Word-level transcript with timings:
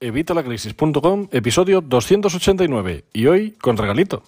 evitalacrisis.com, 0.00 1.28
episodio 1.32 1.80
289, 1.80 3.04
y 3.12 3.26
hoy 3.26 3.52
con 3.52 3.76
regalito. 3.76 4.22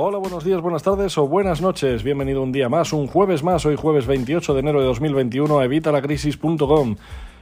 Hola, 0.00 0.18
buenos 0.18 0.44
días, 0.44 0.60
buenas 0.60 0.84
tardes 0.84 1.18
o 1.18 1.26
buenas 1.26 1.60
noches. 1.60 2.04
Bienvenido 2.04 2.40
un 2.40 2.52
día 2.52 2.68
más, 2.68 2.92
un 2.92 3.08
jueves 3.08 3.42
más, 3.42 3.66
hoy 3.66 3.74
jueves 3.74 4.06
28 4.06 4.54
de 4.54 4.60
enero 4.60 4.78
de 4.78 4.86
2021 4.86 5.58
a 5.58 5.64
evitalacrisis.com 5.64 6.94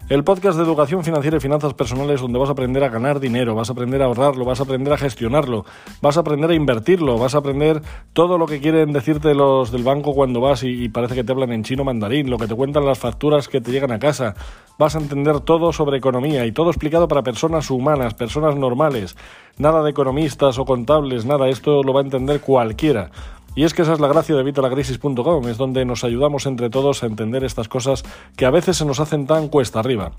el 0.09 0.23
podcast 0.23 0.57
de 0.57 0.63
educación 0.63 1.03
financiera 1.03 1.37
y 1.37 1.41
finanzas 1.41 1.75
personales 1.75 2.21
donde 2.21 2.39
vas 2.39 2.49
a 2.49 2.53
aprender 2.53 2.85
a 2.85 2.89
ganar 2.89 3.19
dinero, 3.19 3.57
vas 3.57 3.71
a 3.71 3.73
aprender 3.73 4.03
a 4.03 4.05
ahorrarlo, 4.05 4.45
vas 4.45 4.61
a 4.61 4.63
aprender 4.63 4.93
a 4.93 4.97
gestionarlo, 4.97 5.65
vas 6.01 6.17
a 6.17 6.21
aprender 6.21 6.51
a 6.51 6.55
invertirlo, 6.55 7.19
vas 7.19 7.35
a 7.35 7.39
aprender 7.39 7.83
todo 8.13 8.39
lo 8.39 8.47
que 8.47 8.61
quieren 8.61 8.93
decirte 8.93 9.35
los 9.35 9.73
del 9.73 9.83
banco 9.83 10.15
cuando 10.15 10.41
vas 10.41 10.63
y, 10.63 10.89
parece 10.91 11.17
que 11.17 11.25
te 11.25 11.33
hablan 11.33 11.53
en 11.53 11.65
chino 11.65 11.83
mandarín, 11.83 12.31
lo 12.31 12.39
que 12.39 12.47
te 12.47 12.55
cuentan 12.55 12.87
las 12.87 13.01
facturas 13.01 13.49
que 13.49 13.61
te 13.61 13.73
llegan 13.73 13.91
a 13.91 13.99
casa. 13.99 14.37
Vas 14.79 14.95
a 14.95 15.01
entender 15.01 15.41
todo 15.41 15.73
sobre 15.73 15.99
economía 15.99 16.47
y 16.47 16.53
todo 16.53 16.71
explicado 16.71 17.09
para 17.09 17.25
personas 17.25 17.69
humanas, 17.71 18.15
personas 18.15 18.55
normales. 18.55 19.17
Nada 19.59 19.83
de 19.83 19.91
economistas 19.91 20.59
o 20.59 20.65
contables, 20.65 21.25
nada, 21.25 21.49
esto 21.49 21.83
lo 21.83 21.93
va 21.93 22.01
a 22.01 22.05
entender 22.05 22.41
cualquiera. 22.41 23.11
Y 23.57 23.65
es 23.65 23.73
que 23.73 23.81
esa 23.81 23.95
es 23.95 24.01
la 24.01 24.09
gracia 24.09 24.37
de 24.37 24.43
vitalacrisis.com, 24.43 25.49
es 25.49 25.57
donde 25.57 25.87
nos 25.87 26.05
ayudamos 26.05 26.45
entre 26.45 26.69
todos 26.69 27.03
a 27.03 27.07
entender 27.07 27.43
estas 27.43 27.69
cosas 27.69 28.05
que 28.37 28.45
a 28.45 28.51
veces 28.51 28.77
se 28.77 28.85
nos 28.85 29.01
hacen 29.01 29.27
tan 29.27 29.49
cuesta 29.49 29.81
arriba. 29.81 30.13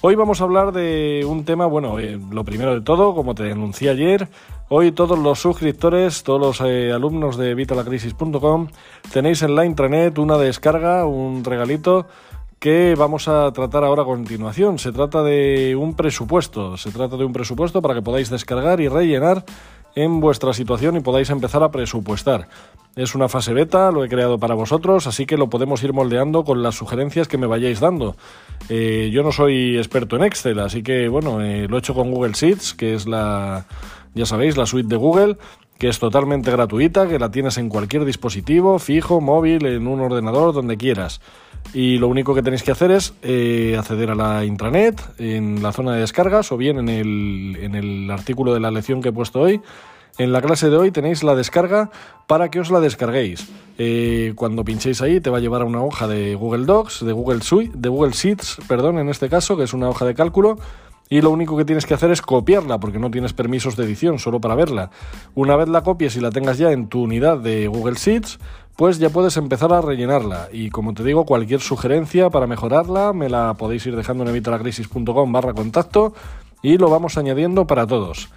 Hoy 0.00 0.16
vamos 0.16 0.40
a 0.40 0.44
hablar 0.44 0.72
de 0.72 1.24
un 1.24 1.44
tema, 1.44 1.66
bueno, 1.66 2.00
eh, 2.00 2.18
lo 2.32 2.44
primero 2.44 2.74
de 2.74 2.80
todo, 2.80 3.14
como 3.14 3.36
te 3.36 3.52
anuncié 3.52 3.90
ayer, 3.90 4.26
hoy 4.68 4.90
todos 4.90 5.16
los 5.16 5.38
suscriptores, 5.38 6.24
todos 6.24 6.40
los 6.40 6.68
eh, 6.68 6.90
alumnos 6.90 7.36
de 7.36 7.54
vitalacrisis.com, 7.54 8.66
tenéis 9.12 9.42
en 9.42 9.54
la 9.54 9.64
intranet 9.64 10.18
una 10.18 10.36
descarga, 10.36 11.06
un 11.06 11.44
regalito 11.44 12.06
que 12.58 12.96
vamos 12.96 13.28
a 13.28 13.52
tratar 13.52 13.84
ahora 13.84 14.02
a 14.02 14.06
continuación. 14.06 14.80
Se 14.80 14.90
trata 14.90 15.22
de 15.22 15.76
un 15.76 15.94
presupuesto, 15.94 16.76
se 16.76 16.90
trata 16.90 17.16
de 17.16 17.24
un 17.24 17.32
presupuesto 17.32 17.80
para 17.80 17.94
que 17.94 18.02
podáis 18.02 18.28
descargar 18.28 18.80
y 18.80 18.88
rellenar 18.88 19.44
en 19.94 20.20
vuestra 20.20 20.52
situación 20.52 20.96
y 20.96 21.00
podáis 21.00 21.30
empezar 21.30 21.62
a 21.62 21.70
presupuestar. 21.70 22.48
Es 22.94 23.14
una 23.14 23.28
fase 23.28 23.54
beta, 23.54 23.90
lo 23.90 24.04
he 24.04 24.08
creado 24.08 24.38
para 24.38 24.54
vosotros, 24.54 25.06
así 25.06 25.24
que 25.24 25.38
lo 25.38 25.48
podemos 25.48 25.82
ir 25.82 25.94
moldeando 25.94 26.44
con 26.44 26.62
las 26.62 26.74
sugerencias 26.74 27.26
que 27.26 27.38
me 27.38 27.46
vayáis 27.46 27.80
dando. 27.80 28.16
Eh, 28.68 29.10
yo 29.10 29.22
no 29.22 29.32
soy 29.32 29.78
experto 29.78 30.16
en 30.16 30.24
Excel, 30.24 30.58
así 30.58 30.82
que 30.82 31.08
bueno, 31.08 31.40
eh, 31.40 31.66
lo 31.68 31.76
he 31.76 31.78
hecho 31.78 31.94
con 31.94 32.10
Google 32.10 32.34
Sheets, 32.34 32.74
que 32.74 32.94
es 32.94 33.06
la, 33.06 33.64
ya 34.14 34.26
sabéis, 34.26 34.58
la 34.58 34.66
suite 34.66 34.88
de 34.88 34.96
Google, 34.96 35.38
que 35.78 35.88
es 35.88 35.98
totalmente 35.98 36.50
gratuita, 36.50 37.08
que 37.08 37.18
la 37.18 37.30
tienes 37.30 37.56
en 37.56 37.70
cualquier 37.70 38.04
dispositivo, 38.04 38.78
fijo, 38.78 39.22
móvil, 39.22 39.64
en 39.64 39.86
un 39.86 40.00
ordenador, 40.00 40.52
donde 40.52 40.76
quieras. 40.76 41.22
Y 41.72 41.96
lo 41.96 42.08
único 42.08 42.34
que 42.34 42.42
tenéis 42.42 42.62
que 42.62 42.72
hacer 42.72 42.90
es 42.90 43.14
eh, 43.22 43.74
acceder 43.78 44.10
a 44.10 44.14
la 44.14 44.44
intranet, 44.44 45.00
en 45.18 45.62
la 45.62 45.72
zona 45.72 45.94
de 45.94 46.00
descargas 46.00 46.52
o 46.52 46.58
bien 46.58 46.78
en 46.78 46.88
el, 46.90 47.56
en 47.58 47.74
el 47.74 48.10
artículo 48.10 48.52
de 48.52 48.60
la 48.60 48.70
lección 48.70 49.00
que 49.00 49.08
he 49.08 49.12
puesto 49.12 49.40
hoy. 49.40 49.62
En 50.18 50.32
la 50.32 50.42
clase 50.42 50.68
de 50.68 50.76
hoy 50.76 50.90
tenéis 50.90 51.22
la 51.22 51.34
descarga 51.34 51.90
para 52.26 52.50
que 52.50 52.60
os 52.60 52.70
la 52.70 52.80
descarguéis. 52.80 53.48
Eh, 53.78 54.34
cuando 54.36 54.64
pinchéis 54.64 55.00
ahí 55.00 55.20
te 55.20 55.30
va 55.30 55.38
a 55.38 55.40
llevar 55.40 55.62
a 55.62 55.64
una 55.64 55.82
hoja 55.82 56.06
de 56.06 56.34
Google 56.34 56.66
Docs, 56.66 57.04
de 57.04 57.12
Google, 57.12 57.40
Suite, 57.40 57.72
de 57.74 57.88
Google 57.88 58.12
Sheets, 58.12 58.58
perdón, 58.68 58.98
en 58.98 59.08
este 59.08 59.30
caso, 59.30 59.56
que 59.56 59.64
es 59.64 59.72
una 59.72 59.88
hoja 59.88 60.04
de 60.04 60.14
cálculo 60.14 60.58
y 61.08 61.20
lo 61.20 61.30
único 61.30 61.56
que 61.56 61.64
tienes 61.64 61.86
que 61.86 61.94
hacer 61.94 62.10
es 62.10 62.22
copiarla 62.22 62.78
porque 62.78 62.98
no 62.98 63.10
tienes 63.10 63.32
permisos 63.32 63.76
de 63.76 63.84
edición 63.84 64.18
solo 64.18 64.40
para 64.40 64.54
verla. 64.54 64.90
Una 65.34 65.56
vez 65.56 65.68
la 65.68 65.82
copies 65.82 66.16
y 66.16 66.20
la 66.20 66.30
tengas 66.30 66.58
ya 66.58 66.72
en 66.72 66.88
tu 66.88 67.02
unidad 67.02 67.38
de 67.38 67.66
Google 67.68 67.96
Sheets, 67.96 68.38
pues 68.76 68.98
ya 68.98 69.10
puedes 69.10 69.36
empezar 69.36 69.72
a 69.72 69.80
rellenarla. 69.80 70.48
Y 70.52 70.70
como 70.70 70.94
te 70.94 71.04
digo, 71.04 71.24
cualquier 71.26 71.60
sugerencia 71.60 72.30
para 72.30 72.46
mejorarla 72.46 73.12
me 73.12 73.28
la 73.28 73.54
podéis 73.54 73.86
ir 73.86 73.96
dejando 73.96 74.24
en 74.24 74.30
evitalacrisis.com 74.30 75.32
barra 75.32 75.52
contacto 75.52 76.14
y 76.62 76.78
lo 76.78 76.88
vamos 76.88 77.18
añadiendo 77.18 77.66
para 77.66 77.86
todos. 77.86 78.30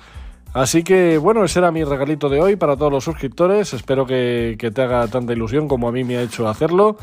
Así 0.56 0.84
que 0.84 1.18
bueno, 1.18 1.44
ese 1.44 1.60
era 1.60 1.70
mi 1.70 1.84
regalito 1.84 2.30
de 2.30 2.40
hoy 2.40 2.56
para 2.56 2.78
todos 2.78 2.90
los 2.90 3.04
suscriptores. 3.04 3.74
Espero 3.74 4.06
que, 4.06 4.56
te 4.74 4.82
haga 4.82 5.06
tanta 5.10 5.34
ilusión 5.34 5.68
como 5.68 5.90
a 5.90 5.92
mí 5.92 6.06
me 6.06 6.16
ha 6.16 6.22
hecho 6.22 6.48
hacerlo. 6.48 6.96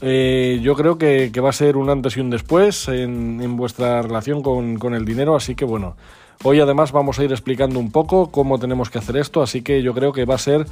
Eh, 0.00 0.60
yo 0.62 0.74
creo 0.76 0.96
que, 0.96 1.30
va 1.44 1.50
a 1.50 1.52
ser 1.52 1.76
un 1.76 1.90
antes 1.90 2.16
y 2.16 2.20
un 2.20 2.30
después 2.30 2.88
en, 2.88 3.54
vuestra 3.58 4.00
relación 4.00 4.42
con, 4.42 4.94
el 4.94 5.04
dinero, 5.04 5.36
así 5.36 5.54
que 5.54 5.66
bueno, 5.66 5.98
hoy 6.42 6.60
además 6.60 6.90
vamos 6.90 7.18
a 7.18 7.24
ir 7.24 7.32
explicando 7.32 7.78
un 7.78 7.92
poco 7.92 8.30
cómo 8.30 8.58
tenemos 8.58 8.88
que 8.88 8.96
hacer 8.96 9.18
esto, 9.18 9.42
así 9.42 9.60
que 9.60 9.82
yo 9.82 9.92
creo 9.92 10.14
que 10.14 10.24
va 10.24 10.36
a 10.36 10.38
ser, 10.38 10.64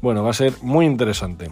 bueno, 0.00 0.22
va 0.22 0.30
a 0.30 0.34
ser 0.34 0.52
muy 0.62 0.86
interesante. 0.86 1.50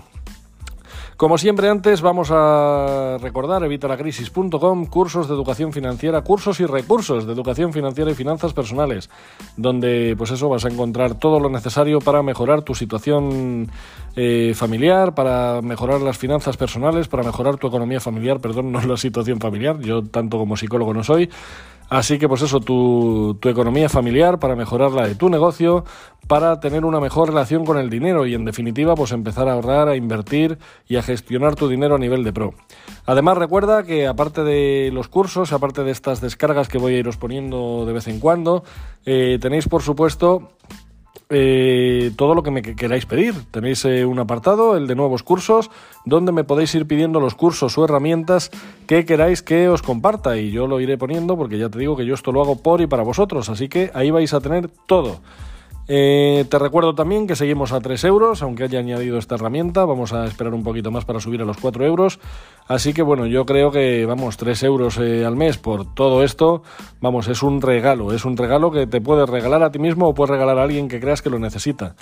Como 1.17 1.39
siempre 1.39 1.69
antes 1.69 2.01
vamos 2.01 2.31
a 2.33 3.19
recordar 3.21 3.63
evitalacrisis.com, 3.63 4.87
cursos 4.87 5.29
de 5.29 5.35
educación 5.35 5.73
financiera, 5.73 6.23
cursos 6.23 6.59
y 6.59 6.67
recursos 6.67 7.25
de 7.25 7.33
educación 7.33 7.73
financiera 7.73 8.11
y 8.11 8.15
finanzas 8.15 8.53
personales, 8.53 9.09
donde 9.57 10.17
pues 10.19 10.33
eso 10.33 10.49
vas 10.49 10.65
a 10.65 10.69
encontrar 10.69 11.15
todo 11.15 11.39
lo 11.39 11.49
necesario 11.51 12.01
para 12.01 12.25
mejorar 12.25 12.63
tu 12.63 12.75
situación 12.75 13.71
eh, 14.17 14.55
familiar, 14.57 15.15
para 15.15 15.63
mejorar 15.63 16.01
las 16.01 16.19
finanzas 16.19 16.57
personales, 16.57 17.07
para 17.07 17.23
mejorar 17.23 17.59
tu 17.59 17.69
economía 17.69 18.01
familiar, 18.01 18.41
perdón, 18.41 18.73
no 18.73 18.81
la 18.81 18.97
situación 18.97 19.39
familiar, 19.39 19.79
yo 19.81 20.03
tanto 20.03 20.37
como 20.37 20.57
psicólogo 20.57 20.93
no 20.95 21.05
soy, 21.05 21.31
Así 21.89 22.19
que 22.19 22.29
pues 22.29 22.43
eso, 22.43 22.61
tu, 22.61 23.39
economía 23.43 23.89
familiar 23.89 24.39
para 24.39 24.57
mejorar 24.57 24.93
la 24.93 25.07
de 25.07 25.15
tu 25.15 25.29
negocio, 25.29 25.85
para 26.27 26.59
tener 26.59 26.85
una 26.85 26.99
mejor 26.99 27.29
relación 27.29 27.65
con 27.65 27.77
el 27.79 27.91
dinero 27.91 28.27
y 28.27 28.35
en 28.35 28.45
definitiva 28.45 28.95
pues 28.95 29.13
empezar 29.13 29.49
a 29.49 29.53
ahorrar, 29.53 29.89
a 29.89 29.97
invertir 29.97 30.59
y 30.89 30.97
a 30.97 31.03
gestionar 31.03 31.55
tu 31.55 31.69
dinero 31.69 31.97
a 31.97 31.99
nivel 31.99 32.25
de 32.25 32.33
pro. 32.33 32.55
Además 33.05 33.37
recuerda 33.37 33.83
que 33.83 34.07
aparte 34.07 34.43
de 34.43 34.91
los 34.93 35.09
cursos, 35.09 35.53
aparte 35.53 35.85
de 35.85 35.91
estas 35.91 36.21
descargas 36.21 36.69
que 36.69 36.79
voy 36.79 36.95
a 36.95 36.99
iros 36.99 37.19
poniendo 37.19 37.85
de 37.87 37.93
vez 37.93 38.09
en 38.09 38.19
cuando, 38.19 38.65
eh, 39.05 39.39
tenéis 39.41 39.69
por 39.69 39.83
supuesto 39.83 40.51
eh, 41.31 42.13
todo 42.17 42.35
lo 42.35 42.43
que 42.43 42.51
me 42.51 42.63
queráis 42.63 43.07
pedir. 43.07 43.35
Tenéis 43.51 43.85
eh, 43.85 44.05
un 44.05 44.19
apartado, 44.19 44.77
el 44.77 44.87
de 44.87 44.95
nuevos 44.95 45.23
cursos, 45.23 45.71
donde 46.05 46.33
me 46.33 46.45
podéis 46.45 46.75
ir 46.75 46.87
pidiendo 46.87 47.21
los 47.21 47.35
cursos 47.35 47.77
o 47.79 47.85
herramientas 47.85 48.51
que 48.87 49.05
queráis 49.05 49.43
que 49.43 49.69
os 49.69 49.83
comparta 49.83 50.37
y 50.37 50.51
yo 50.51 50.67
lo 50.67 50.81
iré 50.81 50.99
poniendo 50.99 51.37
porque 51.37 51.59
ya 51.59 51.69
te 51.69 51.79
digo 51.79 51.97
que 51.97 52.07
yo 52.07 52.15
esto 52.15 52.33
lo 52.33 52.43
hago 52.43 52.57
por 52.63 52.81
y 52.81 52.87
para 52.87 53.03
vosotros, 53.03 53.49
así 53.49 53.69
que 53.69 53.91
ahí 53.95 54.11
vais 54.11 54.35
a 54.35 54.41
tener 54.41 54.69
todo. 54.87 55.21
Eh, 55.87 56.47
te 56.49 56.59
recuerdo 56.59 56.95
también 56.95 57.27
que 57.27 57.37
seguimos 57.37 57.73
a 57.73 57.81
3 57.81 58.05
euros, 58.05 58.43
aunque 58.43 58.65
haya 58.65 58.79
añadido 58.79 59.19
esta 59.19 59.35
herramienta. 59.35 59.85
Vamos 59.85 60.13
a 60.13 60.25
esperar 60.25 60.55
un 60.55 60.63
poquito 60.63 60.91
más 60.91 61.05
para 61.05 61.21
subir 61.21 61.43
a 61.43 61.45
los 61.45 61.59
4 61.59 61.85
euros. 61.85 62.21
Así 62.67 62.95
que 62.95 63.03
bueno, 63.03 63.27
yo 63.27 63.45
creo 63.45 63.71
que, 63.71 64.07
vamos, 64.07 64.37
3 64.37 64.63
euros 64.63 64.99
eh, 64.99 65.25
al 65.25 65.37
mes 65.37 65.59
por 65.59 65.95
todo 65.95 66.23
esto, 66.23 66.63
vamos, 67.01 67.29
es 67.29 67.43
un 67.43 67.61
regalo. 67.61 68.13
Es 68.13 68.25
un 68.25 68.37
regalo 68.37 68.71
que 68.71 68.87
te 68.87 69.01
puedes 69.01 69.29
regalar 69.29 69.63
a 69.63 69.71
ti 69.71 69.79
mismo 69.79 70.09
o 70.09 70.15
puedes 70.15 70.31
regalar 70.31 70.59
a 70.59 70.63
alguien 70.63 70.89
que 70.89 71.01
creas 71.01 71.21
que 71.21 71.31
lo 71.31 71.39
necesita. 71.39 71.97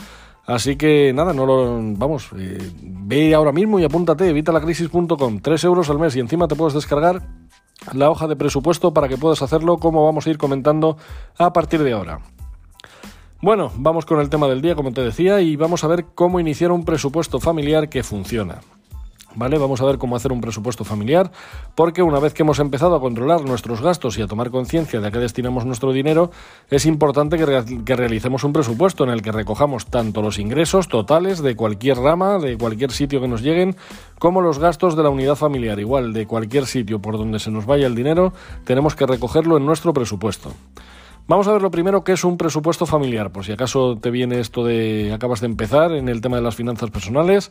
Así 0.47 0.77
que 0.77 1.13
nada, 1.13 1.33
no 1.33 1.47
lo. 1.47 1.81
Vamos, 1.97 2.31
eh, 2.39 2.59
ve 2.81 3.35
ahora 3.35 3.53
mismo 3.53 3.81
y 3.81 3.85
apúntate, 3.85 4.29
evitalacrisis.com. 4.29 5.41
3 5.41 5.65
euros 5.65 5.91
al 5.91 5.99
mes 5.99 6.15
y 6.17 6.21
encima 6.21 6.47
te 6.47 6.55
puedes 6.55 6.75
descargar 6.75 7.23
la 7.93 8.11
hoja 8.11 8.29
de 8.29 8.37
presupuesto 8.37 8.95
para 8.95 9.09
que 9.09 9.19
puedas 9.19 9.43
hacerlo 9.43 9.79
como 9.79 10.05
vamos 10.05 10.27
a 10.27 10.31
ir 10.31 10.39
comentando 10.39 10.97
a 11.37 11.53
partir 11.53 11.83
de 11.83 11.93
ahora. 11.93 12.21
Bueno, 13.43 13.73
vamos 13.75 14.07
con 14.07 14.21
el 14.21 14.31
tema 14.31 14.47
del 14.47 14.63
día, 14.63 14.77
como 14.77 14.93
te 14.93 15.01
decía, 15.01 15.41
y 15.41 15.57
vamos 15.57 15.83
a 15.83 15.89
ver 15.89 16.05
cómo 16.15 16.39
iniciar 16.39 16.71
un 16.71 16.85
presupuesto 16.85 17.41
familiar 17.41 17.89
que 17.89 18.05
funciona. 18.05 18.61
¿Vale? 19.35 19.59
Vamos 19.59 19.81
a 19.81 19.85
ver 19.85 19.99
cómo 19.99 20.15
hacer 20.15 20.31
un 20.31 20.41
presupuesto 20.41 20.85
familiar, 20.85 21.33
porque 21.75 22.05
una 22.05 22.21
vez 22.21 22.35
que 22.35 22.45
hemos 22.45 22.61
empezado 22.61 22.95
a 22.95 23.01
controlar 23.01 23.45
nuestros 23.45 23.81
gastos 23.81 24.17
y 24.17 24.23
a 24.23 24.29
tomar 24.29 24.53
conciencia 24.53 25.01
de 25.01 25.09
a 25.09 25.11
qué 25.11 25.19
destinamos 25.19 25.67
nuestro 25.67 25.93
dinero, 25.93 26.31
es 26.71 26.87
importante 26.87 27.37
que, 27.37 27.83
que, 27.85 27.97
realicemos 27.97 28.45
un 28.45 28.53
presupuesto 28.53 29.03
en 29.03 29.11
el 29.11 29.23
que 29.23 29.33
recojamos 29.33 29.87
tanto 29.87 30.23
los 30.23 30.39
ingresos 30.39 30.87
totales 30.87 31.43
de 31.43 31.57
cualquier 31.57 31.97
rama, 31.97 32.39
de 32.39 32.57
cualquier 32.57 32.93
sitio 32.93 33.21
que 33.21 33.27
nos 33.27 33.43
lleguen, 33.43 33.75
como 34.21 34.41
los 34.41 34.61
gastos 34.61 34.95
de 34.95 35.03
la 35.03 35.11
unidad 35.11 35.35
familiar. 35.35 35.81
Igual, 35.81 36.13
de 36.13 36.29
cualquier 36.29 36.67
sitio 36.67 37.03
por 37.03 37.19
donde 37.19 37.41
se 37.41 37.51
nos 37.51 37.67
vaya 37.67 37.89
el 37.89 37.97
dinero, 37.97 38.33
tenemos 38.65 38.95
que 38.95 39.05
recogerlo 39.05 39.57
en 39.57 39.67
nuestro 39.67 39.93
presupuesto. 39.93 40.53
Vamos 41.33 41.49
a 41.49 41.53
ver 41.53 41.63
lo 41.63 41.71
primero 41.71 42.05
que 42.05 42.13
es 42.13 42.25
un 42.25 42.37
presupuesto 42.37 42.85
familiar, 42.85 43.33
por 43.33 43.43
si 43.43 43.53
acaso 43.53 43.97
te 43.97 44.11
viene 44.11 44.39
esto 44.39 44.67
de 44.67 45.15
acabas 45.15 45.41
de 45.41 45.47
empezar 45.47 45.93
en 45.93 46.11
el 46.11 46.21
tema 46.21 46.37
de 46.37 46.43
las 46.43 46.57
finanzas 46.57 46.91
personales. 46.91 47.51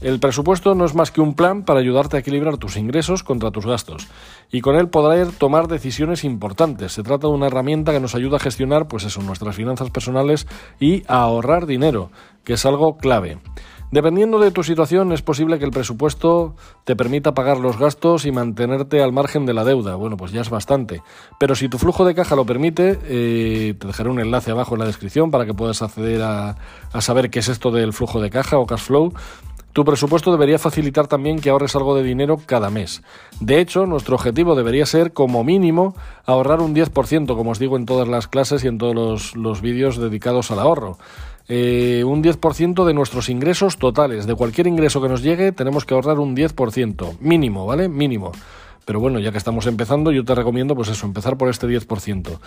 El 0.00 0.18
presupuesto 0.18 0.74
no 0.74 0.84
es 0.84 0.96
más 0.96 1.12
que 1.12 1.20
un 1.20 1.34
plan 1.34 1.62
para 1.62 1.78
ayudarte 1.78 2.16
a 2.16 2.18
equilibrar 2.18 2.56
tus 2.56 2.76
ingresos 2.76 3.22
contra 3.22 3.52
tus 3.52 3.66
gastos 3.66 4.08
y 4.50 4.62
con 4.62 4.74
él 4.74 4.88
podrás 4.88 5.32
tomar 5.34 5.68
decisiones 5.68 6.24
importantes. 6.24 6.90
Se 6.90 7.04
trata 7.04 7.28
de 7.28 7.34
una 7.34 7.46
herramienta 7.46 7.92
que 7.92 8.00
nos 8.00 8.16
ayuda 8.16 8.38
a 8.38 8.40
gestionar 8.40 8.88
pues 8.88 9.04
eso, 9.04 9.22
nuestras 9.22 9.54
finanzas 9.54 9.90
personales 9.90 10.48
y 10.80 11.04
a 11.06 11.20
ahorrar 11.20 11.66
dinero, 11.66 12.10
que 12.42 12.54
es 12.54 12.66
algo 12.66 12.96
clave. 12.96 13.38
Dependiendo 13.90 14.38
de 14.38 14.50
tu 14.50 14.64
situación, 14.64 15.12
es 15.12 15.22
posible 15.22 15.58
que 15.58 15.64
el 15.64 15.70
presupuesto 15.70 16.56
te 16.84 16.96
permita 16.96 17.34
pagar 17.34 17.58
los 17.58 17.78
gastos 17.78 18.26
y 18.26 18.32
mantenerte 18.32 19.02
al 19.02 19.12
margen 19.12 19.46
de 19.46 19.54
la 19.54 19.64
deuda. 19.64 19.94
Bueno, 19.94 20.16
pues 20.16 20.32
ya 20.32 20.40
es 20.40 20.50
bastante. 20.50 21.02
Pero 21.38 21.54
si 21.54 21.68
tu 21.68 21.78
flujo 21.78 22.04
de 22.04 22.14
caja 22.14 22.34
lo 22.34 22.44
permite, 22.44 22.98
eh, 23.04 23.74
te 23.78 23.86
dejaré 23.86 24.10
un 24.10 24.20
enlace 24.20 24.50
abajo 24.50 24.74
en 24.74 24.80
la 24.80 24.86
descripción 24.86 25.30
para 25.30 25.46
que 25.46 25.54
puedas 25.54 25.80
acceder 25.82 26.22
a, 26.22 26.56
a 26.92 27.00
saber 27.00 27.30
qué 27.30 27.38
es 27.38 27.48
esto 27.48 27.70
del 27.70 27.92
flujo 27.92 28.20
de 28.20 28.30
caja 28.30 28.58
o 28.58 28.66
cash 28.66 28.80
flow 28.80 29.12
Tu 29.74 29.84
presupuesto 29.84 30.30
debería 30.30 30.60
facilitar 30.60 31.08
también 31.08 31.40
que 31.40 31.50
ahorres 31.50 31.74
algo 31.74 31.96
de 31.96 32.04
dinero 32.04 32.40
cada 32.46 32.70
mes. 32.70 33.02
De 33.40 33.60
hecho, 33.60 33.86
nuestro 33.86 34.14
objetivo 34.14 34.54
debería 34.54 34.86
ser, 34.86 35.12
como 35.12 35.42
mínimo, 35.42 35.96
ahorrar 36.26 36.60
un 36.60 36.76
10%, 36.76 37.36
como 37.36 37.50
os 37.50 37.58
digo 37.58 37.76
en 37.76 37.84
todas 37.84 38.06
las 38.06 38.28
clases 38.28 38.62
y 38.62 38.68
en 38.68 38.78
todos 38.78 39.34
los, 39.34 39.60
vídeos 39.60 39.96
dedicados 39.96 40.52
al 40.52 40.60
ahorro. 40.60 40.96
Eh, 41.48 42.04
un 42.06 42.22
10% 42.22 42.84
de 42.84 42.94
nuestros 42.94 43.28
ingresos 43.28 43.76
totales. 43.76 44.28
De 44.28 44.36
cualquier 44.36 44.68
ingreso 44.68 45.02
que 45.02 45.08
nos 45.08 45.22
llegue, 45.22 45.50
tenemos 45.50 45.84
que 45.84 45.94
ahorrar 45.94 46.20
un 46.20 46.36
10%. 46.36 47.18
Mínimo, 47.18 47.66
¿vale? 47.66 47.88
Mínimo. 47.88 48.30
Pero 48.84 49.00
bueno, 49.00 49.18
ya 49.18 49.32
que 49.32 49.38
estamos 49.38 49.66
empezando, 49.66 50.12
yo 50.12 50.24
te 50.24 50.34
recomiendo, 50.34 50.74
pues 50.74 50.88
eso, 50.88 51.06
empezar 51.06 51.36
por 51.36 51.48
este 51.48 51.66
10%. 51.66 52.38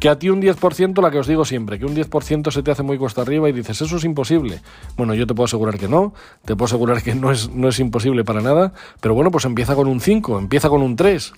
Que 0.00 0.08
a 0.08 0.18
ti 0.18 0.30
un 0.30 0.42
10%, 0.42 1.00
la 1.00 1.10
que 1.10 1.18
os 1.18 1.26
digo 1.26 1.44
siempre, 1.44 1.78
que 1.78 1.86
un 1.86 1.94
10% 1.94 2.50
se 2.50 2.62
te 2.62 2.70
hace 2.70 2.82
muy 2.82 2.98
cuesta 2.98 3.22
arriba 3.22 3.48
y 3.48 3.52
dices, 3.52 3.80
eso 3.80 3.96
es 3.96 4.04
imposible. 4.04 4.60
Bueno, 4.96 5.14
yo 5.14 5.26
te 5.26 5.34
puedo 5.34 5.46
asegurar 5.46 5.78
que 5.78 5.88
no, 5.88 6.12
te 6.44 6.56
puedo 6.56 6.66
asegurar 6.66 7.02
que 7.02 7.14
no 7.14 7.30
es, 7.30 7.50
no 7.50 7.68
es 7.68 7.78
imposible 7.78 8.24
para 8.24 8.40
nada, 8.40 8.72
pero 9.00 9.14
bueno, 9.14 9.30
pues 9.30 9.44
empieza 9.44 9.74
con 9.74 9.86
un 9.86 10.00
5, 10.00 10.38
empieza 10.38 10.68
con 10.68 10.82
un 10.82 10.96
3. 10.96 11.32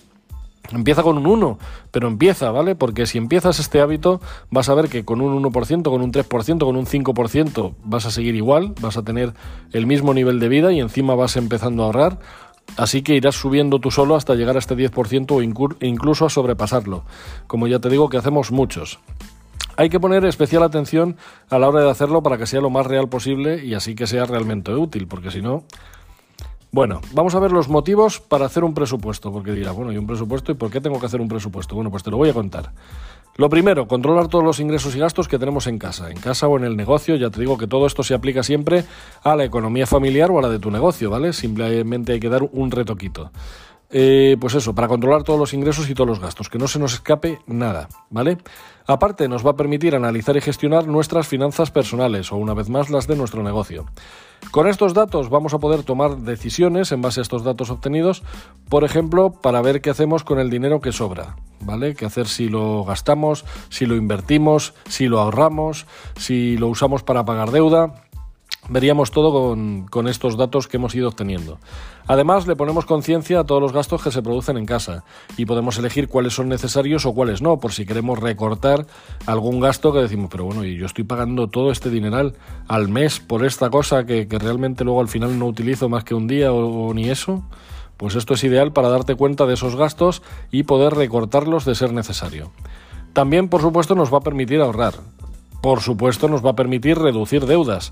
Empieza 0.71 1.01
con 1.01 1.17
un 1.17 1.25
1, 1.25 1.57
pero 1.89 2.07
empieza, 2.07 2.51
¿vale? 2.51 2.75
Porque 2.75 3.07
si 3.07 3.17
empiezas 3.17 3.59
este 3.59 3.81
hábito, 3.81 4.21
vas 4.51 4.69
a 4.69 4.75
ver 4.75 4.87
que 4.87 5.03
con 5.03 5.19
un 5.19 5.41
1%, 5.41 5.83
con 5.83 6.01
un 6.01 6.11
3%, 6.11 6.59
con 6.59 6.75
un 6.75 6.85
5% 6.85 7.73
vas 7.83 8.05
a 8.05 8.11
seguir 8.11 8.35
igual, 8.35 8.75
vas 8.79 8.95
a 8.95 9.01
tener 9.01 9.33
el 9.73 9.87
mismo 9.87 10.13
nivel 10.13 10.39
de 10.39 10.47
vida 10.47 10.71
y 10.71 10.79
encima 10.79 11.15
vas 11.15 11.37
empezando 11.37 11.83
a 11.83 11.85
ahorrar. 11.87 12.19
Así 12.77 13.01
que 13.01 13.15
irás 13.15 13.35
subiendo 13.35 13.79
tú 13.79 13.91
solo 13.91 14.15
hasta 14.15 14.35
llegar 14.35 14.55
a 14.55 14.59
este 14.59 14.75
10% 14.75 15.31
o 15.31 15.41
incluso 15.85 16.25
a 16.25 16.29
sobrepasarlo. 16.29 17.03
Como 17.47 17.67
ya 17.67 17.79
te 17.79 17.89
digo 17.89 18.09
que 18.09 18.17
hacemos 18.17 18.51
muchos. 18.51 18.99
Hay 19.75 19.89
que 19.89 19.99
poner 19.99 20.25
especial 20.25 20.63
atención 20.63 21.15
a 21.49 21.57
la 21.57 21.69
hora 21.69 21.81
de 21.81 21.89
hacerlo 21.89 22.21
para 22.21 22.37
que 22.37 22.45
sea 22.45 22.59
lo 22.59 22.69
más 22.69 22.85
real 22.85 23.07
posible 23.07 23.63
y 23.63 23.73
así 23.73 23.95
que 23.95 24.07
sea 24.07 24.25
realmente 24.25 24.73
útil, 24.73 25.07
porque 25.07 25.31
si 25.31 25.41
no... 25.41 25.63
Bueno, 26.71 27.01
vamos 27.13 27.33
a 27.33 27.39
ver 27.39 27.51
los 27.51 27.67
motivos 27.67 28.19
para 28.19 28.45
hacer 28.45 28.63
un 28.63 28.75
presupuesto, 28.75 29.31
porque 29.31 29.53
dirá, 29.53 29.71
bueno, 29.71 29.91
¿y 29.91 29.97
un 29.97 30.05
presupuesto? 30.05 30.51
¿Y 30.51 30.55
por 30.55 30.69
qué 30.69 30.79
tengo 30.79 30.99
que 30.99 31.07
hacer 31.07 31.19
un 31.19 31.27
presupuesto? 31.27 31.73
Bueno, 31.73 31.89
pues 31.89 32.03
te 32.03 32.11
lo 32.11 32.17
voy 32.17 32.29
a 32.29 32.33
contar. 32.33 32.71
Lo 33.39 33.47
primero, 33.47 33.87
controlar 33.87 34.27
todos 34.27 34.43
los 34.43 34.59
ingresos 34.59 34.97
y 34.97 34.99
gastos 34.99 35.29
que 35.29 35.39
tenemos 35.39 35.65
en 35.67 35.79
casa, 35.79 36.11
en 36.11 36.19
casa 36.19 36.49
o 36.49 36.57
en 36.57 36.65
el 36.65 36.75
negocio. 36.75 37.15
Ya 37.15 37.29
te 37.29 37.39
digo 37.39 37.57
que 37.57 37.67
todo 37.67 37.87
esto 37.87 38.03
se 38.03 38.13
aplica 38.13 38.43
siempre 38.43 38.83
a 39.23 39.33
la 39.37 39.45
economía 39.45 39.87
familiar 39.87 40.29
o 40.29 40.39
a 40.39 40.41
la 40.41 40.49
de 40.49 40.59
tu 40.59 40.69
negocio, 40.69 41.09
¿vale? 41.09 41.31
Simplemente 41.31 42.11
hay 42.11 42.19
que 42.19 42.27
dar 42.27 42.43
un 42.43 42.69
retoquito. 42.69 43.31
Eh, 43.91 44.35
pues 44.41 44.55
eso, 44.55 44.75
para 44.75 44.89
controlar 44.89 45.23
todos 45.23 45.39
los 45.39 45.53
ingresos 45.53 45.89
y 45.89 45.93
todos 45.93 46.09
los 46.09 46.19
gastos, 46.19 46.49
que 46.49 46.57
no 46.57 46.67
se 46.67 46.79
nos 46.79 46.91
escape 46.95 47.39
nada, 47.47 47.87
¿vale? 48.09 48.39
Aparte, 48.85 49.29
nos 49.29 49.45
va 49.45 49.51
a 49.51 49.55
permitir 49.55 49.95
analizar 49.95 50.35
y 50.35 50.41
gestionar 50.41 50.85
nuestras 50.85 51.25
finanzas 51.25 51.71
personales 51.71 52.33
o 52.33 52.35
una 52.35 52.53
vez 52.53 52.67
más 52.67 52.89
las 52.89 53.07
de 53.07 53.15
nuestro 53.15 53.41
negocio. 53.41 53.85
Con 54.51 54.67
estos 54.67 54.95
datos 54.95 55.29
vamos 55.29 55.53
a 55.53 55.59
poder 55.59 55.83
tomar 55.83 56.17
decisiones 56.17 56.91
en 56.91 57.01
base 57.01 57.19
a 57.19 57.23
estos 57.23 57.43
datos 57.43 57.69
obtenidos, 57.69 58.23
por 58.67 58.83
ejemplo, 58.83 59.31
para 59.31 59.61
ver 59.61 59.79
qué 59.79 59.91
hacemos 59.91 60.23
con 60.23 60.39
el 60.39 60.49
dinero 60.49 60.81
que 60.81 60.91
sobra, 60.91 61.35
¿vale? 61.59 61.93
¿Qué 61.93 62.05
hacer 62.05 62.27
si 62.27 62.49
lo 62.49 62.83
gastamos, 62.83 63.45
si 63.69 63.85
lo 63.85 63.95
invertimos, 63.95 64.73
si 64.87 65.07
lo 65.07 65.19
ahorramos, 65.19 65.85
si 66.17 66.57
lo 66.57 66.67
usamos 66.67 67.03
para 67.03 67.25
pagar 67.25 67.51
deuda? 67.51 68.08
Veríamos 68.67 69.11
todo 69.11 69.55
con, 69.89 70.07
estos 70.07 70.37
datos 70.37 70.67
que 70.67 70.77
hemos 70.77 70.93
ido 70.93 71.07
obteniendo. 71.07 71.57
Además, 72.07 72.45
le 72.45 72.55
ponemos 72.55 72.85
conciencia 72.85 73.39
a 73.39 73.43
todos 73.45 73.61
los 73.61 73.71
gastos 73.71 74.03
que 74.03 74.11
se 74.11 74.21
producen 74.21 74.57
en 74.57 74.65
casa 74.65 75.03
y 75.37 75.45
podemos 75.45 75.77
elegir 75.77 76.07
cuáles 76.07 76.33
son 76.33 76.49
necesarios 76.49 77.05
o 77.05 77.13
cuáles 77.13 77.41
no, 77.41 77.59
por 77.59 77.71
si 77.71 77.85
queremos 77.85 78.19
recortar 78.19 78.85
algún 79.25 79.59
gasto 79.59 79.93
que 79.93 79.99
decimos, 79.99 80.29
pero 80.29 80.45
bueno, 80.45 80.65
y 80.65 80.77
yo 80.77 80.85
estoy 80.85 81.03
pagando 81.03 81.47
todo 81.47 81.71
este 81.71 81.89
dineral 81.89 82.35
al 82.67 82.89
mes 82.89 83.19
por 83.19 83.45
esta 83.45 83.69
cosa 83.69 84.05
que, 84.05 84.27
realmente 84.29 84.83
luego 84.83 85.01
al 85.01 85.07
final 85.07 85.39
no 85.39 85.45
utilizo 85.45 85.89
más 85.89 86.03
que 86.03 86.13
un 86.13 86.27
día 86.27 86.51
o 86.51 86.93
ni 86.93 87.09
eso. 87.09 87.43
Pues 87.99 88.15
esto 88.15 88.33
es 88.33 88.43
ideal 88.45 88.71
para 88.71 88.87
darte 88.87 89.15
cuenta 89.15 89.45
de 89.45 89.55
esos 89.55 89.75
gastos 89.75 90.21
y 90.51 90.63
poder 90.63 90.93
recortarlos 90.93 91.65
de 91.65 91.75
ser 91.75 91.91
necesario. 91.91 92.49
También, 93.11 93.49
por 93.49 93.61
supuesto, 93.61 93.93
nos 93.93 94.13
va 94.13 94.19
a 94.19 94.21
permitir 94.21 94.61
ahorrar. 94.61 94.93
Por 95.61 95.81
supuesto, 95.81 96.29
nos 96.29 96.45
va 96.45 96.51
a 96.51 96.55
permitir 96.55 96.97
reducir 96.97 97.45
deudas. 97.45 97.91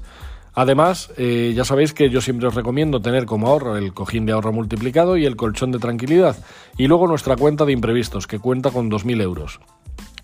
Además, 0.58 1.12
eh, 1.18 1.54
ya 1.56 1.64
sabéis 1.64 1.94
que 1.94 2.10
yo 2.10 2.20
siempre 2.20 2.48
os 2.48 2.56
recomiendo 2.56 3.00
tener 3.00 3.28
como 3.28 3.48
ahorro 3.48 3.78
el 3.78 3.94
cojín 3.94 4.26
de 4.26 4.32
ahorro 4.32 4.52
multiplicado 4.52 5.16
y 5.16 5.24
el 5.24 5.36
colchón 5.36 5.72
de 5.72 5.78
tranquilidad. 5.78 6.36
Y 6.78 6.88
luego 6.88 7.06
nuestra 7.06 7.36
cuenta 7.36 7.64
de 7.64 7.74
imprevistos, 7.74 8.26
que 8.26 8.40
cuenta 8.40 8.72
con 8.72 8.90
2.000 8.90 9.22
euros. 9.22 9.60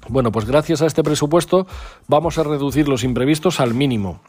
Bueno, 0.10 0.32
pues 0.32 0.48
gracias 0.48 0.82
a 0.82 0.88
este 0.88 1.04
presupuesto 1.04 1.68
vamos 2.08 2.40
a 2.40 2.44
reducir 2.44 2.88
los 2.88 3.04
imprevistos 3.04 3.60
al 3.60 3.76
mínimo 3.76 4.22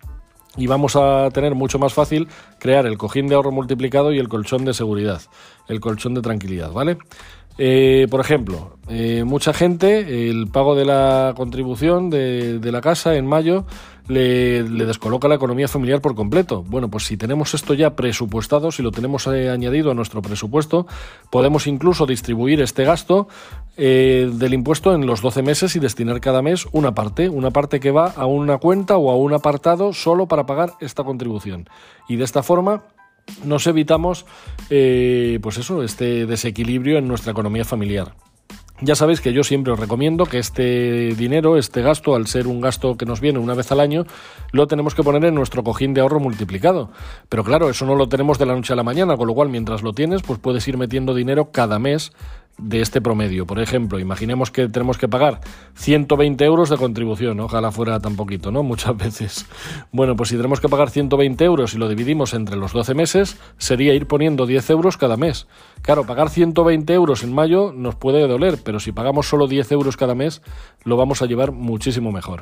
y 0.59 0.67
vamos 0.67 0.95
a 0.95 1.31
tener 1.33 1.55
mucho 1.55 1.79
más 1.79 1.95
fácil 1.95 2.29
crear 2.59 2.85
el 2.85 2.99
cojín 2.99 3.27
de 3.27 3.37
ahorro 3.37 3.51
multiplicado 3.51 4.12
y 4.12 4.19
el 4.19 4.29
colchón 4.29 4.67
de 4.67 4.75
seguridad, 4.75 5.23
el 5.69 5.81
colchón 5.81 6.12
de 6.12 6.21
tranquilidad, 6.21 6.71
¿vale? 6.71 6.99
Eh, 7.56 8.09
por 8.11 8.21
ejemplo, 8.21 8.79
eh, 8.89 9.23
mucha 9.25 9.53
gente, 9.53 10.29
el 10.29 10.49
pago 10.49 10.75
de 10.75 10.85
la 10.85 11.35
contribución 11.37 12.11
de, 12.11 12.59
la 12.61 12.81
casa 12.81 13.15
en 13.15 13.27
mayo 13.27 13.65
le, 14.09 14.62
descoloca 14.62 15.29
la 15.29 15.37
economía 15.37 15.69
familiar 15.69 16.01
por 16.01 16.15
completo. 16.15 16.62
Bueno, 16.62 16.89
pues 16.89 17.05
si 17.05 17.17
tenemos 17.17 17.55
esto 17.55 17.75
ya 17.75 17.97
presupuestado, 17.97 18.71
si 18.71 18.83
lo 18.83 18.91
tenemos 18.91 19.27
eh, 19.27 19.51
añadido 19.51 19.91
a 19.91 19.95
nuestro 19.95 20.23
presupuesto, 20.23 20.87
podemos 21.31 21.67
incluso 21.67 22.06
distribuir 22.06 22.61
este 22.61 22.85
gasto 22.85 23.29
del 23.77 24.55
impuesto 24.55 24.95
en 24.95 25.05
los 25.05 25.21
12 25.21 25.43
meses 25.43 25.75
y 25.75 25.81
destinar 25.81 26.21
cada 26.21 26.43
mes 26.43 26.69
una 26.71 26.95
parte, 26.95 27.29
una 27.29 27.51
parte 27.51 27.81
que 27.81 27.91
va 27.91 28.06
a 28.06 28.25
una 28.25 28.59
cuenta 28.59 28.97
o 28.97 29.11
a 29.11 29.17
un 29.17 29.33
apartado 29.33 29.93
solo 29.93 30.29
para 30.29 30.47
pagar 30.47 30.75
esta 30.81 31.03
contribución. 31.03 31.69
Y 32.09 32.15
de 32.15 32.25
esta 32.25 32.45
forma 32.45 32.85
nos 33.45 33.67
evitamos 33.67 34.27
eh, 34.71 35.39
pues 35.43 35.59
eso, 35.59 35.83
este 35.83 36.27
desequilibrio 36.27 36.99
en 36.99 37.09
nuestra 37.09 37.33
economía 37.33 37.65
familiar. 37.65 38.15
Ya 38.81 38.97
sabéis 38.97 39.21
que 39.21 39.32
yo 39.32 39.44
siempre 39.44 39.73
os 39.73 39.79
recomiendo 39.79 40.26
que 40.26 40.38
este 40.38 41.15
dinero, 41.15 41.56
este 41.56 41.81
gasto, 41.81 42.17
al 42.17 42.26
ser 42.26 42.49
un 42.49 42.61
gasto 42.61 42.97
que 42.97 43.06
nos 43.06 43.21
viene 43.21 43.38
una 43.38 43.55
vez 43.55 43.71
al 43.71 43.79
año, 43.79 44.05
lo 44.50 44.67
tenemos 44.67 44.97
que 44.97 45.05
poner 45.05 45.25
en 45.25 45.35
nuestro 45.37 45.62
cojín 45.62 45.94
de 45.94 46.00
ahorro 46.00 46.19
multiplicado. 46.19 46.91
Pero 47.29 47.44
claro, 47.44 47.71
eso 47.71 47.87
no 47.87 47.94
lo 47.94 48.09
tenemos 48.09 48.37
de 48.38 48.47
la 48.47 48.55
noche 48.55 48.73
a 48.73 48.76
la 48.76 48.82
mañana, 48.82 49.17
con 49.17 49.29
lo 49.29 49.35
cual 49.35 49.49
mientras 49.49 49.82
lo 49.82 49.93
tienes, 49.93 50.23
pues 50.23 50.41
puedes 50.41 50.67
ir 50.67 50.76
metiendo 50.76 51.15
dinero 51.15 51.53
cada 51.53 51.79
mes 51.79 52.12
de 52.59 52.81
este 52.81 53.01
promedio. 53.01 53.47
Por 53.47 53.61
ejemplo, 53.61 53.99
imaginemos 53.99 54.51
que 54.51 54.69
tenemos 54.69 54.99
que 54.99 55.09
pagar 55.09 55.41
120 55.75 56.45
euros 56.45 56.71
de 56.71 56.77
contribución, 56.77 57.41
ojalá 57.41 57.73
fuera 57.73 57.99
tan 58.01 58.17
poquito, 58.17 58.51
¿no? 58.51 58.62
Muchas 58.75 58.97
veces. 58.97 59.47
Bueno, 59.93 60.17
pues 60.17 60.29
si 60.29 60.37
tenemos 60.37 60.61
que 60.61 60.69
pagar 60.69 60.91
120 60.91 61.45
euros 61.45 61.75
y 61.75 61.79
lo 61.79 61.89
dividimos 61.89 62.35
entre 62.35 62.56
los 62.56 62.73
12 62.73 62.95
meses, 62.95 63.39
sería 63.59 63.95
ir 63.95 64.06
poniendo 64.06 64.47
10 64.47 64.71
euros 64.71 64.97
cada 64.97 65.17
mes. 65.17 65.46
Claro, 65.82 66.05
pagar 66.05 66.31
120 66.31 66.93
euros 66.93 67.25
en 67.25 67.32
mayo 67.32 67.73
nos 67.75 67.94
puede 67.94 68.27
doler, 68.27 68.58
pero 68.65 68.81
si 68.81 68.93
pagamos 68.93 69.29
solo 69.29 69.46
10 69.46 69.73
euros 69.73 69.96
cada 69.96 70.15
mes, 70.15 70.43
lo 70.84 70.96
vamos 70.96 71.23
a 71.23 71.27
llevar 71.27 71.53
muchísimo 71.53 72.13
mejor. 72.13 72.41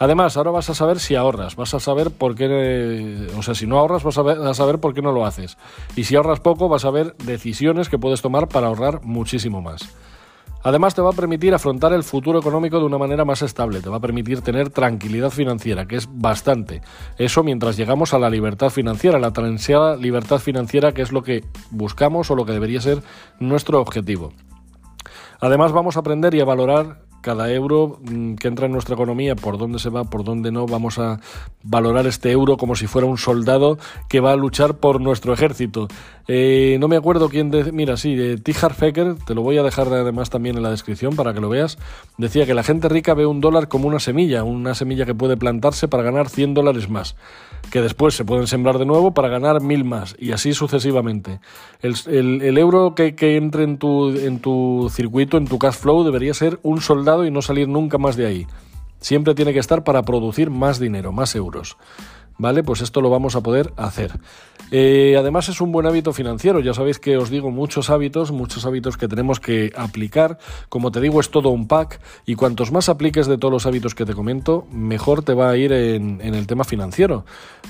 Además, 0.00 0.38
ahora 0.38 0.50
vas 0.50 0.70
a 0.70 0.74
saber 0.74 0.98
si 0.98 1.14
ahorras, 1.14 1.56
vas 1.56 1.74
a 1.74 1.78
saber 1.78 2.10
por 2.10 2.34
qué, 2.34 3.28
o 3.36 3.42
sea, 3.42 3.54
si 3.54 3.66
no 3.66 3.78
ahorras 3.78 4.02
vas 4.02 4.16
a, 4.16 4.54
saber 4.54 4.78
por 4.78 4.94
qué 4.94 5.02
no 5.02 5.12
lo 5.12 5.26
haces. 5.26 5.58
Y 5.94 6.04
si 6.04 6.16
ahorras 6.16 6.40
poco, 6.40 6.70
vas 6.70 6.86
a 6.86 6.90
ver 6.90 7.14
decisiones 7.18 7.90
que 7.90 7.98
puedes 7.98 8.22
tomar 8.22 8.48
para 8.48 8.68
ahorrar 8.68 9.02
muchísimo 9.04 9.60
más. 9.60 9.94
Además, 10.62 10.94
te 10.94 11.02
va 11.02 11.10
a 11.10 11.12
permitir 11.12 11.52
afrontar 11.52 11.92
el 11.92 12.02
futuro 12.02 12.38
económico 12.38 12.78
de 12.78 12.86
una 12.86 12.96
manera 12.96 13.26
más 13.26 13.42
estable, 13.42 13.82
te 13.82 13.90
va 13.90 13.98
a 13.98 14.00
permitir 14.00 14.40
tener 14.40 14.70
tranquilidad 14.70 15.28
financiera, 15.28 15.84
que 15.84 15.96
es 15.96 16.08
bastante. 16.10 16.80
Eso 17.18 17.42
mientras 17.42 17.76
llegamos 17.76 18.14
a 18.14 18.18
la 18.18 18.30
libertad 18.30 18.70
financiera, 18.70 19.18
la 19.18 19.34
transeada 19.34 19.96
libertad 19.96 20.38
financiera, 20.38 20.92
que 20.92 21.02
es 21.02 21.12
lo 21.12 21.22
que 21.22 21.44
buscamos 21.70 22.30
o 22.30 22.36
lo 22.36 22.46
que 22.46 22.52
debería 22.52 22.80
ser 22.80 23.02
nuestro 23.38 23.78
objetivo. 23.78 24.32
Además, 25.40 25.72
vamos 25.72 25.98
a 25.98 26.00
aprender 26.00 26.34
y 26.34 26.40
a 26.40 26.46
valorar 26.46 27.09
cada 27.20 27.50
euro 27.52 27.98
mm, 28.02 28.34
que 28.34 28.48
entra 28.48 28.66
en 28.66 28.72
nuestra 28.72 28.94
economía, 28.94 29.36
por 29.36 29.58
dónde 29.58 29.78
se 29.78 29.90
va, 29.90 30.04
por 30.04 30.24
dónde 30.24 30.50
no, 30.50 30.66
vamos 30.66 30.98
a 30.98 31.20
valorar 31.62 32.06
este 32.06 32.30
euro 32.30 32.56
como 32.56 32.74
si 32.74 32.86
fuera 32.86 33.06
un 33.06 33.18
soldado 33.18 33.78
que 34.08 34.20
va 34.20 34.32
a 34.32 34.36
luchar 34.36 34.78
por 34.78 35.00
nuestro 35.00 35.32
ejército. 35.32 35.88
Eh, 36.28 36.76
no 36.80 36.88
me 36.88 36.96
acuerdo 36.96 37.28
quién, 37.28 37.50
de, 37.50 37.72
mira, 37.72 37.96
sí, 37.96 38.14
de 38.14 38.36
Tijar 38.36 38.74
Fecker, 38.74 39.16
te 39.16 39.34
lo 39.34 39.42
voy 39.42 39.58
a 39.58 39.62
dejar 39.62 39.88
además 39.88 40.30
también 40.30 40.56
en 40.56 40.62
la 40.62 40.70
descripción 40.70 41.16
para 41.16 41.34
que 41.34 41.40
lo 41.40 41.48
veas, 41.48 41.78
decía 42.18 42.46
que 42.46 42.54
la 42.54 42.62
gente 42.62 42.88
rica 42.88 43.14
ve 43.14 43.26
un 43.26 43.40
dólar 43.40 43.68
como 43.68 43.88
una 43.88 43.98
semilla, 43.98 44.44
una 44.44 44.74
semilla 44.74 45.06
que 45.06 45.14
puede 45.14 45.36
plantarse 45.36 45.88
para 45.88 46.02
ganar 46.02 46.28
100 46.28 46.54
dólares 46.54 46.88
más 46.88 47.16
que 47.70 47.80
después 47.80 48.14
se 48.14 48.24
pueden 48.24 48.46
sembrar 48.46 48.78
de 48.78 48.86
nuevo 48.86 49.12
para 49.12 49.28
ganar 49.28 49.60
mil 49.60 49.84
más 49.84 50.16
y 50.18 50.32
así 50.32 50.54
sucesivamente. 50.54 51.40
El, 51.82 52.58
euro 52.58 52.94
que, 52.94 53.14
que, 53.14 53.36
entre 53.36 53.64
en 53.64 53.78
tu, 53.78 54.10
en 54.10 54.40
tu 54.40 54.90
circuito, 54.90 55.36
en 55.36 55.46
tu 55.46 55.58
cash 55.58 55.74
flow, 55.74 56.04
debería 56.04 56.34
ser 56.34 56.58
un 56.62 56.80
soldado 56.80 57.09
y 57.24 57.30
no 57.30 57.42
salir 57.42 57.68
nunca 57.68 57.98
más 57.98 58.16
de 58.16 58.26
ahí. 58.26 58.46
Siempre 59.00 59.34
tiene 59.34 59.52
que 59.52 59.58
estar 59.58 59.84
para 59.84 60.02
producir 60.02 60.50
más 60.50 60.78
dinero, 60.78 61.12
más 61.12 61.34
euros. 61.34 61.76
¿vale? 62.40 62.64
Pues 62.64 62.80
esto 62.80 63.00
lo 63.02 63.10
vamos 63.10 63.36
a 63.36 63.42
poder 63.42 63.72
hacer. 63.76 64.18
Eh, 64.70 65.16
además 65.18 65.48
es 65.48 65.60
un 65.60 65.72
buen 65.72 65.86
hábito 65.86 66.12
financiero, 66.12 66.60
ya 66.60 66.72
sabéis 66.72 66.98
que 66.98 67.16
os 67.16 67.28
digo 67.28 67.50
muchos 67.50 67.90
hábitos, 67.90 68.32
muchos 68.32 68.64
hábitos 68.64 68.96
que 68.96 69.08
tenemos 69.08 69.40
que 69.40 69.72
aplicar, 69.76 70.38
como 70.68 70.90
te 70.90 71.00
digo 71.00 71.20
es 71.20 71.30
todo 71.30 71.50
un 71.50 71.66
pack 71.66 72.00
y 72.24 72.36
cuantos 72.36 72.72
más 72.72 72.88
apliques 72.88 73.26
de 73.26 73.36
todos 73.36 73.52
los 73.52 73.66
hábitos 73.66 73.94
que 73.94 74.06
te 74.06 74.14
comento, 74.14 74.66
mejor 74.72 75.22
te 75.22 75.34
va 75.34 75.50
a 75.50 75.56
ir 75.56 75.72
en, 75.72 76.20
en 76.22 76.34
el 76.34 76.46
tema 76.46 76.64
financiero. 76.64 77.26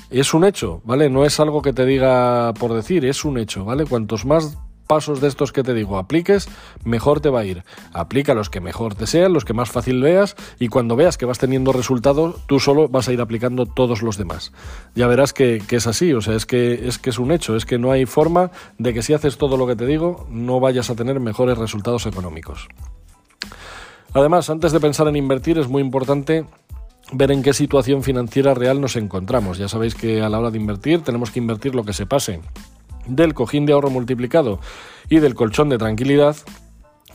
Es 0.09 0.33
un 0.33 0.45
hecho, 0.45 0.81
¿vale? 0.85 1.09
No 1.09 1.25
es 1.25 1.39
algo 1.39 1.61
que 1.61 1.73
te 1.73 1.85
diga 1.85 2.53
por 2.53 2.73
decir, 2.73 3.03
es 3.03 3.25
un 3.25 3.37
hecho, 3.37 3.65
¿vale? 3.65 3.85
Cuantos 3.85 4.25
más 4.25 4.57
pasos 4.91 5.21
de 5.21 5.29
estos 5.29 5.53
que 5.53 5.63
te 5.63 5.73
digo 5.73 5.97
apliques, 5.97 6.49
mejor 6.83 7.21
te 7.21 7.29
va 7.29 7.39
a 7.39 7.45
ir. 7.45 7.63
Aplica 7.93 8.33
los 8.33 8.49
que 8.49 8.59
mejor 8.59 8.93
te 8.93 9.07
sean, 9.07 9.31
los 9.31 9.45
que 9.45 9.53
más 9.53 9.71
fácil 9.71 10.01
veas 10.01 10.35
y 10.59 10.67
cuando 10.67 10.97
veas 10.97 11.17
que 11.17 11.25
vas 11.25 11.39
teniendo 11.39 11.71
resultados, 11.71 12.45
tú 12.45 12.59
solo 12.59 12.89
vas 12.89 13.07
a 13.07 13.13
ir 13.13 13.21
aplicando 13.21 13.65
todos 13.65 14.01
los 14.01 14.17
demás. 14.17 14.51
Ya 14.93 15.07
verás 15.07 15.31
que, 15.31 15.63
es 15.69 15.87
así, 15.87 16.11
o 16.11 16.19
sea, 16.19 16.35
es 16.35 16.45
que, 16.45 16.89
es 16.89 16.97
que 16.97 17.11
es 17.11 17.19
un 17.19 17.31
hecho, 17.31 17.55
es 17.55 17.65
que 17.65 17.79
no 17.79 17.93
hay 17.93 18.05
forma 18.05 18.51
de 18.79 18.93
que 18.93 19.01
si 19.01 19.13
haces 19.13 19.37
todo 19.37 19.55
lo 19.55 19.65
que 19.65 19.77
te 19.77 19.85
digo, 19.85 20.27
no 20.29 20.59
vayas 20.59 20.89
a 20.89 20.95
tener 20.95 21.21
mejores 21.21 21.57
resultados 21.57 22.05
económicos. 22.05 22.67
Además, 24.13 24.49
antes 24.49 24.73
de 24.73 24.81
pensar 24.81 25.07
en 25.07 25.15
invertir, 25.15 25.57
es 25.57 25.69
muy 25.69 25.81
importante 25.81 26.43
ver 27.13 27.31
en 27.31 27.43
qué 27.43 27.53
situación 27.53 28.03
financiera 28.03 28.53
real 28.55 28.81
nos 28.81 28.97
encontramos. 28.97 29.57
Ya 29.57 29.69
sabéis 29.69 29.95
que 29.95 30.21
a 30.21 30.27
la 30.27 30.37
hora 30.37 30.51
de 30.51 30.57
invertir 30.57 31.01
tenemos 31.01 31.31
que 31.31 31.39
invertir 31.39 31.75
lo 31.75 31.85
que 31.85 31.93
se 31.93 32.05
pase 32.05 32.41
del 33.07 33.33
cojín 33.33 33.65
de 33.65 33.73
ahorro 33.73 33.89
multiplicado 33.89 34.59
y 35.09 35.19
del 35.19 35.35
colchón 35.35 35.69
de 35.69 35.77
tranquilidad 35.77 36.35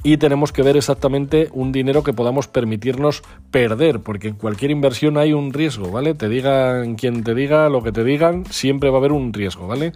y 0.03 0.19
tenemos 0.19 0.53
que 0.53 0.63
ver 0.63 0.77
exactamente 0.77 1.49
un 1.53 1.73
dinero 1.73 2.03
que 2.05 2.13
podamos 2.13 2.47
permitirnos 2.47 3.23
perder, 3.51 4.01
porque 4.01 4.29
en 4.29 4.35
cualquier 4.35 4.71
inversión 4.71 5.19
hay 5.19 5.33
un 5.33 5.53
riesgo, 5.53 5.91
¿vale? 5.91 6.15
Te 6.15 6.29
digan 6.29 6.95
quien 6.95 7.25
te 7.25 7.35
diga 7.35 7.69
lo 7.69 7.83
que 7.83 7.93
te 7.93 8.05
digan, 8.05 8.45
siempre 8.47 8.91
va 8.91 8.97
a 8.97 9.01
haber 9.01 9.13
un 9.13 9.33
riesgo, 9.33 9.67
¿vale? 9.67 9.93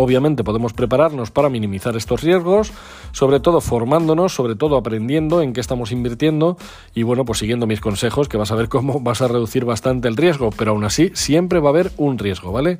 Obviamente 0.00 0.44
podemos 0.44 0.74
prepararnos 0.74 1.32
para 1.32 1.48
minimizar 1.48 1.96
estos 1.96 2.22
riesgos, 2.22 2.72
sobre 3.10 3.40
todo 3.40 3.60
formándonos, 3.60 4.32
sobre 4.32 4.54
todo 4.54 4.76
aprendiendo 4.76 5.42
en 5.42 5.52
qué 5.52 5.60
estamos 5.60 5.90
invirtiendo 5.90 6.56
y 6.94 7.02
bueno, 7.02 7.24
pues 7.24 7.40
siguiendo 7.40 7.66
mis 7.66 7.80
consejos 7.80 8.28
que 8.28 8.36
vas 8.36 8.52
a 8.52 8.54
ver 8.54 8.68
cómo 8.68 9.00
vas 9.02 9.22
a 9.22 9.26
reducir 9.26 9.64
bastante 9.64 10.06
el 10.06 10.16
riesgo, 10.16 10.50
pero 10.56 10.70
aún 10.70 10.84
así 10.84 11.10
siempre 11.14 11.58
va 11.58 11.70
a 11.70 11.72
haber 11.72 11.90
un 11.96 12.16
riesgo, 12.16 12.52
¿vale? 12.52 12.78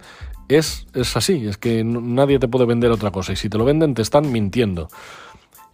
Es, 0.49 0.87
es 0.95 1.17
así, 1.17 1.45
es 1.49 1.59
que 1.59 1.83
nadie 1.83 2.39
te 2.39 2.47
puede 2.47 2.67
vender 2.67 2.93
otra 2.93 3.11
cosa 3.11 3.33
y 3.33 3.37
si 3.37 3.49
te 3.49 3.59
lo 3.59 3.65
venden 3.65 3.95
te 3.95 4.03
están 4.03 4.31
mintiendo. 4.31 4.87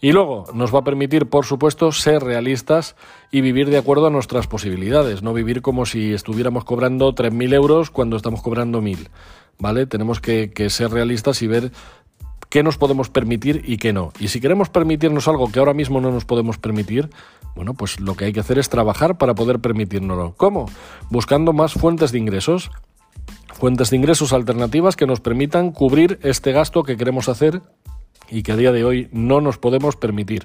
Y 0.00 0.12
luego 0.12 0.46
nos 0.54 0.74
va 0.74 0.78
a 0.78 0.84
permitir, 0.84 1.26
por 1.26 1.44
supuesto, 1.44 1.92
ser 1.92 2.22
realistas 2.22 2.96
y 3.30 3.42
vivir 3.42 3.68
de 3.68 3.76
acuerdo 3.76 4.06
a 4.06 4.10
nuestras 4.10 4.46
posibilidades, 4.46 5.22
no 5.22 5.34
vivir 5.34 5.60
como 5.60 5.84
si 5.84 6.14
estuviéramos 6.14 6.64
cobrando 6.64 7.14
3.000 7.14 7.54
euros 7.54 7.90
cuando 7.90 8.16
estamos 8.16 8.40
cobrando 8.40 8.80
1.000. 8.80 9.08
¿Vale? 9.58 9.87
Tenemos 9.87 10.20
que, 10.20 10.50
ser 10.68 10.90
realistas 10.90 11.42
y 11.42 11.46
ver 11.46 11.73
qué 12.49 12.62
nos 12.62 12.78
podemos 12.78 13.08
permitir 13.08 13.62
y 13.64 13.78
qué 13.78 13.92
no. 13.92 14.12
Y 14.18 14.28
si 14.28 14.40
queremos 14.40 14.68
permitirnos 14.68 15.28
algo 15.28 15.50
que 15.50 15.58
ahora 15.58 15.75
mismo 15.75 16.00
no 16.00 16.11
nos 16.11 16.25
podemos 16.25 16.58
permitir, 16.58 17.11
bueno, 17.54 17.75
pues 17.75 18.00
lo 18.00 18.16
que 18.16 18.26
hay 18.26 18.32
que 18.32 18.40
hacer 18.40 18.58
es 18.58 18.68
trabajar 18.68 19.18
para 19.18 19.34
poder 19.34 19.61
permitírnoslo. 19.61 20.34
¿Cómo? 20.37 20.70
Buscando 21.11 21.52
más 21.52 21.73
fuentes 21.75 22.12
de 22.12 22.18
ingresos 22.18 22.70
fuentes 23.54 23.90
de 23.90 23.96
ingresos 23.96 24.32
alternativas 24.32 24.96
que 24.96 25.06
nos 25.06 25.20
permitan 25.20 25.70
cubrir 25.70 26.18
este 26.23 26.52
gasto 26.52 26.82
que 26.82 26.96
queremos 26.96 27.28
hacer 27.28 27.62
y 28.28 28.42
que 28.42 28.52
a 28.52 28.56
día 28.56 28.73
de 28.73 28.84
hoy 28.84 29.08
no 29.12 29.40
nos 29.40 29.58
podemos 29.58 29.96
permitir. 29.96 30.44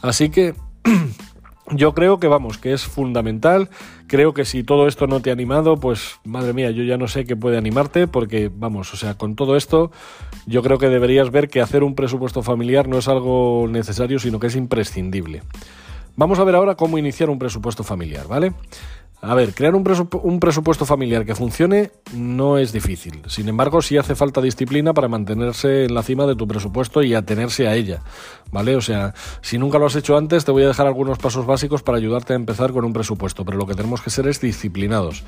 Así 0.00 0.30
que 0.30 0.54
yo 1.70 1.94
creo 1.94 2.18
que 2.18 2.28
vamos, 2.28 2.58
que 2.58 2.72
es 2.72 2.84
fundamental. 2.84 3.68
Creo 4.06 4.34
que 4.34 4.44
si 4.44 4.62
todo 4.62 4.88
esto 4.88 5.06
no 5.06 5.20
te 5.20 5.30
ha 5.30 5.32
animado, 5.32 5.76
pues 5.78 6.20
madre 6.24 6.52
mía, 6.52 6.70
yo 6.70 6.82
ya 6.84 6.98
no 6.98 7.08
sé 7.08 7.24
qué 7.24 7.36
puede 7.36 7.56
animarte, 7.56 8.06
porque 8.06 8.50
vamos, 8.52 8.92
o 8.92 8.96
sea, 8.96 9.14
con 9.14 9.36
todo 9.36 9.56
esto, 9.56 9.90
yo 10.46 10.62
creo 10.62 10.78
que 10.78 10.88
deberías 10.88 11.30
ver 11.30 11.48
que 11.48 11.60
hacer 11.60 11.82
un 11.82 11.94
presupuesto 11.94 12.42
familiar 12.42 12.88
no 12.88 12.98
es 12.98 13.08
algo 13.08 13.66
necesario, 13.70 14.18
sino 14.18 14.40
que 14.40 14.48
es 14.48 14.56
imprescindible. 14.56 15.42
Vamos 16.14 16.38
a 16.38 16.44
ver 16.44 16.56
ahora 16.56 16.74
cómo 16.74 16.98
iniciar 16.98 17.30
un 17.30 17.38
presupuesto 17.38 17.84
familiar, 17.84 18.26
¿vale? 18.28 18.52
A 19.24 19.36
ver, 19.36 19.54
crear 19.54 19.76
un, 19.76 19.84
presupuesto 20.40 20.84
familiar 20.84 21.24
que 21.24 21.36
funcione 21.36 21.92
no 22.12 22.58
es 22.58 22.72
difícil. 22.72 23.22
Sin 23.28 23.48
embargo, 23.48 23.80
sí 23.80 23.96
hace 23.96 24.16
falta 24.16 24.40
disciplina 24.40 24.94
para 24.94 25.06
mantenerse 25.06 25.84
en 25.84 25.94
la 25.94 26.02
cima 26.02 26.26
de 26.26 26.34
tu 26.34 26.48
presupuesto 26.48 27.04
y 27.04 27.14
atenerse 27.14 27.68
a 27.68 27.76
ella. 27.76 28.02
¿Vale? 28.50 28.74
O 28.74 28.80
sea, 28.80 29.14
si 29.40 29.58
nunca 29.58 29.78
lo 29.78 29.86
has 29.86 29.94
hecho 29.94 30.16
antes, 30.16 30.44
te 30.44 30.50
voy 30.50 30.64
a 30.64 30.66
dejar 30.66 30.88
algunos 30.88 31.18
pasos 31.18 31.46
básicos 31.46 31.84
para 31.84 31.98
ayudarte 31.98 32.32
a 32.32 32.36
empezar 32.36 32.72
con 32.72 32.84
un 32.84 32.92
presupuesto. 32.92 33.44
Pero 33.44 33.58
lo 33.58 33.66
que 33.68 33.76
tenemos 33.76 34.02
que 34.02 34.10
ser 34.10 34.26
es 34.26 34.40
disciplinados. 34.40 35.22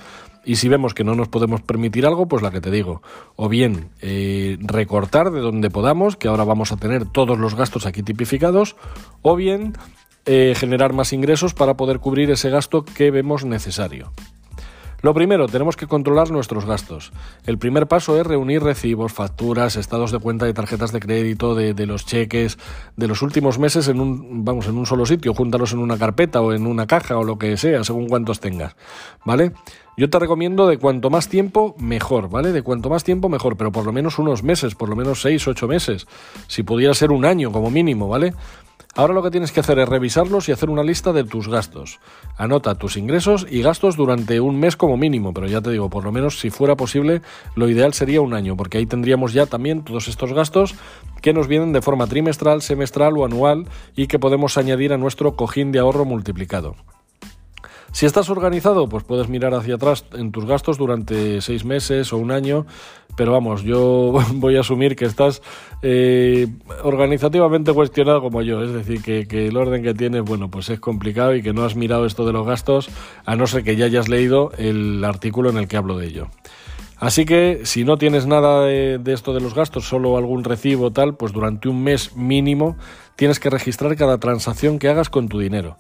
Y 0.45 0.57
si 0.57 0.69
vemos 0.69 0.93
que 0.93 1.05
no 1.05 1.15
nos 1.15 1.29
podemos 1.29 1.63
permitir 1.63 2.05
algo, 2.05 2.27
pues 2.27 2.43
la 2.43 2.51
que 2.51 2.61
te 2.61 2.73
digo. 2.73 3.01
O 3.37 3.49
bien 3.49 3.91
eh, 4.03 4.59
recortar 4.61 5.31
de 5.31 5.39
donde 5.39 5.71
podamos, 5.71 6.17
que 6.17 6.27
ahora 6.27 6.43
vamos 6.43 6.73
a 6.73 6.77
tener 6.79 7.07
todos 7.07 7.39
los 7.39 7.55
gastos 7.55 7.87
aquí 7.87 8.03
tipificados. 8.03 8.75
O 9.23 9.37
bien 9.37 9.75
eh, 10.27 10.55
generar 10.57 10.93
más 10.93 11.13
ingresos 11.13 11.55
para 11.55 11.75
poder 11.75 11.99
cubrir 11.99 12.31
ese 12.31 12.51
gasto 12.51 12.85
que 12.85 13.11
vemos 13.11 13.45
necesario. 13.45 14.13
Lo 15.05 15.13
primero, 15.13 15.49
tenemos 15.49 15.77
que 15.77 15.87
controlar 15.87 16.31
nuestros 16.31 16.65
gastos. 16.65 17.13
El 17.45 17.59
primer 17.59 17.89
paso 17.89 18.19
es 18.19 18.27
reunir 18.27 18.63
recibos, 18.63 19.13
facturas, 19.13 19.77
estados 19.77 20.13
de 20.13 20.19
cuenta 20.19 20.47
de 20.47 20.55
tarjetas 20.55 20.93
de 20.93 21.01
crédito, 21.01 21.55
de, 21.55 21.75
los 21.85 22.07
cheques, 22.07 22.57
de 22.97 23.07
los 23.07 23.21
últimos 23.21 23.59
meses 23.59 23.89
en 23.89 24.01
un, 24.01 24.47
vamos, 24.47 24.67
en 24.67 24.79
un 24.79 24.87
solo 24.87 25.05
sitio, 25.05 25.35
júntalos 25.35 25.75
en 25.75 25.81
una 25.81 25.99
carpeta 25.99 26.41
o 26.41 26.55
en 26.55 26.67
una 26.67 26.87
caja 26.87 27.19
o 27.19 27.23
lo 27.23 27.37
que 27.37 27.59
sea, 27.59 27.85
según 27.85 28.09
cuántos 28.09 28.41
tengas, 28.41 28.77
¿vale? 29.27 29.53
Yo 29.99 30.09
te 30.09 30.19
recomiendo 30.19 30.67
de 30.67 30.79
cuanto 30.79 31.11
más 31.11 31.29
tiempo, 31.29 31.77
mejor, 31.79 32.31
¿vale? 32.31 32.53
De 32.53 32.63
cuanto 32.63 32.89
más 32.89 33.05
tiempo, 33.05 33.29
mejor, 33.29 33.59
pero 33.59 33.73
por 33.73 33.85
lo 33.85 33.93
menos 33.93 34.19
unos 34.19 34.43
meses, 34.43 34.75
por 34.75 34.89
lo 34.89 34.97
menos 34.97 35.21
seis, 35.21 35.47
ocho 35.47 35.69
meses. 35.69 36.07
Si 36.47 36.63
pudiera 36.63 36.95
ser 36.95 37.13
un 37.13 37.27
año 37.27 37.53
como 37.53 37.71
mínimo, 37.71 38.09
¿vale? 38.09 38.33
Ahora 38.97 39.13
lo 39.13 39.25
que 39.25 39.33
tienes 39.33 39.51
que 39.51 39.59
hacer 39.59 39.81
es 39.81 39.89
revisarlos 39.89 40.49
y 40.49 40.53
hacer 40.53 40.71
una 40.71 40.85
lista 40.85 41.13
de 41.13 41.25
tus 41.25 41.49
gastos. 41.49 41.99
Anota 42.37 42.77
tus 42.77 42.97
ingresos 42.97 43.45
y 43.51 43.61
gastos 43.61 43.97
durante 43.97 44.39
un 44.39 44.61
mes 44.61 44.77
como 44.77 44.97
mínimo, 44.97 45.35
pero 45.35 45.49
ya 45.49 45.61
te 45.61 45.71
digo, 45.71 45.91
por 45.91 46.05
lo 46.05 46.13
menos 46.13 46.39
si 46.39 46.51
fuera 46.51 46.77
posible, 46.77 47.21
lo 47.57 47.69
ideal 47.69 47.93
sería 47.93 48.21
un 48.21 48.35
año, 48.35 48.57
porque 48.57 48.79
ahí 48.79 48.87
tendríamos 48.87 49.33
ya 49.33 49.47
también 49.47 49.83
todos 49.83 50.07
estos 50.07 50.33
gastos 50.33 50.77
que 51.23 51.33
nos 51.33 51.49
vienen 51.49 51.73
de 51.73 51.83
forma 51.83 52.07
trimestral, 52.07 52.63
semestral 52.63 53.19
o 53.19 53.25
anual 53.25 53.67
y 53.97 54.07
que 54.07 54.21
podemos 54.21 54.59
añadir 54.59 54.93
a 54.93 54.99
nuestro 54.99 55.35
cojín 55.35 55.73
de 55.73 55.81
ahorro 55.81 56.05
multiplicado. 56.05 56.77
Si 57.95 58.07
estás 58.07 58.29
organizado, 58.29 58.89
pues 58.89 59.05
puedes 59.05 59.29
mirar 59.29 59.55
hacia 59.55 59.77
atrás 59.77 60.05
en 60.15 60.33
tus 60.33 60.47
gastos 60.47 60.79
durante 60.79 61.41
seis 61.41 61.65
meses 61.65 62.13
o 62.13 62.19
un 62.19 62.33
año, 62.33 62.67
pero 63.17 63.31
vamos, 63.31 63.63
yo 63.63 64.13
voy 64.35 64.57
a 64.57 64.61
asumir 64.61 64.97
que 64.97 65.05
estás 65.05 65.43
eh, 65.81 66.49
organizativamente 66.83 67.73
cuestionado 67.73 68.21
como 68.21 68.43
yo, 68.43 68.65
es 68.65 68.73
decir, 68.73 69.01
que, 69.01 69.47
el 69.47 69.57
orden 69.57 69.85
que 69.85 69.95
tienes, 69.95 70.23
bueno, 70.23 70.51
pues 70.51 70.71
es 70.71 70.81
complicado 70.81 71.37
y 71.37 71.43
que 71.45 71.53
no 71.53 71.63
has 71.63 71.77
mirado 71.77 72.05
esto 72.05 72.27
de 72.27 72.33
los 72.33 72.45
gastos, 72.45 72.91
a 73.27 73.37
no 73.37 73.47
ser 73.47 73.63
que 73.63 73.77
ya 73.77 73.85
hayas 73.85 74.09
leído 74.09 74.51
el 74.59 75.05
artículo 75.05 75.51
en 75.51 75.59
el 75.59 75.69
que 75.69 75.77
hablo 75.77 75.97
de 75.97 76.09
ello. 76.09 76.27
Así 76.97 77.25
que 77.25 77.61
si 77.63 77.85
no 77.85 77.97
tienes 77.97 78.27
nada 78.27 78.65
de, 78.65 78.99
de, 78.99 79.13
esto 79.13 79.35
de 79.35 79.41
los 79.41 79.55
gastos, 79.55 79.85
solo 79.85 80.17
algún 80.17 80.43
recibo 80.43 80.91
tal, 80.91 81.15
pues 81.17 81.33
durante 81.33 81.69
un 81.69 81.85
mes 81.85 82.17
mínimo 82.17 82.77
tienes 83.15 83.39
que 83.39 83.51
registrar 83.51 83.95
cada 83.95 84.19
transacción 84.19 84.81
que 84.81 84.89
hagas 84.89 85.11
con 85.11 85.29
tu 85.29 85.39
dinero. 85.39 85.77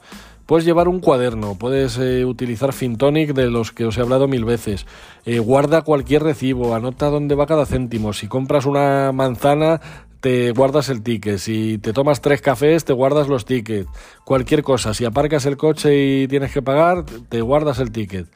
Puedes 0.46 0.66
llevar 0.66 0.88
un 0.88 1.00
cuaderno, 1.00 1.56
puedes 1.56 1.96
eh, 1.96 2.26
utilizar 2.26 2.74
Fintonic 2.74 3.32
de 3.32 3.50
los 3.50 3.72
que 3.72 3.86
os 3.86 3.96
he 3.96 4.02
hablado 4.02 4.28
mil 4.28 4.44
veces. 4.44 4.84
Eh, 5.24 5.38
guarda 5.38 5.82
cualquier 5.82 6.22
recibo, 6.22 6.74
anota 6.74 7.06
dónde 7.06 7.34
va 7.34 7.46
cada 7.46 7.64
céntimo. 7.64 8.12
Si 8.12 8.28
compras 8.28 8.66
una 8.66 9.10
manzana, 9.12 9.80
te 10.20 10.52
guardas 10.52 10.90
el 10.90 11.02
ticket. 11.02 11.38
Si 11.38 11.78
te 11.78 11.94
tomas 11.94 12.20
tres 12.20 12.42
cafés, 12.42 12.84
te 12.84 12.92
guardas 12.92 13.26
los 13.28 13.46
tickets. 13.46 13.88
Cualquier 14.24 14.62
cosa. 14.62 14.92
Si 14.92 15.06
aparcas 15.06 15.46
el 15.46 15.56
coche 15.56 16.22
y 16.22 16.28
tienes 16.28 16.52
que 16.52 16.60
pagar, 16.60 17.04
te 17.04 17.40
guardas 17.40 17.78
el 17.78 17.90
ticket. 17.90 18.26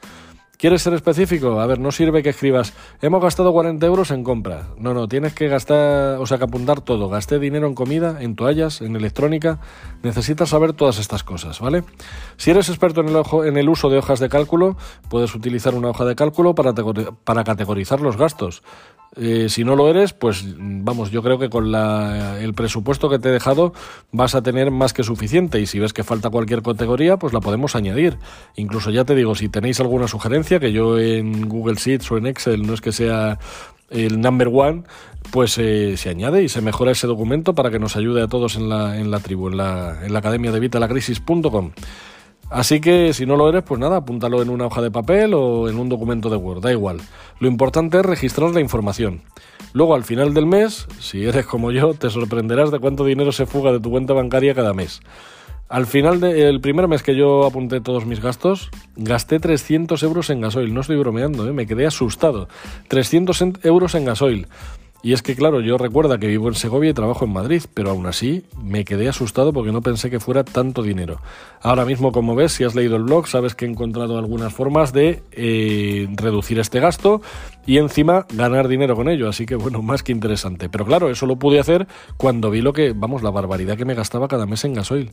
¿Quieres 0.59 0.81
ser 0.81 0.93
específico? 0.93 1.61
A 1.61 1.65
ver, 1.67 1.79
no 1.79 1.89
sirve 1.89 2.21
que 2.21 2.31
escribas, 2.31 2.73
hemos 3.01 3.23
gastado 3.23 3.53
40 3.53 3.85
euros 3.85 4.11
en 4.11 4.25
compra. 4.25 4.67
No, 4.77 4.93
no, 4.93 5.07
tienes 5.07 5.33
que 5.33 5.47
gastar, 5.47 6.19
o 6.19 6.25
sea, 6.25 6.37
que 6.37 6.43
apuntar 6.43 6.81
todo. 6.81 7.07
Gasté 7.07 7.39
dinero 7.39 7.65
en 7.65 7.75
comida, 7.75 8.17
en 8.19 8.35
toallas, 8.35 8.81
en 8.81 8.97
electrónica. 8.97 9.61
Necesitas 10.03 10.49
saber 10.49 10.73
todas 10.73 10.99
estas 10.99 11.23
cosas, 11.23 11.61
¿vale? 11.61 11.85
Si 12.35 12.51
eres 12.51 12.67
experto 12.67 12.99
en 12.99 13.07
el, 13.07 13.23
en 13.47 13.55
el 13.55 13.69
uso 13.69 13.89
de 13.89 13.99
hojas 13.99 14.19
de 14.19 14.27
cálculo, 14.27 14.75
puedes 15.07 15.33
utilizar 15.33 15.75
una 15.75 15.91
hoja 15.91 16.03
de 16.03 16.17
cálculo 16.17 16.53
para 16.55 17.43
categorizar 17.45 18.01
los 18.01 18.17
gastos. 18.17 18.61
Eh, 19.15 19.47
si 19.49 19.63
no 19.63 19.75
lo 19.75 19.89
eres, 19.89 20.13
pues 20.13 20.45
vamos, 20.57 21.09
yo 21.09 21.23
creo 21.23 21.39
que 21.39 21.49
con 21.49 21.73
el 21.73 22.53
presupuesto 22.53 23.09
que 23.09 23.17
te 23.19 23.29
he 23.29 23.31
dejado 23.31 23.73
vas 24.11 24.35
a 24.35 24.43
tener 24.43 24.71
más 24.71 24.93
que 24.93 25.03
suficiente 25.03 25.59
y 25.59 25.65
si 25.65 25.79
ves 25.79 25.93
que 25.93 26.03
falta 26.03 26.29
cualquier 26.29 26.61
categoría, 26.61 27.17
pues 27.17 27.33
la 27.33 27.39
podemos 27.39 27.75
añadir. 27.75 28.17
Incluso 28.55 28.91
ya 28.91 29.05
te 29.05 29.15
digo, 29.15 29.35
si 29.35 29.49
tenéis 29.49 29.79
alguna 29.79 30.07
sugerencia, 30.07 30.59
que 30.59 30.71
yo 30.71 30.99
en 30.99 31.49
Google 31.49 31.75
Sheets 31.75 32.11
o 32.11 32.17
en 32.17 32.27
Excel 32.27 32.65
no 32.65 32.73
es 32.73 32.81
que 32.81 32.91
sea 32.91 33.39
el 33.89 34.21
number 34.21 34.49
one, 34.53 34.83
pues 35.31 35.57
eh, 35.57 35.97
se 35.97 36.09
añade 36.09 36.43
y 36.43 36.49
se 36.49 36.61
mejora 36.61 36.91
ese 36.91 37.07
documento 37.07 37.55
para 37.55 37.71
que 37.71 37.79
nos 37.79 37.95
ayude 37.95 38.21
a 38.21 38.27
todos 38.27 38.55
en 38.55 38.69
la, 38.69 38.97
en 38.97 39.11
la 39.11 39.19
tribu, 39.19 39.49
en 39.49 39.57
la, 39.57 40.05
en 40.05 40.13
la 40.13 40.19
academia 40.19 40.51
de 40.51 40.59
vitalacrisis.com. 40.59 41.71
Así 42.49 42.81
que 42.81 43.13
si 43.13 43.25
no 43.25 43.35
lo 43.35 43.47
eres, 43.47 43.63
pues 43.63 43.79
nada, 43.79 43.97
apúntalo 43.97 44.41
en 44.41 44.49
una 44.49 44.65
hoja 44.65 44.81
de 44.81 44.89
papel 44.89 45.33
o 45.35 45.69
en 45.69 45.77
un 45.77 45.87
documento 45.87 46.29
de 46.29 46.37
Word, 46.37 46.61
da 46.61 46.71
igual. 46.71 46.99
Lo 47.39 47.47
importante 47.47 47.99
es 47.99 48.05
registrar 48.05 48.51
la 48.51 48.59
información. 48.59 49.21
Luego, 49.73 49.93
al 49.93 50.03
final 50.03 50.33
del 50.33 50.47
mes, 50.47 50.87
si 50.99 51.25
eres 51.25 51.45
como 51.45 51.71
yo, 51.71 51.93
te 51.93 52.09
sorprenderás 52.09 52.71
de 52.71 52.79
cuánto 52.79 53.05
dinero 53.05 53.31
se 53.31 53.45
fuga 53.45 53.71
de 53.71 53.79
tu 53.79 53.91
cuenta 53.91 54.13
bancaria 54.13 54.55
cada 54.55 54.73
mes. 54.73 55.01
Al 55.69 55.85
final 55.85 56.19
del 56.19 56.61
primer 56.61 56.87
mes 56.87 57.03
que 57.03 57.15
yo 57.15 57.45
apunté 57.45 57.79
todos 57.79 58.07
mis 58.07 58.19
gastos, 58.19 58.71
gasté 58.95 59.39
300 59.39 60.01
euros 60.01 60.31
en 60.31 60.41
gasoil. 60.41 60.73
No 60.73 60.81
estoy 60.81 60.97
bromeando, 60.97 61.47
¿eh? 61.47 61.53
me 61.53 61.67
quedé 61.67 61.85
asustado. 61.85 62.49
300 62.87 63.43
euros 63.61 63.93
en 63.93 64.05
gasoil. 64.05 64.47
Y 65.01 65.13
es 65.13 65.21
que, 65.21 65.33
claro, 65.33 65.61
yo 65.61 65.77
recuerdo 65.77 66.19
que 66.19 66.27
vivo 66.27 66.49
en 66.49 66.55
Segovia 66.55 66.89
y 66.89 66.93
trabajo 66.93 67.23
en 67.23 67.31
Madrid, 67.31 67.63
pero 67.73 67.91
aún 67.91 68.05
así 68.05 68.43
me 68.61 68.83
quedé 68.83 69.07
asustado 69.07 69.53
porque 69.53 69.71
no 69.71 69.81
pensé 69.81 70.09
que 70.09 70.19
fuera 70.19 70.43
tanto 70.43 70.83
dinero. 70.83 71.21
Ahora 71.61 71.85
mismo, 71.85 72.11
como 72.11 72.35
ves, 72.35 72.51
si 72.51 72.65
has 72.65 72.75
leído 72.75 72.97
el 72.97 73.03
blog, 73.03 73.27
sabes 73.27 73.55
que 73.55 73.65
he 73.65 73.69
encontrado 73.69 74.17
algunas 74.17 74.53
formas 74.53 74.91
de 74.91 75.23
eh, 75.31 76.07
reducir 76.15 76.59
este 76.59 76.81
gasto 76.81 77.21
y 77.65 77.77
encima 77.77 78.25
ganar 78.33 78.67
dinero 78.67 78.95
con 78.97 79.07
ello. 79.07 79.29
Así 79.29 79.45
que, 79.45 79.55
bueno, 79.55 79.81
más 79.81 80.03
que 80.03 80.11
interesante. 80.11 80.67
Pero 80.67 80.85
claro, 80.85 81.09
eso 81.09 81.25
lo 81.25 81.37
pude 81.37 81.59
hacer 81.59 81.87
cuando 82.17 82.51
vi 82.51 82.61
lo 82.61 82.73
que, 82.73 82.91
vamos, 82.93 83.23
la 83.23 83.31
barbaridad 83.31 83.77
que 83.77 83.85
me 83.85 83.93
gastaba 83.93 84.27
cada 84.27 84.45
mes 84.45 84.65
en 84.65 84.73
gasoil 84.73 85.11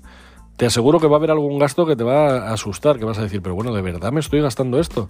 te 0.57 0.67
aseguro 0.67 0.99
que 0.99 1.07
va 1.07 1.17
a 1.17 1.19
haber 1.19 1.31
algún 1.31 1.59
gasto 1.59 1.87
que 1.87 1.97
te 1.97 2.05
va 2.05 2.49
a 2.49 2.53
asustar, 2.53 2.99
que 2.99 3.05
vas 3.05 3.19
a 3.19 3.23
decir, 3.23 3.43
pero 3.43 3.55
bueno, 3.55 3.75
¿de 3.75 3.83
verdad 3.83 4.13
me 4.13 4.21
estoy 4.21 4.41
gastando 4.41 4.81
esto? 4.81 5.09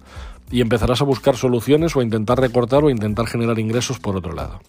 Y 0.51 0.61
empezarás 0.61 1.01
a 1.01 1.05
buscar 1.05 1.37
soluciones 1.37 1.95
o 1.95 2.01
a 2.01 2.03
intentar 2.03 2.39
recortar 2.39 2.83
o 2.83 2.87
a 2.87 2.91
intentar 2.91 3.27
generar 3.27 3.57
ingresos 3.57 3.99
por 3.99 4.15
otro 4.15 4.33
lado. 4.33 4.59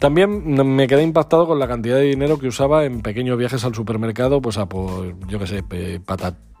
También 0.00 0.54
me 0.74 0.86
quedé 0.86 1.02
impactado 1.02 1.46
con 1.46 1.58
la 1.58 1.68
cantidad 1.68 1.96
de 1.96 2.04
dinero 2.04 2.38
que 2.38 2.48
usaba 2.48 2.86
en 2.86 3.02
pequeños 3.02 3.36
viajes 3.36 3.62
al 3.66 3.74
supermercado, 3.74 4.40
pues 4.40 4.56
a 4.56 4.64
por, 4.64 5.14
yo 5.28 5.38
qué 5.38 5.46
sé, 5.46 5.62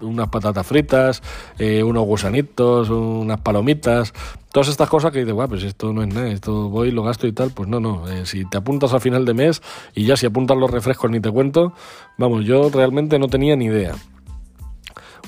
unas 0.02 0.28
patatas 0.28 0.66
fritas, 0.66 1.22
eh, 1.58 1.82
unos 1.82 2.04
gusanitos, 2.04 2.90
unas 2.90 3.40
palomitas, 3.40 4.12
todas 4.52 4.68
estas 4.68 4.90
cosas 4.90 5.10
que 5.10 5.20
dices, 5.20 5.32
guau, 5.32 5.48
pues 5.48 5.62
esto 5.62 5.90
no 5.94 6.02
es 6.02 6.12
nada, 6.12 6.28
esto 6.28 6.68
voy, 6.68 6.90
lo 6.90 7.02
gasto 7.02 7.26
y 7.26 7.32
tal, 7.32 7.50
pues 7.50 7.66
no, 7.66 7.80
no, 7.80 8.06
eh, 8.10 8.26
si 8.26 8.44
te 8.44 8.58
apuntas 8.58 8.92
al 8.92 9.00
final 9.00 9.24
de 9.24 9.32
mes 9.32 9.62
y 9.94 10.04
ya 10.04 10.18
si 10.18 10.26
apuntas 10.26 10.58
los 10.58 10.70
refrescos 10.70 11.10
ni 11.10 11.20
te 11.20 11.30
cuento, 11.30 11.72
vamos, 12.18 12.44
yo 12.44 12.68
realmente 12.68 13.18
no 13.18 13.28
tenía 13.28 13.56
ni 13.56 13.64
idea. 13.64 13.94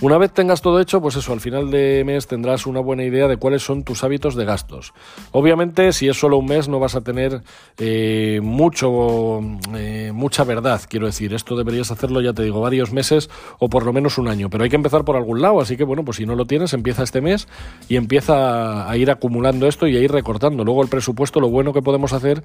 Una 0.00 0.18
vez 0.18 0.32
tengas 0.32 0.62
todo 0.62 0.80
hecho, 0.80 1.00
pues 1.00 1.16
eso, 1.16 1.32
al 1.32 1.40
final 1.40 1.70
de 1.70 2.02
mes 2.04 2.26
tendrás 2.26 2.66
una 2.66 2.80
buena 2.80 3.04
idea 3.04 3.28
de 3.28 3.36
cuáles 3.36 3.62
son 3.62 3.84
tus 3.84 4.02
hábitos 4.02 4.34
de 4.34 4.44
gastos. 4.44 4.92
Obviamente, 5.30 5.92
si 5.92 6.08
es 6.08 6.18
solo 6.18 6.38
un 6.38 6.46
mes, 6.46 6.68
no 6.68 6.80
vas 6.80 6.96
a 6.96 7.02
tener 7.02 7.42
eh, 7.78 8.40
mucho, 8.42 9.40
eh, 9.76 10.10
mucha 10.12 10.44
verdad, 10.44 10.80
quiero 10.88 11.06
decir. 11.06 11.34
Esto 11.34 11.56
deberías 11.56 11.90
hacerlo, 11.90 12.20
ya 12.20 12.32
te 12.32 12.42
digo, 12.42 12.60
varios 12.60 12.92
meses 12.92 13.30
o 13.58 13.68
por 13.68 13.84
lo 13.84 13.92
menos 13.92 14.18
un 14.18 14.28
año. 14.28 14.50
Pero 14.50 14.64
hay 14.64 14.70
que 14.70 14.76
empezar 14.76 15.04
por 15.04 15.16
algún 15.16 15.40
lado, 15.40 15.60
así 15.60 15.76
que 15.76 15.84
bueno, 15.84 16.04
pues 16.04 16.16
si 16.16 16.26
no 16.26 16.34
lo 16.34 16.46
tienes, 16.46 16.72
empieza 16.72 17.02
este 17.02 17.20
mes 17.20 17.46
y 17.88 17.96
empieza 17.96 18.88
a 18.90 18.96
ir 18.96 19.10
acumulando 19.10 19.66
esto 19.66 19.86
y 19.86 19.96
a 19.96 20.00
ir 20.00 20.10
recortando. 20.10 20.64
Luego 20.64 20.82
el 20.82 20.88
presupuesto, 20.88 21.40
lo 21.40 21.48
bueno 21.48 21.72
que 21.72 21.82
podemos 21.82 22.12
hacer 22.12 22.42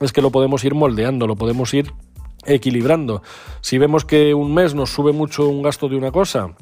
es 0.00 0.12
que 0.12 0.22
lo 0.22 0.30
podemos 0.30 0.64
ir 0.64 0.74
moldeando, 0.74 1.26
lo 1.26 1.36
podemos 1.36 1.74
ir 1.74 1.92
equilibrando. 2.48 3.22
Si 3.60 3.78
vemos 3.78 4.04
que 4.04 4.34
un 4.34 4.54
mes 4.54 4.74
nos 4.74 4.90
sube 4.90 5.12
mucho 5.12 5.48
un 5.48 5.62
gasto 5.62 5.88
de 5.88 5.96
una 5.96 6.10
cosa, 6.10 6.54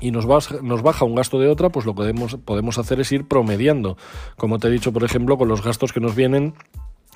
y 0.00 0.10
nos 0.10 0.26
baja, 0.26 0.56
nos 0.62 0.82
baja 0.82 1.04
un 1.04 1.14
gasto 1.14 1.38
de 1.38 1.48
otra, 1.48 1.70
pues 1.70 1.86
lo 1.86 1.92
que 1.92 1.98
podemos, 1.98 2.36
podemos 2.44 2.78
hacer 2.78 3.00
es 3.00 3.12
ir 3.12 3.26
promediando, 3.26 3.96
como 4.36 4.58
te 4.58 4.66
he 4.68 4.70
dicho, 4.70 4.92
por 4.92 5.04
ejemplo, 5.04 5.38
con 5.38 5.48
los 5.48 5.62
gastos 5.62 5.92
que 5.92 6.00
nos 6.00 6.16
vienen 6.16 6.54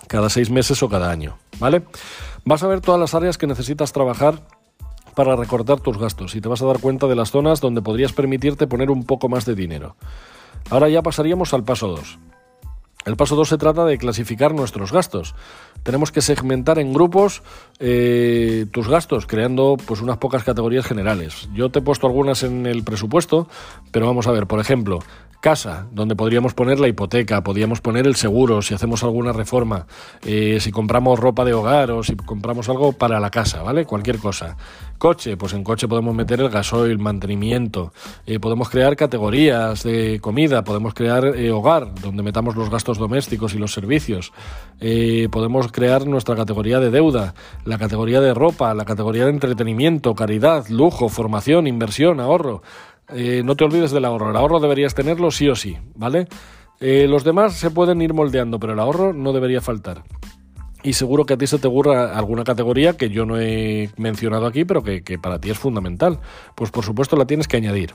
cada 0.06 0.30
seis 0.30 0.50
meses 0.50 0.82
o 0.82 0.88
cada 0.88 1.10
año, 1.10 1.36
¿vale? 1.58 1.82
Vas 2.44 2.62
a 2.62 2.68
ver 2.68 2.80
todas 2.80 3.00
las 3.00 3.14
áreas 3.14 3.38
que 3.38 3.48
necesitas 3.48 3.92
trabajar 3.92 4.46
para 5.16 5.34
recortar 5.34 5.80
tus 5.80 5.98
gastos 5.98 6.36
y 6.36 6.40
te 6.40 6.48
vas 6.48 6.62
a 6.62 6.66
dar 6.66 6.78
cuenta 6.78 7.08
de 7.08 7.16
las 7.16 7.32
zonas 7.32 7.60
donde 7.60 7.82
podrías 7.82 8.12
permitirte 8.12 8.68
poner 8.68 8.90
un 8.90 9.04
poco 9.04 9.28
más 9.28 9.44
de 9.46 9.56
dinero. 9.56 9.96
Ahora 10.70 10.88
ya 10.88 11.02
pasaríamos 11.02 11.54
al 11.54 11.64
paso 11.64 11.88
2. 11.88 12.18
El 13.06 13.14
paso 13.16 13.36
2 13.36 13.48
se 13.48 13.56
trata 13.56 13.84
de 13.84 13.98
clasificar 13.98 14.52
nuestros 14.52 14.90
gastos. 14.90 15.36
Tenemos 15.84 16.10
que 16.10 16.20
segmentar 16.20 16.80
en 16.80 16.92
grupos 16.92 17.44
eh, 17.78 18.66
tus 18.72 18.88
gastos, 18.88 19.28
creando 19.28 19.76
pues 19.86 20.00
unas 20.00 20.16
pocas 20.16 20.42
categorías 20.42 20.84
generales. 20.84 21.48
Yo 21.54 21.70
te 21.70 21.78
he 21.78 21.82
puesto 21.82 22.08
algunas 22.08 22.42
en 22.42 22.66
el 22.66 22.82
presupuesto, 22.82 23.46
pero 23.92 24.06
vamos 24.06 24.26
a 24.26 24.32
ver, 24.32 24.48
por 24.48 24.58
ejemplo, 24.58 24.98
casa, 25.40 25.86
donde 25.92 26.16
podríamos 26.16 26.54
poner 26.54 26.80
la 26.80 26.88
hipoteca, 26.88 27.42
podríamos 27.42 27.80
poner 27.80 28.06
el 28.06 28.16
seguro 28.16 28.62
si 28.62 28.74
hacemos 28.74 29.02
alguna 29.02 29.32
reforma, 29.32 29.86
eh, 30.24 30.58
si 30.60 30.72
compramos 30.72 31.18
ropa 31.18 31.44
de 31.44 31.52
hogar 31.52 31.90
o 31.90 32.02
si 32.02 32.16
compramos 32.16 32.68
algo 32.68 32.92
para 32.92 33.20
la 33.20 33.30
casa, 33.30 33.62
¿vale? 33.62 33.84
Cualquier 33.84 34.18
cosa. 34.18 34.56
Coche, 34.98 35.36
pues 35.36 35.52
en 35.52 35.62
coche 35.62 35.88
podemos 35.88 36.14
meter 36.14 36.40
el 36.40 36.48
gasoil, 36.48 36.98
mantenimiento, 36.98 37.92
eh, 38.26 38.40
podemos 38.40 38.70
crear 38.70 38.96
categorías 38.96 39.82
de 39.82 40.20
comida, 40.20 40.64
podemos 40.64 40.94
crear 40.94 41.24
eh, 41.26 41.50
hogar, 41.50 41.94
donde 42.00 42.22
metamos 42.22 42.56
los 42.56 42.70
gastos 42.70 42.98
domésticos 42.98 43.54
y 43.54 43.58
los 43.58 43.72
servicios, 43.72 44.32
podemos 45.30 45.70
crear 45.70 46.06
nuestra 46.06 46.34
categoría 46.34 46.80
de 46.80 46.90
deuda, 46.90 47.34
la 47.64 47.78
categoría 47.78 48.20
de 48.20 48.34
ropa, 48.34 48.72
la 48.74 48.84
categoría 48.84 49.24
de 49.24 49.30
entretenimiento, 49.30 50.14
caridad, 50.14 50.66
lujo, 50.68 51.08
formación, 51.08 51.66
inversión, 51.66 52.20
ahorro. 52.20 52.62
Eh, 53.08 53.42
no 53.44 53.56
te 53.56 53.64
olvides 53.64 53.92
del 53.92 54.04
ahorro. 54.04 54.30
El 54.30 54.36
ahorro 54.36 54.60
deberías 54.60 54.94
tenerlo 54.94 55.30
sí 55.30 55.48
o 55.48 55.54
sí, 55.54 55.76
¿vale? 55.94 56.26
Eh, 56.80 57.06
los 57.08 57.24
demás 57.24 57.54
se 57.54 57.70
pueden 57.70 58.02
ir 58.02 58.12
moldeando, 58.12 58.58
pero 58.58 58.72
el 58.72 58.80
ahorro 58.80 59.12
no 59.12 59.32
debería 59.32 59.60
faltar. 59.60 60.02
Y 60.82 60.92
seguro 60.92 61.24
que 61.24 61.34
a 61.34 61.38
ti 61.38 61.46
se 61.46 61.58
te 61.58 61.66
ocurra 61.66 62.16
alguna 62.16 62.44
categoría 62.44 62.96
que 62.96 63.08
yo 63.08 63.24
no 63.24 63.40
he 63.40 63.90
mencionado 63.96 64.46
aquí, 64.46 64.64
pero 64.64 64.82
que, 64.82 65.02
que 65.02 65.18
para 65.18 65.40
ti 65.40 65.50
es 65.50 65.58
fundamental. 65.58 66.20
Pues 66.54 66.70
por 66.70 66.84
supuesto 66.84 67.16
la 67.16 67.26
tienes 67.26 67.48
que 67.48 67.56
añadir. 67.56 67.92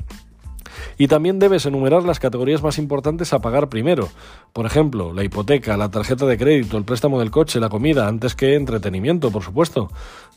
Y 0.97 1.07
también 1.07 1.39
debes 1.39 1.65
enumerar 1.65 2.03
las 2.03 2.19
categorías 2.19 2.63
más 2.63 2.77
importantes 2.77 3.33
a 3.33 3.39
pagar 3.39 3.69
primero. 3.69 4.09
Por 4.53 4.65
ejemplo, 4.65 5.13
la 5.13 5.23
hipoteca, 5.23 5.77
la 5.77 5.89
tarjeta 5.89 6.25
de 6.25 6.37
crédito, 6.37 6.77
el 6.77 6.83
préstamo 6.83 7.19
del 7.19 7.31
coche, 7.31 7.59
la 7.59 7.69
comida, 7.69 8.07
antes 8.07 8.35
que 8.35 8.55
entretenimiento, 8.55 9.31
por 9.31 9.43
supuesto. 9.43 9.89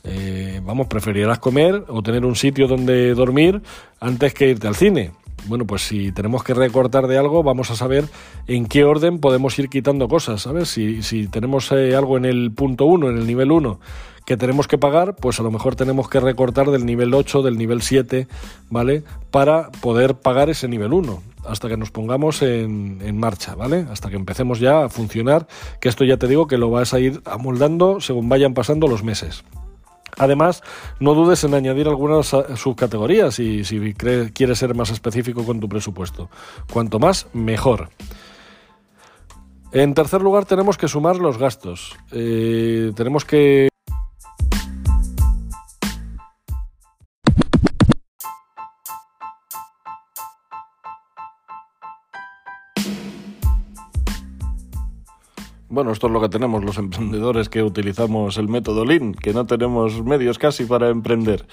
Eh, 0.04 0.60
vamos, 0.62 0.86
preferirás 0.86 1.38
comer 1.38 1.84
o 1.88 2.02
tener 2.02 2.24
un 2.24 2.36
sitio 2.36 2.68
donde 2.68 3.14
dormir 3.14 3.62
antes 4.00 4.34
que 4.34 4.50
irte 4.50 4.68
al 4.68 4.76
cine. 4.76 5.12
Bueno, 5.46 5.66
pues 5.66 5.82
si 5.82 6.12
tenemos 6.12 6.42
que 6.42 6.54
recortar 6.54 7.06
de 7.06 7.18
algo, 7.18 7.42
vamos 7.42 7.70
a 7.70 7.76
saber 7.76 8.06
en 8.46 8.66
qué 8.66 8.84
orden 8.84 9.18
podemos 9.18 9.58
ir 9.58 9.68
quitando 9.68 10.08
cosas, 10.08 10.42
¿sabes? 10.42 10.68
Si, 10.70 11.28
tenemos 11.28 11.70
eh, 11.72 11.94
algo 11.94 12.16
en 12.16 12.24
el 12.24 12.52
punto 12.52 12.86
1, 12.86 13.10
en 13.10 13.18
el 13.18 13.26
nivel 13.26 13.50
1, 13.50 13.78
que 14.24 14.38
tenemos 14.38 14.68
que 14.68 14.78
pagar, 14.78 15.16
pues 15.16 15.40
a 15.40 15.42
lo 15.42 15.50
mejor 15.50 15.76
tenemos 15.76 16.08
que 16.08 16.20
recortar 16.20 16.70
del 16.70 16.86
nivel 16.86 17.12
8, 17.12 17.42
del 17.42 17.58
nivel 17.58 17.82
7, 17.82 18.26
¿vale? 18.70 19.04
Para 19.30 19.70
poder 19.82 20.14
pagar 20.14 20.48
ese 20.48 20.68
nivel 20.68 20.92
1 20.92 21.22
hasta 21.46 21.68
que 21.68 21.76
nos 21.76 21.90
pongamos 21.90 22.40
en, 22.40 23.00
en, 23.02 23.18
marcha, 23.18 23.54
¿vale? 23.54 23.84
Hasta 23.90 24.08
que 24.08 24.16
empecemos 24.16 24.60
ya 24.60 24.84
a 24.84 24.88
funcionar, 24.88 25.46
que 25.78 25.90
esto 25.90 26.04
ya 26.04 26.16
te 26.16 26.26
digo 26.26 26.46
que 26.46 26.56
lo 26.56 26.70
vas 26.70 26.94
a 26.94 27.00
ir 27.00 27.20
amoldando 27.26 28.00
según 28.00 28.30
vayan 28.30 28.54
pasando 28.54 28.88
los 28.88 29.04
meses. 29.04 29.44
Además, 30.18 30.62
no 31.00 31.14
dudes 31.14 31.44
en 31.44 31.54
añadir 31.54 31.88
algunas 31.88 32.34
subcategorías 32.56 33.38
y 33.38 33.64
si 33.64 33.94
quieres 33.94 34.58
ser 34.58 34.74
más 34.74 34.90
específico 34.90 35.44
con 35.44 35.60
tu 35.60 35.68
presupuesto. 35.68 36.30
Cuanto 36.72 36.98
más, 36.98 37.26
mejor. 37.32 37.90
En 39.72 39.92
tercer 39.94 40.22
lugar, 40.22 40.44
tenemos 40.44 40.78
que 40.78 40.86
sumar 40.86 41.16
los 41.16 41.36
gastos. 41.36 41.96
Eh, 42.12 42.92
tenemos 42.94 43.24
que 43.24 43.68
Bueno, 55.74 55.90
esto 55.90 56.06
es 56.06 56.12
lo 56.12 56.20
que 56.20 56.28
tenemos 56.28 56.62
los 56.62 56.78
emprendedores 56.78 57.48
que 57.48 57.60
utilizamos 57.60 58.38
el 58.38 58.46
método 58.46 58.84
Lean, 58.84 59.12
que 59.12 59.32
no 59.32 59.44
tenemos 59.44 60.04
medios 60.04 60.38
casi 60.38 60.66
para 60.66 60.88
emprender. 60.88 61.48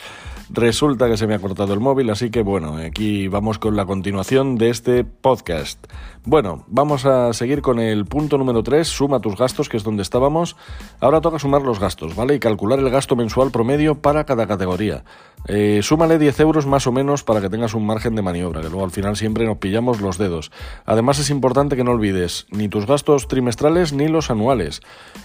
Resulta 0.52 1.08
que 1.08 1.18
se 1.18 1.26
me 1.26 1.34
ha 1.34 1.40
cortado 1.40 1.74
el 1.74 1.80
móvil, 1.80 2.12
así 2.12 2.30
que 2.30 2.44
bueno, 2.44 2.76
aquí 2.76 3.28
vamos 3.30 3.58
con 3.58 3.76
la 3.76 3.86
continuación 3.86 4.58
de 4.58 4.70
este 4.70 5.04
podcast. 5.04 5.88
Bueno, 6.24 6.66
vamos 6.68 7.08
a 7.08 7.34
seguir 7.34 7.64
con 7.64 7.80
el 7.80 8.06
punto 8.06 8.38
número 8.38 8.62
3, 8.62 8.88
suma 8.88 9.22
tus 9.22 9.36
gastos, 9.38 9.70
que 9.70 9.78
es 9.78 9.84
donde 9.84 10.04
estábamos. 10.04 10.56
Ahora 11.00 11.20
toca 11.20 11.40
sumar 11.40 11.64
los 11.64 11.80
gastos, 11.80 12.16
¿vale? 12.16 12.36
Y 12.36 12.40
calcular 12.40 12.78
el 12.78 12.92
gasto 12.92 13.16
mensual 13.16 13.50
promedio 13.50 14.04
para 14.04 14.26
cada 14.26 14.46
categoría. 14.46 15.04
Eh, 15.48 15.80
súmale 15.82 16.20
10 16.20 16.40
euros 16.42 16.68
más 16.68 16.86
o 16.86 16.92
menos 16.92 17.24
para 17.24 17.42
que 17.42 17.50
tengas 17.50 17.74
un 17.74 17.88
margen 17.88 18.14
de 18.14 18.22
maniobra, 18.22 18.62
que 18.62 18.70
luego 18.70 18.86
al 18.86 18.92
final 18.92 19.16
siempre 19.16 19.46
nos 19.46 19.58
pillamos 19.58 20.00
los 20.00 20.20
dedos. 20.20 20.52
Además 20.86 21.18
es 21.18 21.32
importante 21.32 21.76
que 21.76 21.84
no 21.84 21.92
olvides 21.92 22.46
ni 22.52 22.70
tus 22.70 22.86
gastos 22.86 23.28
trimestrales 23.28 23.92
ni 23.92 24.08
los 24.12 24.30
anuales. 24.30 24.82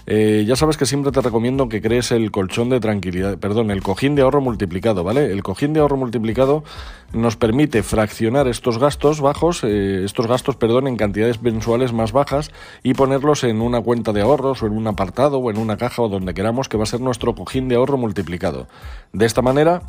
Eh, 0.07 0.45
ya 0.47 0.57
sabes 0.57 0.77
que 0.77 0.87
siempre 0.87 1.13
te 1.13 1.21
recomiendo 1.21 1.69
que 1.69 1.83
crees 1.83 2.13
el 2.13 2.31
colchón 2.31 2.69
de 2.69 2.81
tranquilidad, 2.81 3.39
perdón, 3.39 3.71
el 3.71 3.83
cojín 3.83 4.15
de 4.15 4.23
ahorro 4.23 4.41
multiplicado, 4.41 5.05
¿vale? 5.05 5.33
El 5.33 5.43
cojín 5.43 5.73
de 5.73 5.81
ahorro 5.81 5.97
multiplicado 5.97 6.65
nos 7.13 7.37
permite 7.37 7.83
fraccionar 7.83 8.49
estos 8.49 8.79
gastos 8.79 9.21
bajos, 9.21 9.65
eh, 9.65 10.05
estos 10.05 10.27
gastos, 10.27 10.57
perdón, 10.57 10.87
en 10.87 10.97
cantidades 10.97 11.43
mensuales 11.43 11.93
más 11.93 12.13
bajas 12.13 12.51
y 12.83 12.95
ponerlos 12.95 13.45
en 13.45 13.61
una 13.61 13.81
cuenta 13.81 14.13
de 14.13 14.23
ahorros 14.23 14.63
o 14.63 14.67
en 14.67 14.73
un 14.73 14.87
apartado 14.87 15.39
o 15.39 15.51
en 15.51 15.59
una 15.59 15.77
caja 15.77 16.03
o 16.03 16.09
donde 16.09 16.35
queramos 16.35 16.69
que 16.69 16.77
va 16.77 16.85
a 16.85 16.87
ser 16.87 17.01
nuestro 17.01 17.35
cojín 17.35 17.69
de 17.69 17.77
ahorro 17.77 17.97
multiplicado. 17.99 18.69
De 19.13 19.27
esta 19.27 19.43
manera 19.43 19.83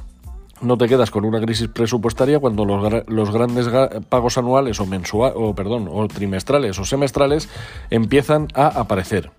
no 0.62 0.78
te 0.78 0.88
quedas 0.88 1.12
con 1.12 1.26
una 1.26 1.40
crisis 1.40 1.68
presupuestaria 1.68 2.40
cuando 2.40 2.66
los, 2.66 3.32
grandes 3.32 3.68
pagos 4.10 4.38
anuales 4.38 4.80
o 4.80 4.86
mensual, 4.86 5.34
o 5.36 5.54
perdón, 5.54 5.90
o 5.92 6.08
trimestrales 6.08 6.80
o 6.80 6.86
semestrales 6.86 7.50
empiezan 7.90 8.48
a 8.54 8.68
aparecer. 8.68 9.32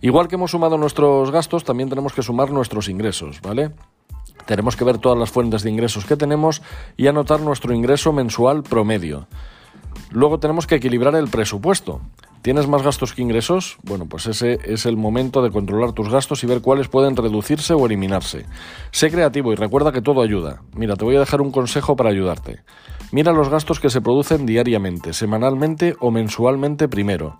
Igual 0.00 0.28
que 0.28 0.36
hemos 0.36 0.52
sumado 0.52 0.78
nuestros 0.78 1.30
gastos, 1.30 1.64
también 1.64 1.88
tenemos 1.88 2.12
que 2.12 2.22
sumar 2.22 2.50
nuestros 2.50 2.88
ingresos, 2.88 3.40
¿vale? 3.42 3.72
Tenemos 4.46 4.76
que 4.76 4.84
ver 4.84 4.98
todas 4.98 5.18
las 5.18 5.30
fuentes 5.30 5.62
de 5.62 5.70
ingresos 5.70 6.04
que 6.06 6.16
tenemos 6.16 6.62
y 6.96 7.08
anotar 7.08 7.40
nuestro 7.40 7.74
ingreso 7.74 8.12
mensual 8.12 8.62
promedio. 8.62 9.26
Luego 10.10 10.38
tenemos 10.38 10.66
que 10.66 10.76
equilibrar 10.76 11.14
el 11.16 11.28
presupuesto. 11.28 12.00
¿Tienes 12.42 12.68
más 12.68 12.82
gastos 12.82 13.14
que 13.14 13.22
ingresos? 13.22 13.78
Bueno, 13.82 14.06
pues 14.06 14.26
ese 14.26 14.58
es 14.64 14.86
el 14.86 14.96
momento 14.96 15.42
de 15.42 15.50
controlar 15.50 15.92
tus 15.92 16.08
gastos 16.08 16.44
y 16.44 16.46
ver 16.46 16.62
cuáles 16.62 16.88
pueden 16.88 17.16
reducirse 17.16 17.74
o 17.74 17.84
eliminarse. 17.84 18.46
Sé 18.92 19.10
creativo 19.10 19.52
y 19.52 19.56
recuerda 19.56 19.92
que 19.92 20.02
todo 20.02 20.22
ayuda. 20.22 20.62
Mira, 20.74 20.94
te 20.94 21.04
voy 21.04 21.16
a 21.16 21.20
dejar 21.20 21.40
un 21.40 21.50
consejo 21.50 21.96
para 21.96 22.10
ayudarte. 22.10 22.60
Mira 23.10 23.32
los 23.32 23.48
gastos 23.48 23.80
que 23.80 23.90
se 23.90 24.00
producen 24.00 24.46
diariamente, 24.46 25.12
semanalmente 25.12 25.96
o 25.98 26.10
mensualmente 26.10 26.88
primero. 26.88 27.38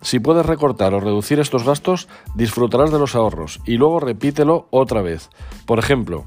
Si 0.00 0.20
puedes 0.20 0.46
recortar 0.46 0.94
o 0.94 1.00
reducir 1.00 1.40
estos 1.40 1.64
gastos, 1.64 2.06
disfrutarás 2.34 2.92
de 2.92 2.98
los 2.98 3.14
ahorros 3.14 3.60
y 3.64 3.78
luego 3.78 3.98
repítelo 3.98 4.68
otra 4.70 5.02
vez. 5.02 5.30
Por 5.64 5.78
ejemplo, 5.78 6.26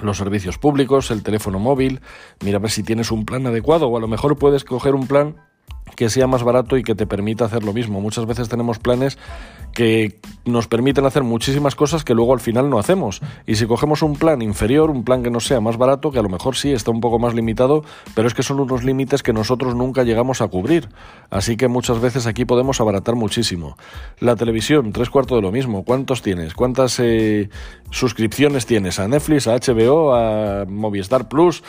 los 0.00 0.16
servicios 0.16 0.58
públicos, 0.58 1.10
el 1.10 1.22
teléfono 1.22 1.58
móvil, 1.58 2.00
mira 2.42 2.56
a 2.56 2.60
ver 2.60 2.70
si 2.70 2.82
tienes 2.82 3.10
un 3.10 3.26
plan 3.26 3.46
adecuado 3.46 3.88
o 3.88 3.96
a 3.96 4.00
lo 4.00 4.08
mejor 4.08 4.38
puedes 4.38 4.64
coger 4.64 4.94
un 4.94 5.06
plan 5.06 5.36
que 5.96 6.10
sea 6.10 6.26
más 6.26 6.42
barato 6.42 6.76
y 6.76 6.82
que 6.82 6.94
te 6.94 7.06
permita 7.06 7.44
hacer 7.44 7.64
lo 7.64 7.72
mismo. 7.72 8.00
Muchas 8.00 8.26
veces 8.26 8.48
tenemos 8.48 8.78
planes 8.78 9.18
que 9.74 10.20
nos 10.44 10.68
permiten 10.68 11.04
hacer 11.04 11.24
muchísimas 11.24 11.74
cosas 11.74 12.04
que 12.04 12.14
luego 12.14 12.32
al 12.32 12.40
final 12.40 12.70
no 12.70 12.78
hacemos. 12.78 13.20
Y 13.46 13.56
si 13.56 13.66
cogemos 13.66 14.02
un 14.02 14.14
plan 14.14 14.40
inferior, 14.40 14.88
un 14.90 15.04
plan 15.04 15.22
que 15.22 15.30
no 15.30 15.40
sea 15.40 15.60
más 15.60 15.76
barato, 15.76 16.12
que 16.12 16.20
a 16.20 16.22
lo 16.22 16.28
mejor 16.28 16.56
sí 16.56 16.72
está 16.72 16.92
un 16.92 17.00
poco 17.00 17.18
más 17.18 17.34
limitado, 17.34 17.84
pero 18.14 18.28
es 18.28 18.34
que 18.34 18.42
son 18.42 18.60
unos 18.60 18.84
límites 18.84 19.22
que 19.22 19.32
nosotros 19.32 19.74
nunca 19.74 20.04
llegamos 20.04 20.40
a 20.40 20.48
cubrir. 20.48 20.88
Así 21.28 21.56
que 21.56 21.66
muchas 21.66 22.00
veces 22.00 22.26
aquí 22.26 22.44
podemos 22.44 22.80
abaratar 22.80 23.16
muchísimo. 23.16 23.76
La 24.20 24.36
televisión, 24.36 24.92
tres 24.92 25.10
cuartos 25.10 25.36
de 25.36 25.42
lo 25.42 25.50
mismo. 25.50 25.84
¿Cuántos 25.84 26.22
tienes? 26.22 26.54
¿Cuántas 26.54 27.00
eh, 27.00 27.50
suscripciones 27.90 28.66
tienes? 28.66 29.00
¿A 29.00 29.08
Netflix, 29.08 29.48
a 29.48 29.56
HBO, 29.56 30.14
a 30.14 30.66
Movistar 30.66 31.28
Plus? 31.28 31.64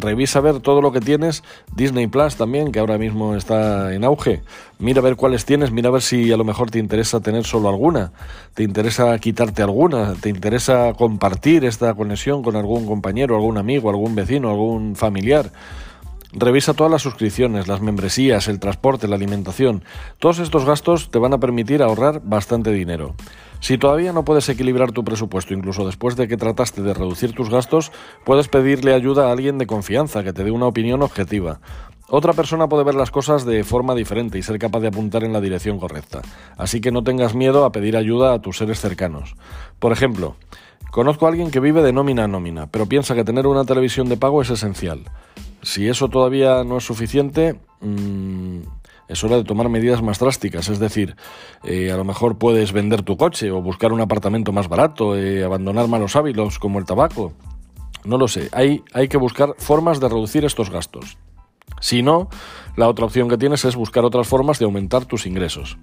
Revisa 0.00 0.38
a 0.38 0.42
ver 0.42 0.60
todo 0.60 0.80
lo 0.80 0.90
que 0.90 1.00
tienes. 1.00 1.44
Disney 1.76 2.06
Plus 2.06 2.36
también, 2.36 2.72
que 2.72 2.78
ahora 2.78 2.96
mismo 2.96 3.13
está 3.36 3.94
en 3.94 4.04
auge. 4.04 4.42
Mira 4.78 5.00
a 5.00 5.02
ver 5.02 5.16
cuáles 5.16 5.44
tienes, 5.44 5.70
mira 5.70 5.88
a 5.88 5.92
ver 5.92 6.02
si 6.02 6.32
a 6.32 6.36
lo 6.36 6.44
mejor 6.44 6.70
te 6.70 6.78
interesa 6.78 7.20
tener 7.20 7.44
solo 7.44 7.68
alguna, 7.68 8.12
te 8.54 8.62
interesa 8.62 9.18
quitarte 9.18 9.62
alguna, 9.62 10.14
te 10.14 10.28
interesa 10.28 10.92
compartir 10.94 11.64
esta 11.64 11.94
conexión 11.94 12.42
con 12.42 12.56
algún 12.56 12.86
compañero, 12.86 13.36
algún 13.36 13.58
amigo, 13.58 13.90
algún 13.90 14.14
vecino, 14.14 14.50
algún 14.50 14.96
familiar. 14.96 15.50
Revisa 16.36 16.74
todas 16.74 16.90
las 16.90 17.02
suscripciones, 17.02 17.68
las 17.68 17.80
membresías, 17.80 18.48
el 18.48 18.58
transporte, 18.58 19.06
la 19.06 19.14
alimentación. 19.14 19.84
Todos 20.18 20.40
estos 20.40 20.64
gastos 20.64 21.10
te 21.10 21.20
van 21.20 21.32
a 21.32 21.38
permitir 21.38 21.80
ahorrar 21.80 22.22
bastante 22.24 22.72
dinero. 22.72 23.14
Si 23.60 23.78
todavía 23.78 24.12
no 24.12 24.24
puedes 24.24 24.48
equilibrar 24.48 24.90
tu 24.90 25.04
presupuesto, 25.04 25.54
incluso 25.54 25.86
después 25.86 26.16
de 26.16 26.26
que 26.26 26.36
trataste 26.36 26.82
de 26.82 26.92
reducir 26.92 27.32
tus 27.32 27.48
gastos, 27.48 27.92
puedes 28.24 28.48
pedirle 28.48 28.94
ayuda 28.94 29.28
a 29.28 29.32
alguien 29.32 29.58
de 29.58 29.66
confianza 29.66 30.24
que 30.24 30.32
te 30.32 30.42
dé 30.44 30.50
una 30.50 30.66
opinión 30.66 31.02
objetiva. 31.02 31.60
Otra 32.08 32.34
persona 32.34 32.68
puede 32.68 32.84
ver 32.84 32.94
las 32.94 33.10
cosas 33.10 33.46
de 33.46 33.64
forma 33.64 33.94
diferente 33.94 34.38
y 34.38 34.42
ser 34.42 34.58
capaz 34.58 34.80
de 34.80 34.88
apuntar 34.88 35.24
en 35.24 35.32
la 35.32 35.40
dirección 35.40 35.78
correcta, 35.78 36.20
así 36.58 36.80
que 36.80 36.92
no 36.92 37.02
tengas 37.02 37.34
miedo 37.34 37.64
a 37.64 37.72
pedir 37.72 37.96
ayuda 37.96 38.34
a 38.34 38.42
tus 38.42 38.58
seres 38.58 38.80
cercanos. 38.80 39.36
Por 39.78 39.90
ejemplo, 39.90 40.36
conozco 40.90 41.24
a 41.24 41.30
alguien 41.30 41.50
que 41.50 41.60
vive 41.60 41.82
de 41.82 41.92
nómina 41.92 42.24
a 42.24 42.28
nómina, 42.28 42.66
pero 42.66 42.86
piensa 42.86 43.14
que 43.14 43.24
tener 43.24 43.46
una 43.46 43.64
televisión 43.64 44.08
de 44.08 44.18
pago 44.18 44.42
es 44.42 44.50
esencial. 44.50 45.00
Si 45.62 45.88
eso 45.88 46.08
todavía 46.08 46.62
no 46.62 46.76
es 46.76 46.84
suficiente, 46.84 47.58
mmm, 47.80 48.58
es 49.08 49.24
hora 49.24 49.36
de 49.36 49.44
tomar 49.44 49.70
medidas 49.70 50.02
más 50.02 50.18
drásticas, 50.18 50.68
es 50.68 50.78
decir, 50.78 51.16
eh, 51.62 51.90
a 51.90 51.96
lo 51.96 52.04
mejor 52.04 52.36
puedes 52.36 52.72
vender 52.72 53.02
tu 53.02 53.16
coche 53.16 53.50
o 53.50 53.62
buscar 53.62 53.92
un 53.92 54.02
apartamento 54.02 54.52
más 54.52 54.68
barato, 54.68 55.16
eh, 55.16 55.42
abandonar 55.42 55.88
malos 55.88 56.16
hábitos 56.16 56.58
como 56.58 56.78
el 56.78 56.84
tabaco. 56.84 57.32
No 58.04 58.18
lo 58.18 58.28
sé, 58.28 58.50
hay, 58.52 58.82
hay 58.92 59.08
que 59.08 59.16
buscar 59.16 59.54
formas 59.56 60.00
de 60.00 60.08
reducir 60.10 60.44
estos 60.44 60.68
gastos. 60.68 61.16
Si 61.80 62.02
no, 62.02 62.28
la 62.76 62.88
otra 62.88 63.04
opción 63.04 63.28
que 63.28 63.38
tienes 63.38 63.64
es 63.64 63.76
buscar 63.76 64.04
otras 64.04 64.26
formas 64.26 64.58
de 64.58 64.64
aumentar 64.64 65.04
tus 65.04 65.26
ingresos. 65.26 65.78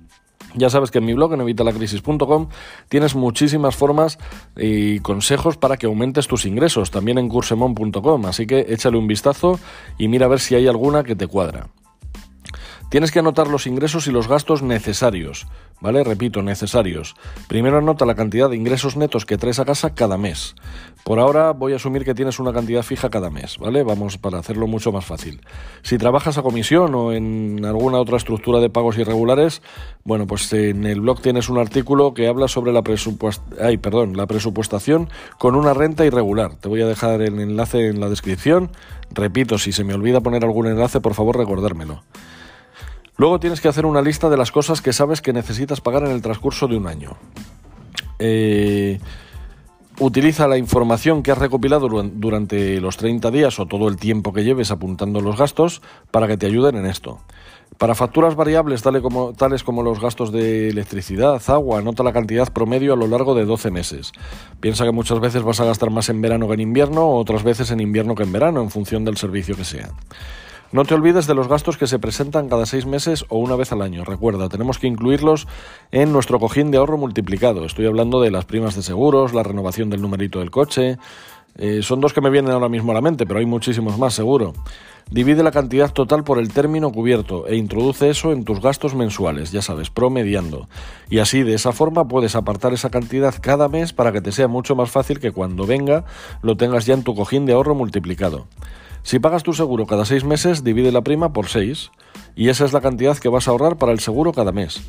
Ya 0.56 0.70
sabes 0.70 0.92
que 0.92 0.98
en 0.98 1.06
mi 1.06 1.14
blog, 1.14 1.34
en 1.34 1.42
evitalacrisis.com, 1.42 2.50
tienes 2.90 3.16
muchísimas 3.16 3.76
formas 3.76 4.18
y 4.58 5.00
consejos 5.00 5.58
para 5.58 5.78
que 5.78 5.86
aumentes 5.86 6.28
tus 6.28 6.46
ingresos, 6.46 6.92
también 6.92 7.18
en 7.18 7.30
cursemon.com, 7.30 8.26
así 8.26 8.46
que 8.46 8.66
échale 8.70 8.98
un 8.98 9.08
vistazo 9.08 9.60
y 9.98 10.08
mira 10.08 10.26
a 10.26 10.30
ver 10.30 10.40
si 10.40 10.56
hay 10.56 10.68
alguna 10.68 11.04
que 11.04 11.16
te 11.16 11.28
cuadra. 11.28 11.70
Tienes 12.92 13.12
que 13.12 13.20
anotar 13.20 13.48
los 13.48 13.68
ingresos 13.68 14.08
y 14.08 14.12
los 14.12 14.28
gastos 14.28 14.64
necesarios, 14.64 15.48
¿vale? 15.80 16.04
Repito, 16.04 16.42
necesarios. 16.42 17.16
Primero 17.48 17.78
anota 17.78 18.06
la 18.06 18.16
cantidad 18.16 18.50
de 18.50 18.58
ingresos 18.58 18.98
netos 18.98 19.26
que 19.26 19.38
traes 19.38 19.60
a 19.60 19.66
casa 19.66 19.96
cada 19.96 20.18
mes. 20.18 20.56
Por 21.06 21.18
ahora 21.18 21.52
voy 21.52 21.72
a 21.72 21.78
asumir 21.78 22.04
que 22.04 22.14
tienes 22.14 22.38
una 22.38 22.52
cantidad 22.52 22.84
fija 22.84 23.10
cada 23.10 23.30
mes, 23.30 23.58
¿vale? 23.60 23.84
Vamos 23.84 24.18
para 24.18 24.40
hacerlo 24.40 24.68
mucho 24.68 24.92
más 24.92 25.06
fácil. 25.06 25.40
Si 25.84 25.98
trabajas 25.98 26.38
a 26.38 26.42
comisión 26.42 26.94
o 26.94 27.14
en 27.14 27.64
alguna 27.64 27.98
otra 27.98 28.18
estructura 28.18 28.60
de 28.60 28.70
pagos 28.70 28.98
irregulares, 28.98 29.62
bueno, 30.04 30.28
pues 30.28 30.52
en 30.52 30.86
el 30.86 31.00
blog 31.00 31.22
tienes 31.22 31.48
un 31.48 31.60
artículo 31.60 32.14
que 32.14 32.28
habla 32.28 32.50
sobre 32.50 32.74
la, 32.74 32.82
la 32.82 34.28
presupuestación 34.28 35.10
con 35.38 35.56
una 35.56 35.74
renta 35.74 36.06
irregular. 36.06 36.56
Te 36.56 36.68
voy 36.68 36.82
a 36.82 36.88
dejar 36.88 37.22
el 37.22 37.40
enlace 37.40 37.88
en 37.88 38.02
la 38.02 38.10
descripción. 38.10 38.70
Repito, 39.12 39.58
si 39.60 39.72
se 39.72 39.86
me 39.86 39.94
olvida 39.94 40.20
poner 40.20 40.44
algún 40.44 40.68
enlace, 40.68 41.00
por 41.00 41.14
favor 41.14 41.38
recordármelo. 41.38 42.04
Luego 43.22 43.40
tienes 43.40 43.62
que 43.62 43.68
hacer 43.68 43.86
una 43.86 44.02
lista 44.02 44.32
de 44.32 44.36
las 44.36 44.52
cosas 44.52 44.82
que 44.82 44.94
sabes 44.94 45.22
que 45.22 45.32
necesitas 45.32 45.80
pagar 45.80 46.06
en 46.06 46.10
el 46.10 46.24
transcurso 46.24 46.68
de 46.68 46.76
un 46.76 46.88
año. 46.88 47.18
Eh, 48.18 48.98
utiliza 50.00 50.48
la 50.48 50.58
información 50.58 51.22
que 51.22 51.32
has 51.32 51.38
recopilado 51.38 51.88
durante 51.88 52.82
los 52.82 52.98
30 52.98 53.30
días 53.30 53.60
o 53.60 53.68
todo 53.68 53.90
el 53.90 53.98
tiempo 53.98 54.34
que 54.34 54.44
lleves 54.44 54.72
apuntando 54.72 55.22
los 55.22 55.38
gastos 55.38 55.84
para 56.10 56.28
que 56.28 56.36
te 56.36 56.48
ayuden 56.48 56.78
en 56.78 56.88
esto. 56.88 57.20
Para 57.78 57.94
facturas 57.94 58.34
variables 58.34 58.82
como, 59.04 59.34
tales 59.34 59.64
como 59.64 59.84
los 59.84 60.02
gastos 60.02 60.32
de 60.32 60.70
electricidad, 60.70 61.40
agua, 61.46 61.78
anota 61.78 62.02
la 62.02 62.14
cantidad 62.14 62.52
promedio 62.52 62.94
a 62.94 62.98
lo 62.98 63.06
largo 63.06 63.36
de 63.36 63.46
12 63.46 63.70
meses. 63.70 64.14
Piensa 64.60 64.84
que 64.84 64.92
muchas 64.92 65.20
veces 65.20 65.44
vas 65.44 65.60
a 65.60 65.66
gastar 65.66 65.92
más 65.92 66.10
en 66.10 66.24
verano 66.24 66.48
que 66.48 66.56
en 66.56 66.62
invierno 66.62 67.08
otras 67.08 67.44
veces 67.44 67.70
en 67.70 67.82
invierno 67.82 68.16
que 68.16 68.24
en 68.24 68.32
verano 68.32 68.64
en 68.64 68.72
función 68.72 69.06
del 69.06 69.18
servicio 69.18 69.56
que 69.56 69.64
sea. 69.64 69.92
No 70.72 70.86
te 70.86 70.94
olvides 70.94 71.28
de 71.28 71.36
los 71.36 71.50
gastos 71.50 71.76
que 71.76 71.86
se 71.86 72.00
presentan 72.00 72.48
cada 72.48 72.66
seis 72.66 72.86
meses 72.86 73.26
o 73.28 73.40
una 73.40 73.58
vez 73.58 73.74
al 73.74 73.82
año. 73.82 74.06
Recuerda, 74.06 74.48
tenemos 74.48 74.80
que 74.80 74.88
incluirlos 74.88 75.46
en 75.92 76.14
nuestro 76.14 76.40
cojín 76.40 76.72
de 76.72 76.78
ahorro 76.78 76.98
multiplicado. 76.98 77.66
Estoy 77.66 77.88
hablando 77.88 78.22
de 78.22 78.32
las 78.32 78.46
primas 78.46 78.74
de 78.76 78.82
seguros, 78.82 79.34
la 79.34 79.44
renovación 79.44 79.90
del 79.90 80.02
numerito 80.02 80.40
del 80.40 80.50
coche. 80.50 80.98
Eh, 81.58 81.82
son 81.84 82.00
dos 82.00 82.14
que 82.14 82.22
me 82.22 82.30
vienen 82.30 82.54
ahora 82.54 82.70
mismo 82.70 82.92
a 82.92 82.96
la 82.96 83.02
mente, 83.02 83.26
pero 83.26 83.42
hay 83.42 83.46
muchísimos 83.46 83.98
más 83.98 84.14
seguro. 84.14 84.54
Divide 85.10 85.44
la 85.44 85.52
cantidad 85.52 85.92
total 85.92 86.24
por 86.24 86.40
el 86.40 86.54
término 86.54 86.90
cubierto 86.90 87.48
e 87.48 87.58
introduce 87.58 88.10
eso 88.10 88.32
en 88.32 88.46
tus 88.46 88.62
gastos 88.62 88.96
mensuales, 88.96 89.52
ya 89.52 89.62
sabes, 89.62 89.90
promediando. 89.90 90.70
Y 91.10 91.20
así, 91.20 91.44
de 91.44 91.54
esa 91.54 91.74
forma, 91.74 92.08
puedes 92.08 92.38
apartar 92.38 92.72
esa 92.72 92.90
cantidad 92.90 93.36
cada 93.42 93.68
mes 93.68 93.92
para 93.92 94.14
que 94.14 94.22
te 94.22 94.32
sea 94.32 94.48
mucho 94.48 94.78
más 94.78 94.90
fácil 94.90 95.20
que 95.20 95.34
cuando 95.34 95.66
venga 95.66 96.06
lo 96.42 96.56
tengas 96.56 96.86
ya 96.86 96.94
en 96.94 97.04
tu 97.04 97.14
cojín 97.14 97.46
de 97.46 97.52
ahorro 97.52 97.76
multiplicado. 97.76 98.48
Si 99.04 99.20
pagas 99.20 99.44
tu 99.44 99.54
seguro 99.54 99.86
cada 99.86 100.06
seis 100.06 100.24
meses, 100.24 100.64
divide 100.64 100.92
la 100.92 101.02
prima 101.02 101.34
por 101.34 101.48
seis 101.48 101.92
y 102.36 102.50
esa 102.50 102.66
es 102.66 102.74
la 102.74 102.82
cantidad 102.82 103.18
que 103.18 103.30
vas 103.30 103.48
a 103.48 103.52
ahorrar 103.52 103.78
para 103.78 103.92
el 103.92 104.00
seguro 104.00 104.32
cada 104.32 104.52
mes. 104.52 104.82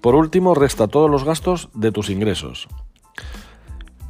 Por 0.00 0.14
último, 0.14 0.54
resta 0.54 0.88
todos 0.88 1.10
los 1.10 1.24
gastos 1.24 1.68
de 1.74 1.92
tus 1.92 2.10
ingresos. 2.10 2.68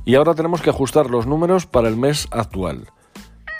Y 0.04 0.14
ahora 0.14 0.34
tenemos 0.34 0.62
que 0.62 0.70
ajustar 0.70 1.10
los 1.10 1.26
números 1.26 1.66
para 1.66 1.88
el 1.88 1.96
mes 1.96 2.28
actual. 2.30 2.88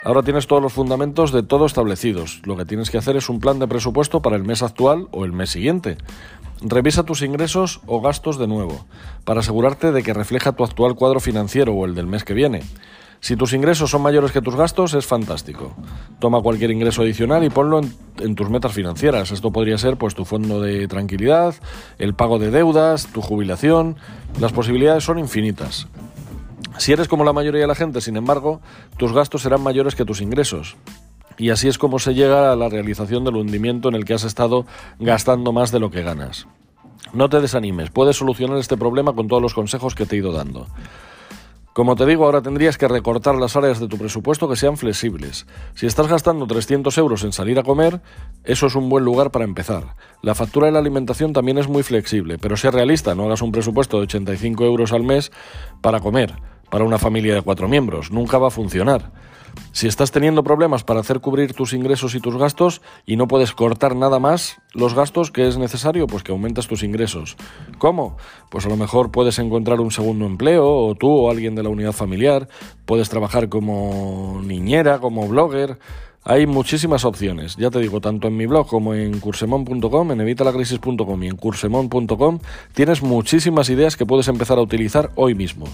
Ahora 0.03 0.23
tienes 0.23 0.47
todos 0.47 0.61
los 0.61 0.71
fundamentos 0.71 1.33
de 1.33 1.43
todo 1.43 1.65
establecidos. 1.65 2.41
Lo 2.45 2.55
que 2.55 2.65
tienes 2.65 2.89
que 2.89 2.97
hacer 2.97 3.17
es 3.17 3.27
un 3.27 3.39
plan 3.39 3.59
de 3.59 3.67
presupuesto 3.67 4.21
para 4.21 4.37
el 4.37 4.43
mes 4.43 4.63
actual 4.63 5.09
o 5.11 5.25
el 5.25 5.33
mes 5.33 5.49
siguiente. 5.49 5.97
Revisa 6.61 7.03
tus 7.03 7.21
ingresos 7.21 7.81
o 7.85 7.99
gastos 7.99 8.37
de 8.37 8.47
nuevo, 8.47 8.85
para 9.25 9.41
asegurarte 9.41 9.91
de 9.91 10.01
que 10.01 10.13
refleja 10.13 10.53
tu 10.53 10.63
actual 10.63 10.95
cuadro 10.95 11.19
financiero 11.19 11.73
o 11.73 11.85
el 11.85 11.95
del 11.95 12.07
mes 12.07 12.23
que 12.23 12.33
viene. 12.33 12.61
Si 13.21 13.35
tus 13.35 13.53
ingresos 13.53 13.89
son 13.91 14.01
mayores 14.01 14.31
que 14.31 14.41
tus 14.41 14.55
gastos, 14.55 14.93
es 14.93 15.05
fantástico. 15.05 15.75
Toma 16.19 16.41
cualquier 16.41 16.71
ingreso 16.71 17.01
adicional 17.01 17.43
y 17.43 17.49
ponlo 17.49 17.81
en, 18.19 18.35
tus 18.35 18.49
metas 18.49 18.71
financieras. 18.71 19.31
Esto 19.31 19.51
podría 19.51 19.77
ser 19.77 19.97
pues 19.97 20.15
tu 20.15 20.23
fondo 20.23 20.61
de 20.61 20.87
tranquilidad, 20.87 21.55
el 21.97 22.13
pago 22.13 22.39
de 22.39 22.49
deudas, 22.49 23.07
tu 23.07 23.21
jubilación. 23.21 23.97
Las 24.39 24.53
posibilidades 24.53 25.03
son 25.03 25.19
infinitas. 25.19 25.87
Si 26.77 26.93
eres 26.93 27.09
como 27.09 27.25
la 27.25 27.33
mayoría 27.33 27.61
de 27.61 27.67
la 27.67 27.75
gente, 27.75 27.99
sin 27.99 28.15
embargo, 28.15 28.61
tus 28.95 29.11
gastos 29.11 29.41
serán 29.41 29.61
mayores 29.61 29.95
que 29.95 30.05
tus 30.05 30.21
ingresos. 30.21 30.77
Y 31.37 31.49
así 31.49 31.67
es 31.67 31.77
como 31.77 31.99
se 31.99 32.13
llega 32.13 32.53
a 32.53 32.55
la 32.55 32.69
realización 32.69 33.25
del 33.25 33.35
hundimiento 33.35 33.89
en 33.89 33.95
el 33.95 34.05
que 34.05 34.13
has 34.13 34.23
estado 34.23 34.65
gastando 34.97 35.51
más 35.51 35.71
de 35.71 35.79
lo 35.79 35.91
que 35.91 36.03
ganas. 36.03 36.47
No 37.13 37.27
te 37.29 37.41
desanimes, 37.41 37.89
puedes 37.89 38.17
solucionar 38.17 38.57
este 38.57 38.77
problema 38.77 39.13
con 39.13 39.27
todos 39.27 39.41
los 39.41 39.53
consejos 39.53 39.95
que 39.95 40.05
te 40.05 40.15
he 40.15 40.19
ido 40.19 40.31
dando. 40.31 40.67
Como 41.73 41.95
te 41.95 42.05
digo, 42.05 42.25
ahora 42.25 42.41
tendrías 42.41 42.77
que 42.77 42.87
recortar 42.87 43.35
las 43.35 43.55
áreas 43.55 43.79
de 43.79 43.87
tu 43.87 43.97
presupuesto 43.97 44.49
que 44.49 44.55
sean 44.55 44.75
flexibles. 44.75 45.45
Si 45.75 45.85
estás 45.85 46.07
gastando 46.07 46.47
300 46.47 46.97
euros 46.97 47.23
en 47.23 47.31
salir 47.31 47.59
a 47.59 47.63
comer, 47.63 48.01
eso 48.43 48.67
es 48.67 48.75
un 48.75 48.89
buen 48.89 49.05
lugar 49.05 49.31
para 49.31 49.45
empezar. 49.45 49.95
La 50.21 50.35
factura 50.35 50.65
de 50.65 50.73
la 50.73 50.79
alimentación 50.79 51.31
también 51.31 51.57
es 51.57 51.67
muy 51.67 51.83
flexible, 51.83 52.37
pero 52.37 52.57
sea 52.57 52.71
realista, 52.71 53.13
no 53.13 53.25
hagas 53.25 53.41
un 53.41 53.51
presupuesto 53.51 53.97
de 53.97 54.03
85 54.03 54.65
euros 54.65 54.91
al 54.91 55.03
mes 55.03 55.31
para 55.81 55.99
comer, 55.99 56.33
para 56.69 56.83
una 56.83 56.97
familia 56.97 57.35
de 57.35 57.43
cuatro 57.43 57.67
miembros. 57.67 58.11
Nunca 58.11 58.39
va 58.39 58.47
a 58.47 58.51
funcionar. 58.51 59.11
Si 59.71 59.87
estás 59.87 60.11
teniendo 60.11 60.43
problemas 60.43 60.83
para 60.83 60.99
hacer 60.99 61.19
cubrir 61.19 61.53
tus 61.53 61.73
ingresos 61.73 62.15
y 62.15 62.19
tus 62.19 62.37
gastos 62.37 62.81
y 63.05 63.15
no 63.15 63.27
puedes 63.27 63.53
cortar 63.53 63.95
nada 63.95 64.19
más 64.19 64.57
los 64.73 64.93
gastos 64.93 65.31
que 65.31 65.47
es 65.47 65.57
necesario, 65.57 66.07
pues 66.07 66.23
que 66.23 66.31
aumentas 66.31 66.67
tus 66.67 66.83
ingresos. 66.83 67.37
¿Cómo? 67.77 68.17
Pues 68.49 68.65
a 68.65 68.69
lo 68.69 68.77
mejor 68.77 69.11
puedes 69.11 69.39
encontrar 69.39 69.79
un 69.79 69.91
segundo 69.91 70.25
empleo 70.25 70.67
o 70.67 70.95
tú 70.95 71.09
o 71.09 71.31
alguien 71.31 71.55
de 71.55 71.63
la 71.63 71.69
unidad 71.69 71.93
familiar, 71.93 72.47
puedes 72.85 73.09
trabajar 73.09 73.49
como 73.49 74.41
niñera, 74.43 74.99
como 74.99 75.27
blogger, 75.27 75.79
hay 76.23 76.45
muchísimas 76.45 77.05
opciones, 77.05 77.55
ya 77.55 77.69
te 77.69 77.79
digo, 77.79 78.01
tanto 78.01 78.27
en 78.27 78.35
mi 78.35 78.45
blog 78.45 78.67
como 78.67 78.93
en 78.93 79.19
cursemon.com, 79.19 80.11
en 80.11 80.21
evitalacrisis.com 80.21 81.23
y 81.23 81.27
en 81.27 81.37
cursemon.com 81.37 82.39
tienes 82.73 83.01
muchísimas 83.01 83.69
ideas 83.69 83.95
que 83.95 84.05
puedes 84.05 84.27
empezar 84.27 84.57
a 84.57 84.61
utilizar 84.61 85.11
hoy 85.15 85.33
mismo 85.33 85.65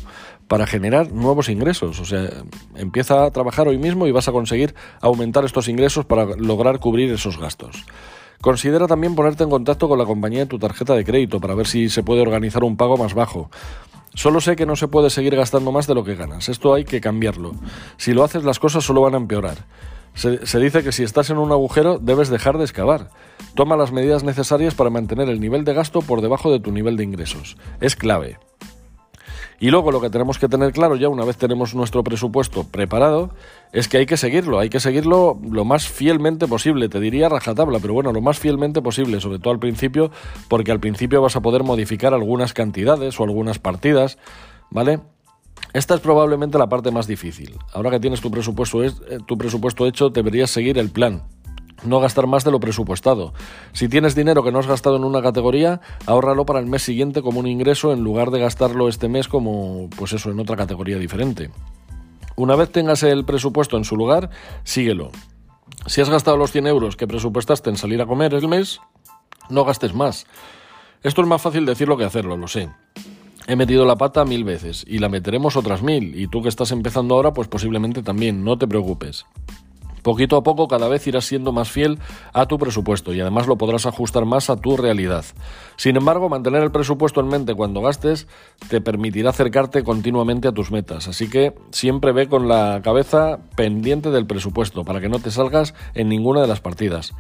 para 0.48 0.68
generar 0.68 1.12
nuevos 1.12 1.50
ingresos. 1.50 2.00
O 2.00 2.06
sea, 2.06 2.30
empieza 2.76 3.26
a 3.26 3.32
trabajar 3.32 3.68
hoy 3.68 3.78
mismo 3.78 4.06
y 4.08 4.12
vas 4.12 4.28
a 4.28 4.32
conseguir 4.32 4.76
aumentar 5.02 5.46
estos 5.46 5.68
ingresos 5.68 6.06
para 6.06 6.26
lograr 6.38 6.80
cubrir 6.80 7.12
esos 7.12 7.40
gastos. 7.40 7.84
Considera 8.40 8.86
también 8.86 9.16
ponerte 9.16 9.44
en 9.44 9.50
contacto 9.50 9.90
con 9.90 9.98
la 9.98 10.06
compañía 10.06 10.42
de 10.42 10.46
tu 10.46 10.60
tarjeta 10.60 10.94
de 10.94 11.04
crédito 11.04 11.40
para 11.40 11.56
ver 11.56 11.66
si 11.66 11.90
se 11.90 12.04
puede 12.04 12.22
organizar 12.22 12.64
un 12.64 12.78
pago 12.78 12.98
más 12.98 13.16
bajo. 13.16 13.50
Solo 14.14 14.40
sé 14.40 14.56
que 14.56 14.66
no 14.66 14.76
se 14.76 14.88
puede 14.88 15.10
seguir 15.10 15.36
gastando 15.36 15.72
más 15.72 15.88
de 15.88 15.96
lo 15.96 16.04
que 16.04 16.16
ganas. 16.16 16.48
Esto 16.48 16.74
hay 16.74 16.86
que 16.86 17.02
cambiarlo. 17.02 17.54
Si 17.98 18.14
lo 18.14 18.24
haces 18.24 18.44
las 18.44 18.60
cosas 18.60 18.84
solo 18.84 19.02
van 19.02 19.16
a 19.16 19.18
empeorar. 19.18 19.66
Se, 20.16 20.60
dice 20.60 20.82
que 20.82 20.94
si 20.94 21.04
estás 21.04 21.30
en 21.30 21.38
un 21.38 21.52
agujero 21.52 22.00
debes 22.00 22.30
dejar 22.30 22.58
de 22.58 22.64
excavar. 22.64 23.10
Toma 23.54 23.76
las 23.76 23.92
medidas 23.92 24.24
necesarias 24.24 24.74
para 24.74 24.90
mantener 24.90 25.30
el 25.30 25.42
nivel 25.42 25.66
de 25.66 25.74
gasto 25.74 26.02
por 26.02 26.22
debajo 26.22 26.52
de 26.52 26.60
tu 26.60 26.72
nivel 26.72 26.96
de 26.96 27.04
ingresos. 27.04 27.58
Es 27.82 27.96
clave. 27.96 28.38
Y 29.60 29.70
luego 29.70 29.92
lo 29.92 30.02
que 30.02 30.10
tenemos 30.10 30.40
que 30.40 30.50
tener 30.50 30.72
claro 30.74 30.96
ya 30.96 31.10
una 31.10 31.24
vez 31.24 31.38
tenemos 31.38 31.76
nuestro 31.76 32.04
presupuesto 32.04 32.66
preparado 32.66 33.32
es 33.72 33.88
que 33.88 33.98
hay 33.98 34.06
que 34.06 34.18
seguirlo, 34.18 34.60
hay 34.60 34.70
que 34.70 34.82
seguirlo 34.82 35.40
lo 35.50 35.64
más 35.64 35.88
fielmente 35.88 36.48
posible, 36.48 36.90
te 36.90 37.00
diría 37.00 37.30
rajatabla, 37.30 37.80
pero 37.80 37.94
bueno, 37.94 38.12
lo 38.12 38.22
más 38.22 38.38
fielmente 38.38 38.82
posible, 38.82 39.22
sobre 39.22 39.40
todo 39.40 39.54
al 39.54 39.60
principio, 39.60 40.12
porque 40.50 40.72
al 40.72 40.82
principio 40.82 41.22
vas 41.22 41.36
a 41.38 41.42
poder 41.42 41.64
modificar 41.64 42.14
algunas 42.14 42.54
cantidades 42.54 43.18
o 43.20 43.24
algunas 43.24 43.60
partidas, 43.60 44.18
¿vale? 44.70 45.00
Esta 45.76 45.94
es 45.94 46.00
probablemente 46.00 46.58
la 46.58 46.70
parte 46.70 46.90
más 46.90 47.06
difícil. 47.06 47.60
Ahora 47.74 47.92
que 47.92 48.00
tienes 48.00 48.22
tu 48.22 48.32
presupuesto, 48.32 48.82
eh, 48.82 48.92
tu 49.26 49.38
presupuesto 49.38 49.86
hecho, 49.86 50.10
deberías 50.10 50.50
seguir 50.50 50.78
el 50.78 50.90
plan. 50.90 51.24
No 51.84 52.00
gastar 52.00 52.28
más 52.28 52.46
de 52.46 52.52
lo 52.52 52.62
presupuestado. 52.62 53.34
Si 53.74 53.90
tienes 53.90 54.16
dinero 54.16 54.42
que 54.42 54.54
no 54.54 54.60
has 54.60 54.68
gastado 54.68 54.96
en 54.96 55.04
una 55.04 55.22
categoría, 55.22 55.82
ahórralo 56.06 56.46
para 56.46 56.62
el 56.62 56.66
mes 56.66 56.82
siguiente 56.82 57.22
como 57.22 57.42
un 57.42 57.48
ingreso 57.48 57.92
en 57.92 58.06
lugar 58.06 58.32
de 58.32 58.40
gastarlo 58.40 58.88
este 58.88 59.10
mes 59.10 59.28
como, 59.28 59.90
pues 59.98 60.14
eso, 60.14 60.32
en 60.32 60.40
otra 60.40 60.56
categoría 60.56 60.98
diferente. 60.98 61.52
Una 62.38 62.56
vez 62.56 62.72
tengas 62.72 63.04
el 63.04 63.26
presupuesto 63.26 63.76
en 63.76 63.84
su 63.84 63.98
lugar, 63.98 64.30
síguelo. 64.64 65.12
Si 65.88 66.00
has 66.00 66.10
gastado 66.10 66.38
los 66.38 66.54
100 66.54 66.68
euros 66.68 66.96
que 66.96 67.06
presupuestaste 67.06 67.70
en 67.70 67.76
salir 67.76 68.02
a 68.02 68.06
comer 68.06 68.34
el 68.34 68.48
mes, 68.48 68.80
no 69.50 69.66
gastes 69.66 69.94
más. 69.94 70.26
Esto 71.04 71.22
es 71.22 71.28
más 71.28 71.42
fácil 71.42 71.66
decirlo 71.66 71.98
que 71.98 72.06
hacerlo, 72.06 72.38
lo 72.38 72.48
sé. 72.48 72.70
He 73.48 73.56
metido 73.56 73.86
la 73.86 73.96
pata 73.96 74.26
mil 74.26 74.44
veces 74.44 74.84
y 74.88 74.98
la 74.98 75.10
meteremos 75.10 75.56
otras 75.56 75.84
mil. 75.84 76.20
Y 76.20 76.28
tú 76.28 76.42
que 76.42 76.50
estás 76.50 76.72
empezando 76.72 77.16
ahora, 77.16 77.34
pues 77.34 77.48
posiblemente 77.48 78.02
también, 78.02 78.44
no 78.44 78.58
te 78.58 78.68
preocupes. 78.68 79.26
Poquito 80.06 80.38
a 80.38 80.44
poco 80.44 80.68
cada 80.68 80.88
vez 80.88 81.08
irás 81.08 81.26
siendo 81.26 81.52
más 81.52 81.72
fiel 81.72 81.98
a 82.32 82.46
tu 82.46 82.60
presupuesto 82.60 83.12
y 83.12 83.22
además 83.22 83.48
lo 83.48 83.58
podrás 83.58 83.88
ajustar 83.88 84.26
más 84.26 84.52
a 84.52 84.56
tu 84.56 84.78
realidad. 84.78 85.26
Sin 85.78 85.96
embargo, 85.96 86.30
mantener 86.30 86.62
el 86.62 86.72
presupuesto 86.72 87.22
en 87.22 87.28
mente 87.28 87.56
cuando 87.56 87.82
gastes 87.82 88.28
te 88.70 88.82
permitirá 88.82 89.32
acercarte 89.32 89.84
continuamente 89.84 90.48
a 90.48 90.52
tus 90.52 90.70
metas, 90.70 91.08
así 91.08 91.28
que 91.28 91.56
siempre 91.72 92.12
ve 92.12 92.28
con 92.28 92.48
la 92.48 92.82
cabeza 92.84 93.40
pendiente 93.56 94.12
del 94.12 94.28
presupuesto 94.28 94.84
para 94.84 95.02
que 95.02 95.10
no 95.10 95.18
te 95.18 95.32
salgas 95.32 95.74
en 95.96 96.08
ninguna 96.08 96.42
de 96.42 96.48
las 96.50 96.62
partidas. 96.62 97.16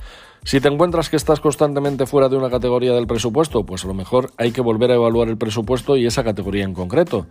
Si 0.45 0.61
te 0.61 0.67
encuentras 0.67 1.09
que 1.09 1.15
estás 1.15 1.39
constantemente 1.39 2.05
fuera 2.05 2.29
de 2.29 2.37
una 2.37 2.51
categoría 2.51 2.93
del 2.93 3.07
presupuesto, 3.07 3.65
pues 3.65 3.83
a 3.83 3.87
lo 3.87 3.95
mejor 3.95 4.29
hay 4.37 4.51
que 4.51 4.61
volver 4.61 4.91
a 4.91 4.93
evaluar 4.93 5.27
el 5.27 5.39
presupuesto 5.39 5.97
y 5.97 6.05
esa 6.05 6.23
categoría 6.23 6.63
en 6.63 6.75
concreto. 6.75 7.25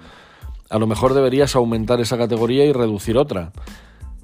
A 0.68 0.80
lo 0.80 0.88
mejor 0.88 1.14
deberías 1.14 1.54
aumentar 1.54 2.00
esa 2.00 2.18
categoría 2.18 2.64
y 2.64 2.72
reducir 2.72 3.16
otra. 3.16 3.52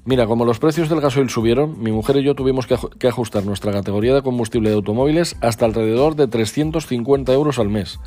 Mira, 0.03 0.27
como 0.27 0.43
los 0.43 0.59
precios 0.59 0.89
del 0.89 0.99
gasoil 0.99 1.29
subieron, 1.29 1.81
mi 1.81 1.93
mujer 1.93 2.17
y 2.17 2.23
yo 2.23 2.35
tuvimos 2.35 2.67
que, 2.67 3.07
ajustar 3.07 3.45
nuestra 3.45 3.71
categoría 3.71 4.13
de 4.13 4.23
combustible 4.23 4.69
de 4.69 4.75
automóviles 4.75 5.37
hasta 5.39 5.63
alrededor 5.63 6.17
de 6.17 6.27
350 6.27 7.31
euros 7.31 7.59
al 7.59 7.69
mes. 7.69 7.97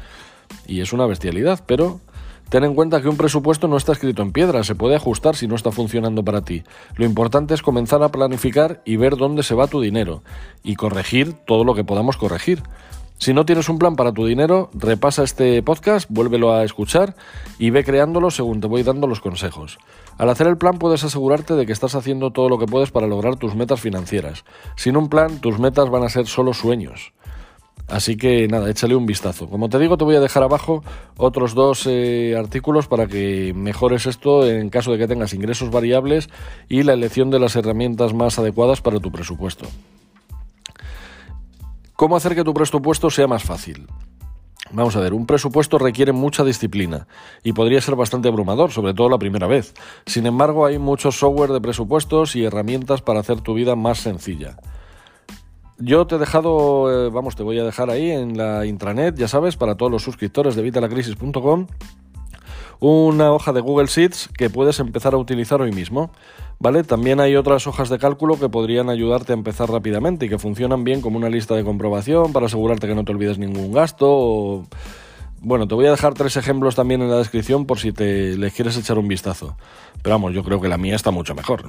Y 0.66 0.82
es 0.82 0.92
una 0.92 1.06
bestialidad, 1.06 1.64
pero 1.66 2.00
ten 2.48 2.64
en 2.64 2.74
cuenta 2.74 3.00
que 3.00 3.08
un 3.08 3.16
presupuesto 3.16 3.68
no 3.68 3.76
está 3.76 3.92
escrito 3.92 4.22
en 4.22 4.32
piedra, 4.32 4.64
se 4.64 4.74
puede 4.74 4.96
ajustar 4.96 5.36
si 5.36 5.46
no 5.46 5.54
está 5.54 5.72
funcionando 5.72 6.24
para 6.24 6.42
ti. 6.42 6.62
Lo 6.96 7.04
importante 7.04 7.54
es 7.54 7.62
comenzar 7.62 8.02
a 8.02 8.10
planificar 8.10 8.82
y 8.84 8.96
ver 8.96 9.16
dónde 9.16 9.42
se 9.42 9.54
va 9.54 9.66
tu 9.66 9.80
dinero 9.80 10.22
y 10.62 10.76
corregir 10.76 11.32
todo 11.46 11.64
lo 11.64 11.74
que 11.74 11.84
podamos 11.84 12.16
corregir. 12.16 12.62
Si 13.18 13.32
no 13.32 13.46
tienes 13.46 13.68
un 13.68 13.78
plan 13.78 13.96
para 13.96 14.12
tu 14.12 14.26
dinero, 14.26 14.70
repasa 14.74 15.22
este 15.22 15.62
podcast, 15.62 16.10
vuélvelo 16.10 16.52
a 16.52 16.64
escuchar 16.64 17.14
y 17.58 17.70
ve 17.70 17.84
creándolo 17.84 18.30
según 18.30 18.60
te 18.60 18.66
voy 18.66 18.82
dando 18.82 19.06
los 19.06 19.20
consejos. 19.20 19.78
Al 20.18 20.28
hacer 20.28 20.46
el 20.46 20.58
plan 20.58 20.78
puedes 20.78 21.04
asegurarte 21.04 21.54
de 21.54 21.64
que 21.64 21.72
estás 21.72 21.94
haciendo 21.94 22.32
todo 22.32 22.48
lo 22.48 22.58
que 22.58 22.66
puedes 22.66 22.90
para 22.90 23.06
lograr 23.06 23.36
tus 23.36 23.54
metas 23.54 23.80
financieras. 23.80 24.44
Sin 24.76 24.96
un 24.96 25.08
plan, 25.08 25.40
tus 25.40 25.58
metas 25.58 25.88
van 25.90 26.02
a 26.02 26.08
ser 26.08 26.26
solo 26.26 26.52
sueños. 26.52 27.12
Así 27.86 28.16
que 28.16 28.48
nada, 28.48 28.70
échale 28.70 28.96
un 28.96 29.06
vistazo. 29.06 29.48
Como 29.48 29.68
te 29.68 29.78
digo, 29.78 29.98
te 29.98 30.04
voy 30.04 30.16
a 30.16 30.20
dejar 30.20 30.42
abajo 30.42 30.82
otros 31.16 31.54
dos 31.54 31.86
eh, 31.86 32.34
artículos 32.38 32.86
para 32.86 33.06
que 33.06 33.52
mejores 33.54 34.06
esto 34.06 34.46
en 34.46 34.70
caso 34.70 34.92
de 34.92 34.98
que 34.98 35.06
tengas 35.06 35.34
ingresos 35.34 35.70
variables 35.70 36.30
y 36.68 36.82
la 36.82 36.94
elección 36.94 37.30
de 37.30 37.38
las 37.38 37.56
herramientas 37.56 38.14
más 38.14 38.38
adecuadas 38.38 38.80
para 38.80 39.00
tu 39.00 39.12
presupuesto. 39.12 39.66
¿Cómo 41.94 42.16
hacer 42.16 42.34
que 42.34 42.42
tu 42.42 42.54
presupuesto 42.54 43.10
sea 43.10 43.26
más 43.26 43.44
fácil? 43.44 43.86
Vamos 44.72 44.96
a 44.96 45.00
ver, 45.00 45.12
un 45.12 45.26
presupuesto 45.26 45.78
requiere 45.78 46.12
mucha 46.12 46.42
disciplina 46.42 47.06
y 47.44 47.52
podría 47.52 47.80
ser 47.80 47.94
bastante 47.96 48.28
abrumador, 48.28 48.72
sobre 48.72 48.94
todo 48.94 49.08
la 49.08 49.18
primera 49.18 49.46
vez. 49.46 49.74
Sin 50.06 50.26
embargo, 50.26 50.66
hay 50.66 50.78
muchos 50.78 51.18
software 51.18 51.50
de 51.50 51.60
presupuestos 51.60 52.34
y 52.34 52.44
herramientas 52.44 53.02
para 53.02 53.20
hacer 53.20 53.40
tu 53.42 53.54
vida 53.54 53.76
más 53.76 53.98
sencilla. 53.98 54.56
Yo 55.84 56.06
te 56.06 56.14
he 56.14 56.18
dejado, 56.18 56.90
eh, 56.90 57.10
vamos, 57.10 57.36
te 57.36 57.42
voy 57.42 57.58
a 57.58 57.62
dejar 57.62 57.90
ahí 57.90 58.10
en 58.10 58.38
la 58.38 58.64
intranet, 58.64 59.16
ya 59.16 59.28
sabes, 59.28 59.58
para 59.58 59.74
todos 59.74 59.92
los 59.92 60.02
suscriptores 60.02 60.56
de 60.56 60.62
vitalacrisis.com, 60.62 61.66
una 62.80 63.32
hoja 63.32 63.52
de 63.52 63.60
Google 63.60 63.88
Sheets 63.88 64.30
que 64.34 64.48
puedes 64.48 64.80
empezar 64.80 65.12
a 65.12 65.18
utilizar 65.18 65.60
hoy 65.60 65.72
mismo. 65.72 66.10
¿Vale? 66.58 66.84
También 66.84 67.20
hay 67.20 67.36
otras 67.36 67.66
hojas 67.66 67.90
de 67.90 67.98
cálculo 67.98 68.38
que 68.38 68.48
podrían 68.48 68.88
ayudarte 68.88 69.32
a 69.32 69.36
empezar 69.36 69.70
rápidamente 69.70 70.24
y 70.24 70.28
que 70.30 70.38
funcionan 70.38 70.84
bien 70.84 71.02
como 71.02 71.18
una 71.18 71.28
lista 71.28 71.54
de 71.54 71.64
comprobación 71.64 72.32
para 72.32 72.46
asegurarte 72.46 72.86
que 72.86 72.94
no 72.94 73.04
te 73.04 73.12
olvides 73.12 73.38
ningún 73.38 73.70
gasto. 73.72 74.62
Bueno, 75.46 75.68
te 75.68 75.74
voy 75.74 75.84
a 75.84 75.90
dejar 75.90 76.14
tres 76.14 76.38
ejemplos 76.38 76.74
también 76.74 77.02
en 77.02 77.10
la 77.10 77.18
descripción 77.18 77.66
por 77.66 77.78
si 77.78 77.92
te 77.92 78.34
les 78.38 78.54
quieres 78.54 78.78
echar 78.78 78.96
un 78.96 79.06
vistazo. 79.06 79.58
Pero 80.02 80.14
vamos, 80.14 80.32
yo 80.32 80.42
creo 80.42 80.58
que 80.58 80.68
la 80.68 80.78
mía 80.78 80.96
está 80.96 81.10
mucho 81.10 81.34
mejor. 81.34 81.64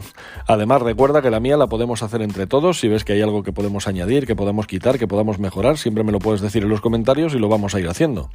Además, 0.48 0.82
recuerda 0.82 1.22
que 1.22 1.30
la 1.30 1.42
mía 1.42 1.58
la 1.58 1.68
podemos 1.68 2.02
hacer 2.02 2.22
entre 2.22 2.48
todos. 2.48 2.80
Si 2.80 2.88
ves 2.88 3.04
que 3.04 3.12
hay 3.12 3.22
algo 3.22 3.44
que 3.44 3.52
podemos 3.52 3.90
añadir, 3.90 4.26
que 4.26 4.34
podemos 4.34 4.66
quitar, 4.66 4.98
que 4.98 5.10
podamos 5.10 5.40
mejorar, 5.40 5.78
siempre 5.78 6.06
me 6.06 6.14
lo 6.14 6.20
puedes 6.20 6.40
decir 6.40 6.64
en 6.64 6.70
los 6.70 6.80
comentarios 6.80 7.34
y 7.36 7.38
lo 7.38 7.50
vamos 7.50 7.76
a 7.76 7.82
ir 7.82 7.90
haciendo. 7.90 8.30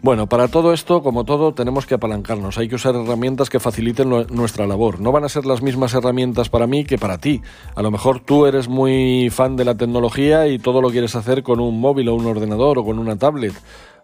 Bueno, 0.00 0.28
para 0.28 0.46
todo 0.46 0.72
esto, 0.72 1.02
como 1.02 1.24
todo, 1.24 1.52
tenemos 1.52 1.84
que 1.84 1.94
apalancarnos. 1.96 2.56
Hay 2.56 2.68
que 2.68 2.76
usar 2.76 2.94
herramientas 2.94 3.50
que 3.50 3.58
faciliten 3.58 4.08
nuestra 4.08 4.64
labor. 4.68 5.00
No 5.00 5.10
van 5.10 5.24
a 5.24 5.28
ser 5.28 5.44
las 5.44 5.60
mismas 5.60 5.92
herramientas 5.92 6.48
para 6.48 6.68
mí 6.68 6.84
que 6.84 6.98
para 6.98 7.18
ti. 7.18 7.42
A 7.74 7.82
lo 7.82 7.90
mejor 7.90 8.20
tú 8.20 8.46
eres 8.46 8.68
muy 8.68 9.28
fan 9.28 9.56
de 9.56 9.64
la 9.64 9.76
tecnología 9.76 10.46
y 10.46 10.60
todo 10.60 10.80
lo 10.80 10.90
quieres 10.90 11.16
hacer 11.16 11.42
con 11.42 11.58
un 11.58 11.80
móvil 11.80 12.08
o 12.08 12.14
un 12.14 12.26
ordenador 12.26 12.78
o 12.78 12.84
con 12.84 13.00
una 13.00 13.16
tablet. 13.16 13.54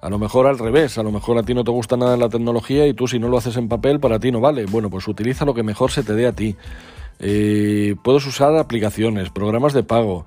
A 0.04 0.10
lo 0.10 0.18
mejor 0.18 0.46
al 0.46 0.58
revés, 0.58 0.98
a 0.98 1.02
lo 1.02 1.10
mejor 1.10 1.38
a 1.38 1.42
ti 1.44 1.54
no 1.54 1.64
te 1.64 1.70
gusta 1.70 1.96
nada 1.96 2.18
la 2.18 2.28
tecnología 2.28 2.86
y 2.86 2.92
tú 2.92 3.08
si 3.08 3.18
no 3.18 3.28
lo 3.28 3.38
haces 3.38 3.56
en 3.56 3.70
papel 3.70 4.00
para 4.00 4.18
ti 4.18 4.30
no 4.30 4.38
vale. 4.38 4.66
Bueno, 4.66 4.90
pues 4.90 5.08
utiliza 5.08 5.46
lo 5.46 5.54
que 5.54 5.62
mejor 5.62 5.92
se 5.92 6.02
te 6.02 6.12
dé 6.12 6.26
a 6.26 6.32
ti. 6.32 6.56
Eh, 7.20 7.96
puedes 8.04 8.26
usar 8.26 8.54
aplicaciones, 8.54 9.30
programas 9.30 9.72
de 9.72 9.82
pago, 9.82 10.26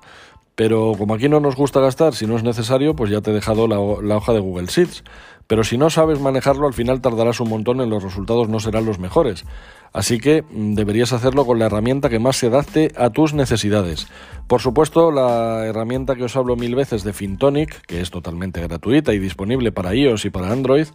pero 0.56 0.94
como 0.98 1.14
aquí 1.14 1.28
no 1.28 1.38
nos 1.38 1.54
gusta 1.54 1.78
gastar, 1.78 2.16
si 2.16 2.26
no 2.26 2.34
es 2.34 2.42
necesario, 2.42 2.96
pues 2.96 3.08
ya 3.12 3.20
te 3.20 3.30
he 3.30 3.34
dejado 3.34 3.68
la, 3.68 3.76
la 4.02 4.16
hoja 4.16 4.32
de 4.32 4.40
Google 4.40 4.66
Sheets. 4.66 5.04
Pero 5.48 5.64
si 5.64 5.78
no 5.78 5.88
sabes 5.88 6.20
manejarlo, 6.20 6.66
al 6.66 6.74
final 6.74 7.00
tardarás 7.00 7.40
un 7.40 7.48
montón 7.48 7.80
y 7.80 7.88
los 7.88 8.02
resultados 8.02 8.50
no 8.50 8.60
serán 8.60 8.84
los 8.84 8.98
mejores. 8.98 9.46
Así 9.94 10.18
que 10.20 10.42
mm, 10.42 10.74
deberías 10.74 11.14
hacerlo 11.14 11.46
con 11.46 11.58
la 11.58 11.66
herramienta 11.66 12.10
que 12.10 12.18
más 12.18 12.36
se 12.36 12.48
adapte 12.48 12.92
a 12.96 13.08
tus 13.08 13.32
necesidades. 13.32 14.08
Por 14.46 14.60
supuesto, 14.60 15.10
la 15.10 15.64
herramienta 15.64 16.16
que 16.16 16.24
os 16.24 16.36
hablo 16.36 16.54
mil 16.54 16.74
veces 16.74 17.02
de 17.02 17.14
FinTonic, 17.14 17.80
que 17.86 18.02
es 18.02 18.10
totalmente 18.10 18.60
gratuita 18.60 19.14
y 19.14 19.18
disponible 19.18 19.72
para 19.72 19.94
iOS 19.94 20.26
y 20.26 20.30
para 20.30 20.52
Android, 20.52 20.88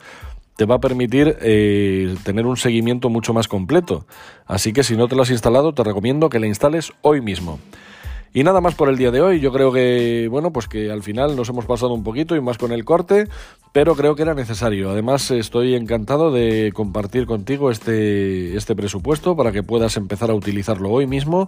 te 0.55 0.65
va 0.65 0.75
a 0.75 0.79
permitir 0.79 1.35
eh, 1.41 2.15
tener 2.23 2.45
un 2.45 2.57
seguimiento 2.57 3.09
mucho 3.09 3.33
más 3.33 3.47
completo. 3.47 4.05
Así 4.45 4.71
que 4.71 4.83
si 4.83 4.95
no 4.95 5.07
te 5.07 5.15
lo 5.15 5.23
has 5.23 5.31
instalado, 5.31 5.73
te 5.73 5.83
recomiendo 5.83 6.29
que 6.29 6.39
la 6.39 6.45
instales 6.45 6.93
hoy 7.01 7.21
mismo. 7.21 7.57
Y 8.35 8.43
nada 8.43 8.61
más 8.61 8.73
por 8.73 8.89
el 8.89 8.97
día 8.97 9.11
de 9.11 9.21
hoy. 9.21 9.39
Yo 9.39 9.51
creo 9.51 9.71
que, 9.71 10.27
bueno, 10.29 10.51
pues 10.51 10.67
que 10.67 10.91
al 10.91 11.03
final 11.03 11.35
nos 11.35 11.49
hemos 11.49 11.65
pasado 11.65 11.93
un 11.93 12.03
poquito 12.03 12.35
y 12.35 12.41
más 12.41 12.57
con 12.57 12.71
el 12.71 12.83
corte, 12.83 13.27
pero 13.71 13.95
creo 13.95 14.15
que 14.15 14.23
era 14.23 14.33
necesario. 14.33 14.89
Además, 14.89 15.29
estoy 15.29 15.75
encantado 15.75 16.31
de 16.31 16.71
compartir 16.73 17.27
contigo 17.27 17.69
este, 17.69 18.57
este 18.57 18.75
presupuesto 18.75 19.35
para 19.35 19.51
que 19.51 19.61
puedas 19.61 19.97
empezar 19.97 20.31
a 20.31 20.33
utilizarlo 20.33 20.89
hoy 20.89 21.05
mismo. 21.05 21.47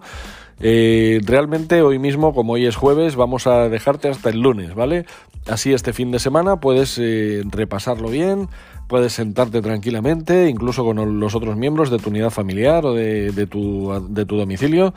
Eh, 0.59 1.19
realmente 1.25 1.81
hoy 1.81 1.97
mismo, 1.97 2.33
como 2.33 2.53
hoy 2.53 2.65
es 2.67 2.75
jueves, 2.75 3.15
vamos 3.15 3.47
a 3.47 3.67
dejarte 3.67 4.07
hasta 4.07 4.29
el 4.29 4.39
lunes, 4.39 4.75
¿vale? 4.75 5.05
Así 5.47 5.73
este 5.73 5.91
fin 5.91 6.11
de 6.11 6.19
semana 6.19 6.59
puedes 6.59 6.97
eh, 6.97 7.43
repasarlo 7.45 8.09
bien, 8.09 8.47
puedes 8.87 9.13
sentarte 9.13 9.61
tranquilamente, 9.61 10.49
incluso 10.49 10.85
con 10.85 11.19
los 11.19 11.35
otros 11.35 11.57
miembros 11.57 11.89
de 11.89 11.97
tu 11.97 12.09
unidad 12.09 12.29
familiar 12.29 12.85
o 12.85 12.93
de, 12.93 13.31
de, 13.31 13.47
tu, 13.47 13.91
de 14.09 14.25
tu 14.25 14.37
domicilio, 14.37 14.93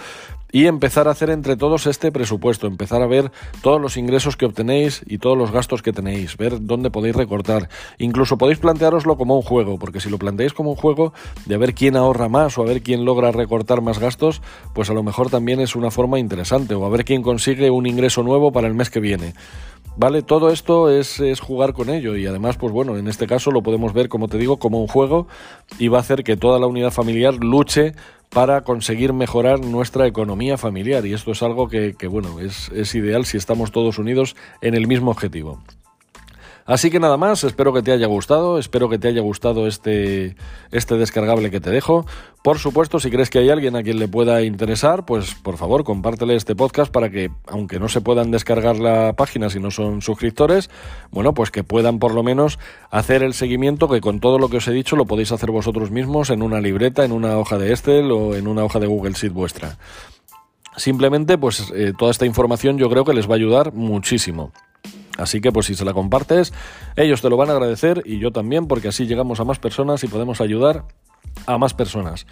y 0.52 0.66
empezar 0.66 1.08
a 1.08 1.12
hacer 1.12 1.30
entre 1.30 1.56
todos 1.56 1.86
este 1.86 2.10
presupuesto, 2.12 2.66
empezar 2.66 3.02
a 3.02 3.06
ver 3.06 3.30
todos 3.62 3.80
los 3.80 3.96
ingresos 3.96 4.36
que 4.36 4.46
obtenéis 4.46 5.02
y 5.06 5.18
todos 5.18 5.36
los 5.36 5.52
gastos 5.52 5.82
que 5.82 5.92
tenéis, 5.92 6.36
ver 6.36 6.58
dónde 6.60 6.90
podéis 6.90 7.16
recortar. 7.16 7.68
Incluso 7.98 8.38
podéis 8.38 8.58
plantearoslo 8.58 9.16
como 9.16 9.36
un 9.36 9.42
juego, 9.42 9.78
porque 9.78 10.00
si 10.00 10.10
lo 10.10 10.18
planteáis 10.18 10.54
como 10.54 10.70
un 10.70 10.76
juego 10.76 11.12
de 11.46 11.56
ver 11.56 11.74
quién 11.74 11.96
ahorra 11.96 12.28
más 12.28 12.56
o 12.58 12.62
a 12.62 12.66
ver 12.66 12.82
quién 12.82 13.04
logra 13.04 13.32
recortar 13.32 13.82
más 13.82 13.98
gastos, 13.98 14.42
pues 14.74 14.90
a 14.90 14.94
lo 14.94 15.02
mejor 15.02 15.30
también 15.30 15.60
es 15.60 15.76
una 15.76 15.90
forma 15.90 16.18
interesante, 16.18 16.74
o 16.74 16.84
a 16.84 16.88
ver 16.88 17.04
quién 17.04 17.22
consigue 17.22 17.70
un 17.70 17.86
ingreso 17.86 18.22
nuevo 18.22 18.52
para 18.52 18.68
el 18.68 18.74
mes 18.74 18.90
que 18.90 19.00
viene. 19.00 19.34
¿Vale? 19.96 20.22
Todo 20.22 20.50
esto 20.50 20.90
es, 20.90 21.18
es, 21.18 21.40
jugar 21.40 21.72
con 21.72 21.90
ello 21.90 22.14
y 22.14 22.24
además, 22.24 22.56
pues 22.56 22.72
bueno, 22.72 22.96
en 22.96 23.08
este 23.08 23.26
caso 23.26 23.50
lo 23.50 23.64
podemos 23.64 23.92
ver, 23.92 24.08
como 24.08 24.28
te 24.28 24.38
digo, 24.38 24.58
como 24.58 24.80
un 24.80 24.86
juego 24.86 25.26
y 25.80 25.88
va 25.88 25.98
a 25.98 26.02
hacer 26.02 26.22
que 26.22 26.36
toda 26.36 26.60
la 26.60 26.68
unidad 26.68 26.92
familiar 26.92 27.34
luche 27.34 27.94
para 28.30 28.62
conseguir 28.62 29.12
mejorar 29.12 29.60
nuestra 29.60 30.06
economía 30.06 30.58
familiar 30.58 31.04
y 31.06 31.12
esto 31.12 31.32
es 31.32 31.42
algo 31.42 31.68
que, 31.68 31.94
bueno, 32.08 32.40
es, 32.40 32.94
ideal 32.94 33.24
si 33.24 33.36
estamos 33.36 33.72
todos 33.72 33.98
unidos 33.98 34.36
en 34.60 34.74
el 34.74 34.86
mismo 34.86 35.10
objetivo. 35.10 35.62
Así 36.68 36.90
que 36.90 37.00
nada 37.00 37.16
más, 37.16 37.44
espero 37.44 37.72
que 37.72 37.80
te 37.80 37.92
haya 37.92 38.06
gustado, 38.06 38.58
espero 38.58 38.90
que 38.90 38.98
te 38.98 39.08
haya 39.08 39.22
gustado 39.22 39.66
este, 39.66 40.36
este 40.70 40.98
descargable 40.98 41.50
que 41.50 41.60
te 41.60 41.70
dejo. 41.70 42.04
Por 42.44 42.58
supuesto, 42.58 43.00
si 43.00 43.10
crees 43.10 43.30
que 43.30 43.38
hay 43.38 43.48
alguien 43.48 43.74
a 43.74 43.82
quien 43.82 43.98
le 43.98 44.06
pueda 44.06 44.42
interesar, 44.42 45.06
pues 45.06 45.34
por 45.34 45.56
favor 45.56 45.82
compártele 45.82 46.36
este 46.36 46.54
podcast 46.54 46.92
para 46.92 47.08
que, 47.08 47.30
aunque 47.46 47.80
no 47.80 47.88
se 47.88 48.02
puedan 48.02 48.30
descargar 48.30 48.78
la 48.78 49.14
página 49.14 49.48
si 49.48 49.58
no 49.60 49.70
son 49.70 50.02
suscriptores, 50.02 50.68
bueno, 51.10 51.32
pues 51.32 51.50
que 51.50 51.64
puedan 51.64 51.98
por 51.98 52.12
lo 52.12 52.22
menos 52.22 52.58
hacer 52.90 53.22
el 53.22 53.32
seguimiento 53.32 53.88
que 53.88 54.02
con 54.02 54.20
todo 54.20 54.38
lo 54.38 54.50
que 54.50 54.58
os 54.58 54.68
he 54.68 54.72
dicho 54.72 54.94
lo 54.94 55.06
podéis 55.06 55.32
hacer 55.32 55.50
vosotros 55.50 55.90
mismos 55.90 56.28
en 56.28 56.42
una 56.42 56.60
libreta, 56.60 57.02
en 57.02 57.12
una 57.12 57.38
hoja 57.38 57.56
de 57.56 57.70
Excel 57.70 58.12
o 58.12 58.34
en 58.34 58.46
una 58.46 58.62
hoja 58.62 58.78
de 58.78 58.88
Google 58.88 59.14
Sheet 59.14 59.32
vuestra. 59.32 59.78
Simplemente, 60.76 61.38
pues 61.38 61.72
eh, 61.74 61.94
toda 61.98 62.10
esta 62.10 62.26
información 62.26 62.76
yo 62.76 62.90
creo 62.90 63.06
que 63.06 63.14
les 63.14 63.26
va 63.26 63.32
a 63.32 63.36
ayudar 63.36 63.72
muchísimo. 63.72 64.52
Así 65.18 65.40
que 65.40 65.52
pues 65.52 65.66
si 65.66 65.74
se 65.74 65.84
la 65.84 65.92
compartes, 65.92 66.54
ellos 66.96 67.20
te 67.20 67.28
lo 67.28 67.36
van 67.36 67.50
a 67.50 67.52
agradecer 67.52 68.02
y 68.06 68.18
yo 68.18 68.30
también, 68.30 68.66
porque 68.66 68.88
así 68.88 69.06
llegamos 69.06 69.40
a 69.40 69.44
más 69.44 69.58
personas 69.58 70.02
y 70.04 70.08
podemos 70.08 70.40
ayudar 70.40 70.84
a 71.46 71.58
más 71.58 71.74
personas. 71.74 72.26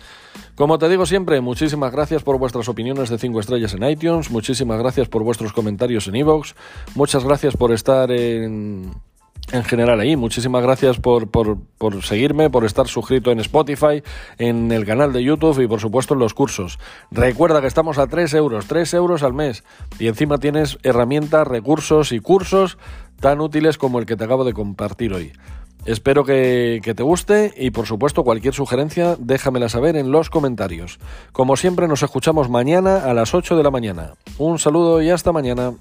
Como 0.54 0.78
te 0.78 0.88
digo 0.88 1.04
siempre, 1.04 1.40
muchísimas 1.40 1.92
gracias 1.92 2.22
por 2.22 2.38
vuestras 2.38 2.68
opiniones 2.68 3.10
de 3.10 3.18
5 3.18 3.40
estrellas 3.40 3.74
en 3.74 3.84
iTunes, 3.84 4.30
muchísimas 4.30 4.78
gracias 4.78 5.08
por 5.08 5.22
vuestros 5.22 5.52
comentarios 5.52 6.06
en 6.08 6.16
iVoox, 6.16 6.54
muchas 6.94 7.24
gracias 7.24 7.56
por 7.56 7.72
estar 7.72 8.10
en 8.10 8.92
en 9.52 9.64
general 9.64 10.00
ahí. 10.00 10.16
Muchísimas 10.16 10.62
gracias 10.62 10.98
por, 10.98 11.28
por, 11.30 11.58
seguirme, 12.02 12.50
por 12.50 12.64
estar 12.64 12.88
suscrito 12.88 13.30
en 13.30 13.40
Spotify, 13.40 14.02
en 14.38 14.72
el 14.72 14.84
canal 14.84 15.12
de 15.12 15.22
YouTube 15.22 15.60
y 15.60 15.66
por 15.66 15.80
supuesto 15.80 16.14
en 16.14 16.20
los 16.20 16.34
cursos. 16.34 16.78
Recuerda 17.10 17.60
que 17.60 17.66
estamos 17.66 17.98
a 17.98 18.06
3 18.06 18.34
euros, 18.34 18.66
3 18.66 18.94
euros 18.94 19.22
al 19.22 19.34
mes 19.34 19.64
y 19.98 20.08
encima 20.08 20.38
tienes 20.38 20.78
herramientas, 20.82 21.46
recursos 21.46 22.12
y 22.12 22.20
cursos 22.20 22.78
tan 23.20 23.40
útiles 23.40 23.78
como 23.78 23.98
el 23.98 24.06
que 24.06 24.16
te 24.16 24.24
acabo 24.24 24.44
de 24.44 24.52
compartir 24.52 25.12
hoy. 25.12 25.32
Espero 25.84 26.24
que, 26.24 26.80
que, 26.82 26.94
te 26.94 27.04
guste 27.04 27.54
y 27.56 27.70
por 27.70 27.86
supuesto 27.86 28.24
cualquier 28.24 28.54
sugerencia 28.54 29.16
déjamela 29.20 29.68
saber 29.68 29.96
en 29.96 30.10
los 30.10 30.30
comentarios. 30.30 30.98
Como 31.30 31.56
siempre 31.56 31.86
nos 31.86 32.02
escuchamos 32.02 32.50
mañana 32.50 33.04
a 33.04 33.14
las 33.14 33.34
8 33.34 33.56
de 33.56 33.62
la 33.62 33.70
mañana. 33.70 34.14
Un 34.36 34.58
saludo 34.58 35.00
y 35.00 35.10
hasta 35.10 35.30
mañana. 35.30 35.74